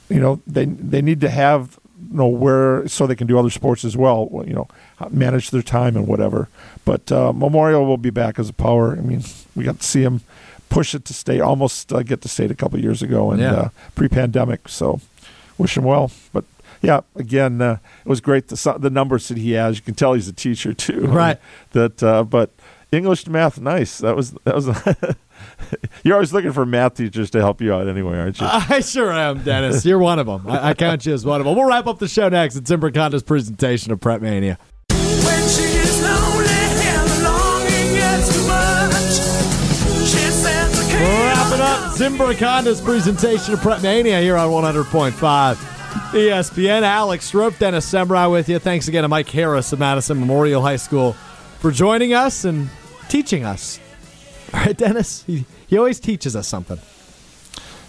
you 0.08 0.20
know 0.20 0.40
they 0.46 0.64
they 0.66 1.02
need 1.02 1.20
to 1.22 1.30
have 1.30 1.78
you 2.10 2.16
know 2.18 2.28
where 2.28 2.86
so 2.88 3.06
they 3.06 3.16
can 3.16 3.26
do 3.26 3.38
other 3.38 3.50
sports 3.50 3.84
as 3.84 3.96
well. 3.96 4.28
You 4.46 4.54
know, 4.54 4.68
manage 5.10 5.50
their 5.50 5.62
time 5.62 5.96
and 5.96 6.06
whatever. 6.06 6.48
But 6.84 7.10
uh, 7.10 7.32
Memorial 7.32 7.84
will 7.86 7.96
be 7.98 8.10
back 8.10 8.38
as 8.38 8.48
a 8.48 8.52
power. 8.52 8.92
I 8.92 9.00
mean, 9.00 9.22
we 9.54 9.64
got 9.64 9.80
to 9.80 9.86
see 9.86 10.02
him 10.02 10.20
push 10.68 10.94
it 10.94 11.04
to 11.06 11.14
state, 11.14 11.40
almost 11.40 11.92
uh, 11.92 12.02
get 12.02 12.20
to 12.22 12.28
state 12.28 12.50
a 12.50 12.54
couple 12.54 12.78
years 12.80 13.02
ago 13.02 13.30
and 13.30 13.40
Yeah. 13.40 13.52
uh, 13.54 13.68
pre-pandemic. 13.94 14.68
So 14.68 15.00
wish 15.58 15.76
him 15.76 15.84
well. 15.84 16.10
But 16.32 16.44
yeah, 16.82 17.00
again, 17.14 17.60
uh, 17.62 17.78
it 18.04 18.08
was 18.08 18.20
great 18.20 18.48
the 18.48 18.76
the 18.78 18.90
numbers 18.90 19.28
that 19.28 19.38
he 19.38 19.52
has. 19.52 19.76
You 19.76 19.82
can 19.82 19.94
tell 19.94 20.12
he's 20.14 20.28
a 20.28 20.32
teacher 20.32 20.74
too, 20.74 21.06
Right. 21.06 21.38
That, 21.72 22.02
uh, 22.02 22.22
but 22.24 22.50
English 22.92 23.24
to 23.24 23.30
math, 23.30 23.60
nice. 23.60 23.98
That 23.98 24.14
was 24.14 24.32
that 24.44 24.54
was. 24.54 24.66
You're 26.04 26.14
always 26.14 26.32
looking 26.32 26.52
for 26.52 26.64
math 26.64 26.94
teachers 26.94 27.30
to 27.30 27.40
help 27.40 27.60
you 27.60 27.74
out, 27.74 27.88
anyway, 27.88 28.18
aren't 28.18 28.40
you? 28.40 28.46
I 28.48 28.80
sure 28.80 29.12
am, 29.12 29.42
Dennis. 29.42 29.84
You're 29.84 29.98
one 29.98 30.18
of 30.18 30.26
them. 30.26 30.46
I, 30.46 30.68
I 30.68 30.74
count 30.74 31.04
you 31.04 31.12
as 31.12 31.24
one 31.26 31.40
of 31.40 31.46
them. 31.46 31.56
We'll 31.56 31.66
wrap 31.66 31.86
up 31.86 31.98
the 31.98 32.08
show 32.08 32.28
next. 32.28 32.54
It's 32.56 32.70
Zimbrick 32.70 32.96
Honda's 32.96 33.24
presentation 33.24 33.90
of 33.92 34.00
Prep 34.00 34.20
Mania. 34.20 34.58
When 34.90 35.48
she 35.48 35.62
is 35.62 36.02
lonely 36.02 36.46
and 36.46 37.10
the 37.10 37.20
longing 37.24 37.94
gets 37.96 38.32
too 38.32 38.46
much, 38.46 40.08
she 40.08 40.30
sends 40.30 40.78
a 40.78 40.96
Wrapping 40.96 41.60
up 41.60 41.92
Zimbrick 41.96 42.38
Honda's 42.38 42.80
presentation 42.80 43.54
of 43.54 43.60
Prep 43.60 43.82
Mania 43.82 44.20
here 44.20 44.36
on 44.36 44.48
100.5 44.50 45.54
ESPN. 46.12 46.82
Alex 46.82 47.30
Strouf, 47.30 47.58
Dennis 47.58 47.90
Semrau 47.90 48.30
with 48.30 48.48
you. 48.48 48.60
Thanks 48.60 48.86
again 48.86 49.02
to 49.02 49.08
Mike 49.08 49.28
Harris 49.28 49.72
of 49.72 49.80
Madison 49.80 50.20
Memorial 50.20 50.62
High 50.62 50.76
School 50.76 51.16
for 51.58 51.70
joining 51.70 52.12
us 52.12 52.44
and 52.44 52.68
teaching 53.08 53.44
us. 53.44 53.80
All 54.52 54.60
right, 54.60 54.76
Dennis? 54.76 55.24
He, 55.24 55.44
he 55.66 55.78
always 55.78 56.00
teaches 56.00 56.36
us 56.36 56.46
something. 56.46 56.78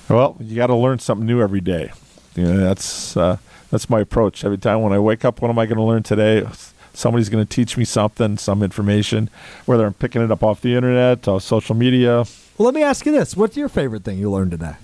Well, 0.10 0.38
you 0.40 0.56
got 0.56 0.68
to 0.68 0.76
learn 0.76 1.00
something 1.00 1.28
new 1.28 1.42
every 1.42 1.62
day. 1.62 1.92
You 2.36 2.44
know, 2.44 2.58
that's 2.58 3.18
uh, 3.18 3.38
that's 3.72 3.90
my 3.90 4.00
approach. 4.00 4.46
Every 4.46 4.58
time 4.58 4.82
when 4.82 4.94
I 4.94 5.00
wake 5.00 5.26
up, 5.26 5.42
what 5.42 5.50
am 5.50 5.60
I 5.60 5.66
going 5.66 5.78
to 5.78 5.84
learn 5.84 6.04
today? 6.04 6.48
Somebody's 6.94 7.30
going 7.30 7.46
to 7.46 7.50
teach 7.50 7.78
me 7.78 7.86
something, 7.86 8.38
some 8.38 8.64
information, 8.64 9.30
whether 9.66 9.86
I'm 9.86 9.94
picking 9.94 10.24
it 10.24 10.32
up 10.32 10.44
off 10.44 10.62
the 10.62 10.76
internet, 10.76 11.28
off 11.28 11.44
social 11.44 11.76
media. 11.76 12.26
Well, 12.58 12.66
let 12.66 12.74
me 12.74 12.82
ask 12.82 13.06
you 13.06 13.12
this. 13.12 13.38
What's 13.38 13.56
your 13.56 13.70
favorite 13.70 14.04
thing 14.04 14.18
you 14.18 14.32
learned 14.32 14.52
today? 14.52 14.76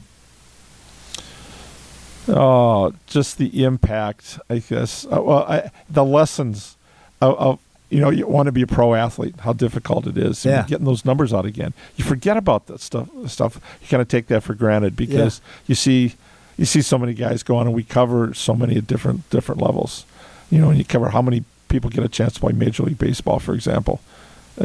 Oh, 2.28 2.94
just 3.08 3.38
the 3.38 3.64
impact, 3.64 4.40
I 4.50 4.60
guess. 4.60 5.06
Uh, 5.06 5.22
well, 5.22 5.46
I, 5.48 5.72
the 5.90 6.06
lessons 6.06 6.78
of, 7.20 7.38
of 7.38 7.60
you 7.94 8.02
know 8.02 8.10
you 8.10 8.28
want 8.28 8.48
to 8.48 8.52
be 8.52 8.62
a 8.64 8.68
pro 8.68 8.94
athlete. 8.96 9.36
How 9.42 9.54
difficult 9.54 10.08
it 10.08 10.18
is. 10.18 10.44
Yeah. 10.46 10.66
getting 10.68 10.86
those 10.86 11.06
numbers 11.06 11.34
out 11.34 11.46
again. 11.46 11.74
You 11.96 12.04
forget 12.04 12.36
about 12.38 12.68
that 12.68 12.80
stuff. 12.82 13.08
Stuff 13.28 13.60
you 13.82 13.88
kind 13.88 14.02
of 14.02 14.08
take 14.08 14.28
that 14.28 14.42
for 14.44 14.54
granted 14.56 14.96
because 14.96 15.42
you 15.68 15.76
see 15.76 16.16
you 16.58 16.66
see 16.66 16.82
so 16.82 16.98
many 16.98 17.14
guys 17.14 17.44
go 17.44 17.56
on, 17.58 17.68
and 17.68 17.76
we 17.76 17.84
cover 17.84 18.34
so 18.34 18.54
many 18.56 18.78
at 18.78 18.88
different 18.88 19.30
different 19.30 19.62
levels. 19.62 20.06
You 20.50 20.60
know, 20.60 20.70
and 20.70 20.78
you 20.78 20.86
cover 20.86 21.10
how 21.10 21.22
many 21.22 21.44
people 21.70 21.90
get 21.90 22.04
a 22.04 22.10
chance 22.10 22.34
to 22.34 22.40
play 22.40 22.52
Major 22.54 22.84
League 22.84 22.98
Baseball, 23.00 23.40
for 23.40 23.54
example, 23.56 24.00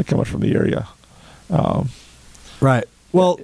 coming 0.07 0.25
from 0.25 0.41
the 0.41 0.55
area. 0.55 0.89
Um, 1.51 1.89
Right. 2.61 2.85
Well, 3.13 3.39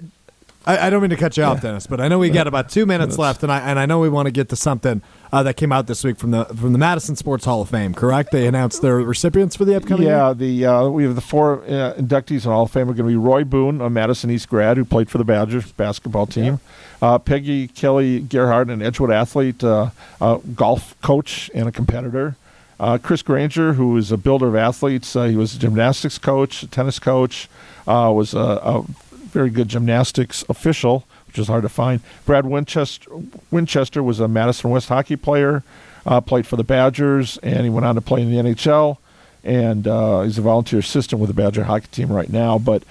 I, 0.67 0.87
I 0.87 0.91
don't 0.91 1.01
mean 1.01 1.11
to 1.11 1.17
cut 1.17 1.37
you 1.37 1.45
off, 1.45 1.59
Yeah. 1.59 1.63
Dennis, 1.71 1.87
but 1.87 2.01
I 2.01 2.09
know 2.09 2.19
we 2.19 2.31
got 2.31 2.47
about 2.47 2.69
two 2.69 2.85
minutes 2.87 3.17
Minutes. 3.17 3.19
left, 3.19 3.43
and 3.43 3.53
I 3.53 3.61
and 3.61 3.79
I 3.79 3.87
know 3.87 4.01
we 4.01 4.09
want 4.09 4.27
to 4.27 4.33
get 4.33 4.49
to 4.49 4.57
something 4.57 5.03
uh, 5.35 5.43
that 5.43 5.55
came 5.55 5.73
out 5.73 5.89
this 5.89 6.05
week 6.05 6.17
from 6.17 6.31
the 6.31 6.45
from 6.45 6.73
the 6.73 6.79
Madison 6.79 7.17
Sports 7.17 7.45
Hall 7.45 7.61
of 7.61 7.69
Fame. 7.69 7.93
Correct? 7.93 8.31
They 8.31 8.47
announced 8.47 8.83
their 8.83 8.99
recipients 8.99 9.57
for 9.57 9.65
the 9.65 9.75
upcoming. 9.75 10.07
Yeah, 10.07 10.27
year? 10.29 10.35
the 10.35 10.67
uh, 10.67 10.89
we 10.89 11.03
have 11.03 11.17
the 11.17 11.21
four 11.21 11.65
uh, 11.65 11.95
inductees 11.95 12.45
in 12.45 12.53
Hall 12.53 12.63
of 12.63 12.71
Fame 12.71 12.89
are 12.89 12.95
going 12.95 13.09
to 13.09 13.13
be 13.13 13.17
Roy 13.17 13.43
Boone, 13.43 13.81
a 13.81 13.91
Madison 13.91 14.31
East 14.31 14.49
grad 14.49 14.77
who 14.77 14.85
played 14.85 15.11
for 15.11 15.19
the 15.19 15.25
Badgers 15.25 15.73
basketball 15.73 16.27
team, 16.27 16.61
uh, 17.03 17.19
Peggy 17.19 17.67
Kelly 17.67 18.21
Gerhardt, 18.21 18.71
an 18.71 18.81
Edgewood 18.81 19.11
athlete, 19.11 19.65
uh, 19.65 19.91
a 20.21 20.39
golf 20.55 20.99
coach 21.01 21.51
and 21.53 21.69
a 21.69 21.73
competitor. 21.73 22.37
Uh, 22.79 22.99
Chris 22.99 23.23
Granger, 23.23 23.73
who 23.73 23.97
is 23.97 24.13
a 24.13 24.17
builder 24.17 24.47
of 24.47 24.55
athletes, 24.55 25.17
uh, 25.17 25.25
he 25.25 25.37
was 25.37 25.57
a 25.57 25.59
gymnastics 25.59 26.19
coach, 26.19 26.63
a 26.63 26.69
tennis 26.69 27.01
coach, 27.01 27.49
uh, 27.89 28.13
was 28.15 28.35
a, 28.35 28.39
a 28.39 28.85
very 29.09 29.51
good 29.51 29.67
gymnastics 29.67 30.45
official, 30.49 31.05
which 31.35 31.41
is 31.41 31.49
hard 31.49 31.63
to 31.65 31.69
find. 31.69 32.01
Brad 32.27 32.47
Winchester, 32.47 33.11
Winchester 33.51 34.05
was 34.05 34.21
a 34.21 34.29
Madison 34.29 34.71
West 34.71 34.89
hockey 34.89 35.17
player, 35.17 35.65
uh, 36.07 36.21
played 36.21 36.47
for 36.47 36.55
the 36.55 36.63
Badgers, 36.63 37.39
and 37.39 37.65
he 37.65 37.71
went 37.71 37.85
on 37.85 37.97
to 37.97 38.01
play 38.01 38.23
in 38.23 38.31
the 38.31 38.37
NHL 38.37 38.99
and 39.43 39.87
uh, 39.89 40.23
he's 40.23 40.39
a 40.39 40.43
volunteer 40.43 40.79
assistant 40.79 41.21
with 41.21 41.29
the 41.29 41.35
Badger 41.35 41.65
hockey 41.65 41.89
team 41.91 42.11
right 42.11 42.31
now. 42.31 42.57
But 42.57 42.85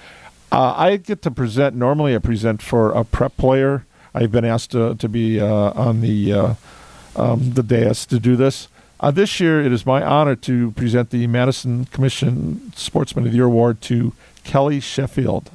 uh, 0.52 0.74
I 0.76 0.96
get 0.98 1.22
to 1.22 1.30
present. 1.30 1.74
Normally, 1.74 2.14
I 2.14 2.18
present 2.18 2.60
for 2.60 2.92
a 2.92 3.02
prep 3.02 3.36
player. 3.38 3.86
I've 4.14 4.30
been 4.30 4.44
asked 4.44 4.70
to, 4.72 4.94
to 4.94 5.08
be 5.08 5.40
uh, 5.40 5.46
on 5.46 6.02
the 6.02 6.32
uh, 6.32 6.54
um, 7.16 7.54
the 7.54 7.62
dais 7.62 8.06
to 8.06 8.20
do 8.20 8.36
this. 8.36 8.68
Uh, 9.00 9.10
this 9.10 9.40
year, 9.40 9.60
it 9.60 9.72
is 9.72 9.84
my 9.84 10.02
honor 10.02 10.36
to 10.36 10.70
present 10.72 11.10
the 11.10 11.26
Madison 11.26 11.86
Commission 11.86 12.72
Sportsman 12.76 13.26
of 13.26 13.32
the 13.32 13.36
Year 13.36 13.46
award 13.46 13.80
to 13.82 14.12
Kelly 14.44 14.80
Sheffield. 14.80 15.50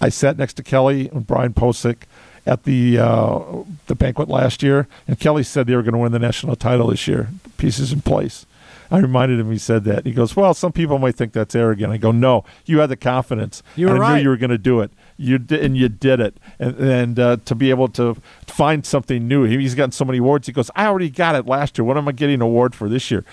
I 0.00 0.08
sat 0.08 0.38
next 0.38 0.54
to 0.54 0.62
Kelly 0.62 1.08
and 1.08 1.26
Brian 1.26 1.52
Posick 1.54 2.02
at 2.46 2.64
the 2.64 2.98
uh, 2.98 3.40
the 3.86 3.94
banquet 3.94 4.28
last 4.28 4.62
year, 4.62 4.88
and 5.06 5.18
Kelly 5.18 5.42
said 5.42 5.66
they 5.66 5.76
were 5.76 5.82
going 5.82 5.92
to 5.92 5.98
win 5.98 6.12
the 6.12 6.18
national 6.18 6.56
title 6.56 6.88
this 6.88 7.06
year. 7.06 7.28
Pieces 7.58 7.92
in 7.92 8.00
place. 8.00 8.46
I 8.90 9.00
reminded 9.00 9.38
him 9.38 9.50
he 9.50 9.58
said 9.58 9.84
that. 9.84 10.06
He 10.06 10.12
goes, 10.12 10.34
"Well, 10.34 10.54
some 10.54 10.72
people 10.72 10.98
might 10.98 11.14
think 11.14 11.32
that's 11.32 11.54
arrogant." 11.54 11.92
I 11.92 11.98
go, 11.98 12.10
"No, 12.10 12.44
you 12.64 12.78
had 12.78 12.88
the 12.88 12.96
confidence. 12.96 13.62
You 13.76 13.86
were 13.86 13.94
and 13.94 14.02
I 14.02 14.08
right. 14.08 14.16
knew 14.16 14.22
you 14.22 14.28
were 14.30 14.38
going 14.38 14.50
to 14.50 14.58
do 14.58 14.80
it. 14.80 14.90
You 15.18 15.36
did, 15.38 15.62
and 15.62 15.76
you 15.76 15.88
did 15.90 16.20
it. 16.20 16.38
And, 16.58 16.76
and 16.78 17.18
uh, 17.18 17.36
to 17.44 17.54
be 17.54 17.68
able 17.70 17.88
to 17.88 18.16
find 18.46 18.86
something 18.86 19.28
new, 19.28 19.44
he's 19.44 19.74
gotten 19.74 19.92
so 19.92 20.06
many 20.06 20.18
awards. 20.18 20.46
He 20.46 20.54
goes, 20.54 20.70
"I 20.74 20.86
already 20.86 21.10
got 21.10 21.34
it 21.34 21.46
last 21.46 21.76
year. 21.76 21.84
What 21.84 21.98
am 21.98 22.08
I 22.08 22.12
getting 22.12 22.36
an 22.36 22.42
award 22.42 22.74
for 22.74 22.88
this 22.88 23.10
year?" 23.10 23.24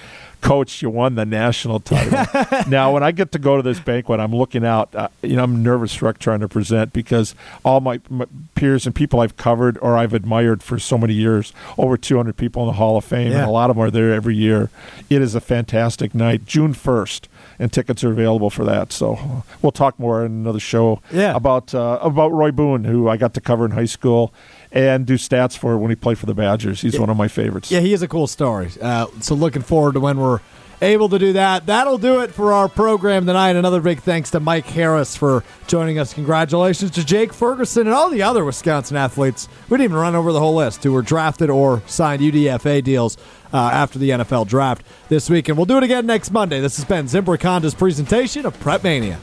Coach, 0.46 0.82
you 0.84 0.92
won 0.92 1.16
the 1.16 1.26
national 1.26 1.80
title. 1.80 2.24
now, 2.70 2.94
when 2.94 3.02
I 3.02 3.12
get 3.12 3.32
to 3.32 3.40
go 3.40 3.58
to 3.58 3.64
this 3.64 3.80
banquet, 3.80 4.20
I'm 4.20 4.34
looking 4.36 4.64
out. 4.64 4.94
Uh, 4.94 5.08
you 5.24 5.36
know, 5.36 5.44
I'm 5.44 5.64
nervous 5.64 6.00
wreck 6.04 6.20
trying 6.20 6.42
to 6.42 6.48
present 6.48 6.94
because 6.94 7.34
all 7.64 7.80
my, 7.82 8.00
my 8.12 8.26
peers 8.54 8.86
and 8.86 8.94
people 8.94 9.22
I've 9.22 9.38
covered 9.38 9.80
or 9.82 9.98
I've 9.98 10.14
admired 10.14 10.62
for 10.62 10.78
so 10.78 11.00
many 11.00 11.16
years, 11.16 11.52
over 11.80 11.98
200 11.98 12.38
people 12.38 12.62
in 12.62 12.68
the 12.68 12.74
Hall 12.74 12.96
of 12.96 13.04
Fame, 13.04 13.32
Yeah. 13.32 13.40
and 13.40 13.48
a 13.48 13.52
lot 13.52 13.72
of 13.72 13.76
them 13.76 13.84
are 13.86 13.90
there 13.90 14.14
every 14.14 14.36
year. 14.36 14.70
It 15.10 15.22
is 15.22 15.34
a 15.34 15.42
fantastic 15.42 16.14
night, 16.14 16.46
June 16.46 16.76
1st, 16.76 17.28
and 17.58 17.74
tickets 17.74 18.04
are 18.04 18.12
available 18.12 18.52
for 18.52 18.64
that. 18.66 18.92
So 18.94 19.44
we'll 19.64 19.72
talk 19.72 19.98
more 20.00 20.24
in 20.24 20.32
another 20.32 20.60
show 20.60 21.02
Yeah. 21.12 21.36
about 21.36 21.74
uh, 21.74 21.98
about 22.02 22.32
Roy 22.32 22.52
Boone, 22.52 22.84
who 22.84 23.10
I 23.10 23.18
got 23.18 23.34
to 23.34 23.42
cover 23.42 23.66
in 23.66 23.72
high 23.72 23.86
school 23.86 24.32
and 24.76 25.06
do 25.06 25.16
stats 25.16 25.58
for 25.58 25.78
when 25.78 25.90
he 25.90 25.96
played 25.96 26.20
for 26.20 26.26
the 26.26 26.36
Badgers. 26.36 26.82
He's 26.82 27.00
one 27.00 27.10
of 27.10 27.18
my 27.18 27.30
favorites. 27.30 27.72
Yeah, 27.72 27.80
he 27.80 27.94
is 27.94 28.02
a 28.02 28.08
cool 28.08 28.28
story. 28.28 28.70
Uh, 28.80 29.08
so 29.22 29.34
looking 29.34 29.62
forward 29.62 29.94
to 29.94 30.02
when 30.02 30.20
we're 30.20 30.42
able 30.82 31.08
to 31.08 31.18
do 31.18 31.34
that. 31.34 31.66
That'll 31.66 31.98
do 31.98 32.20
it 32.20 32.34
for 32.34 32.52
our 32.52 32.68
program 32.68 33.26
tonight. 33.26 33.56
Another 33.56 33.80
big 33.80 34.02
thanks 34.02 34.32
to 34.32 34.42
Mike 34.42 34.66
Harris 34.66 35.16
for 35.16 35.46
joining 35.68 35.98
us. 35.98 36.14
Congratulations 36.14 36.92
to 36.92 37.06
Jake 37.06 37.32
Ferguson 37.34 37.88
and 37.88 37.96
all 37.96 38.10
the 38.10 38.22
other 38.22 38.44
Wisconsin 38.44 38.98
athletes. 38.98 39.48
We 39.70 39.78
didn't 39.78 39.86
even 39.86 39.98
run 39.98 40.16
over 40.16 40.34
the 40.34 40.40
whole 40.40 40.56
list 40.56 40.84
who 40.84 40.92
were 40.92 41.02
drafted 41.02 41.50
or 41.50 41.82
signed 41.88 42.22
UDFA 42.22 42.84
deals 42.84 43.18
uh, 43.54 43.58
after 43.58 43.98
the 43.98 44.10
NFL 44.10 44.48
draft 44.48 44.86
this 45.08 45.30
week. 45.30 45.48
And 45.48 45.58
we'll 45.58 45.66
do 45.66 45.78
it 45.78 45.84
again 45.84 46.06
next 46.06 46.32
Monday. 46.32 46.60
This 46.60 46.76
has 46.76 46.86
been 46.86 47.06
Zimbrick 47.06 47.42
Honda's 47.42 47.74
presentation 47.74 48.46
of 48.46 48.60
Prep 48.60 48.84
Mania. 48.84 49.20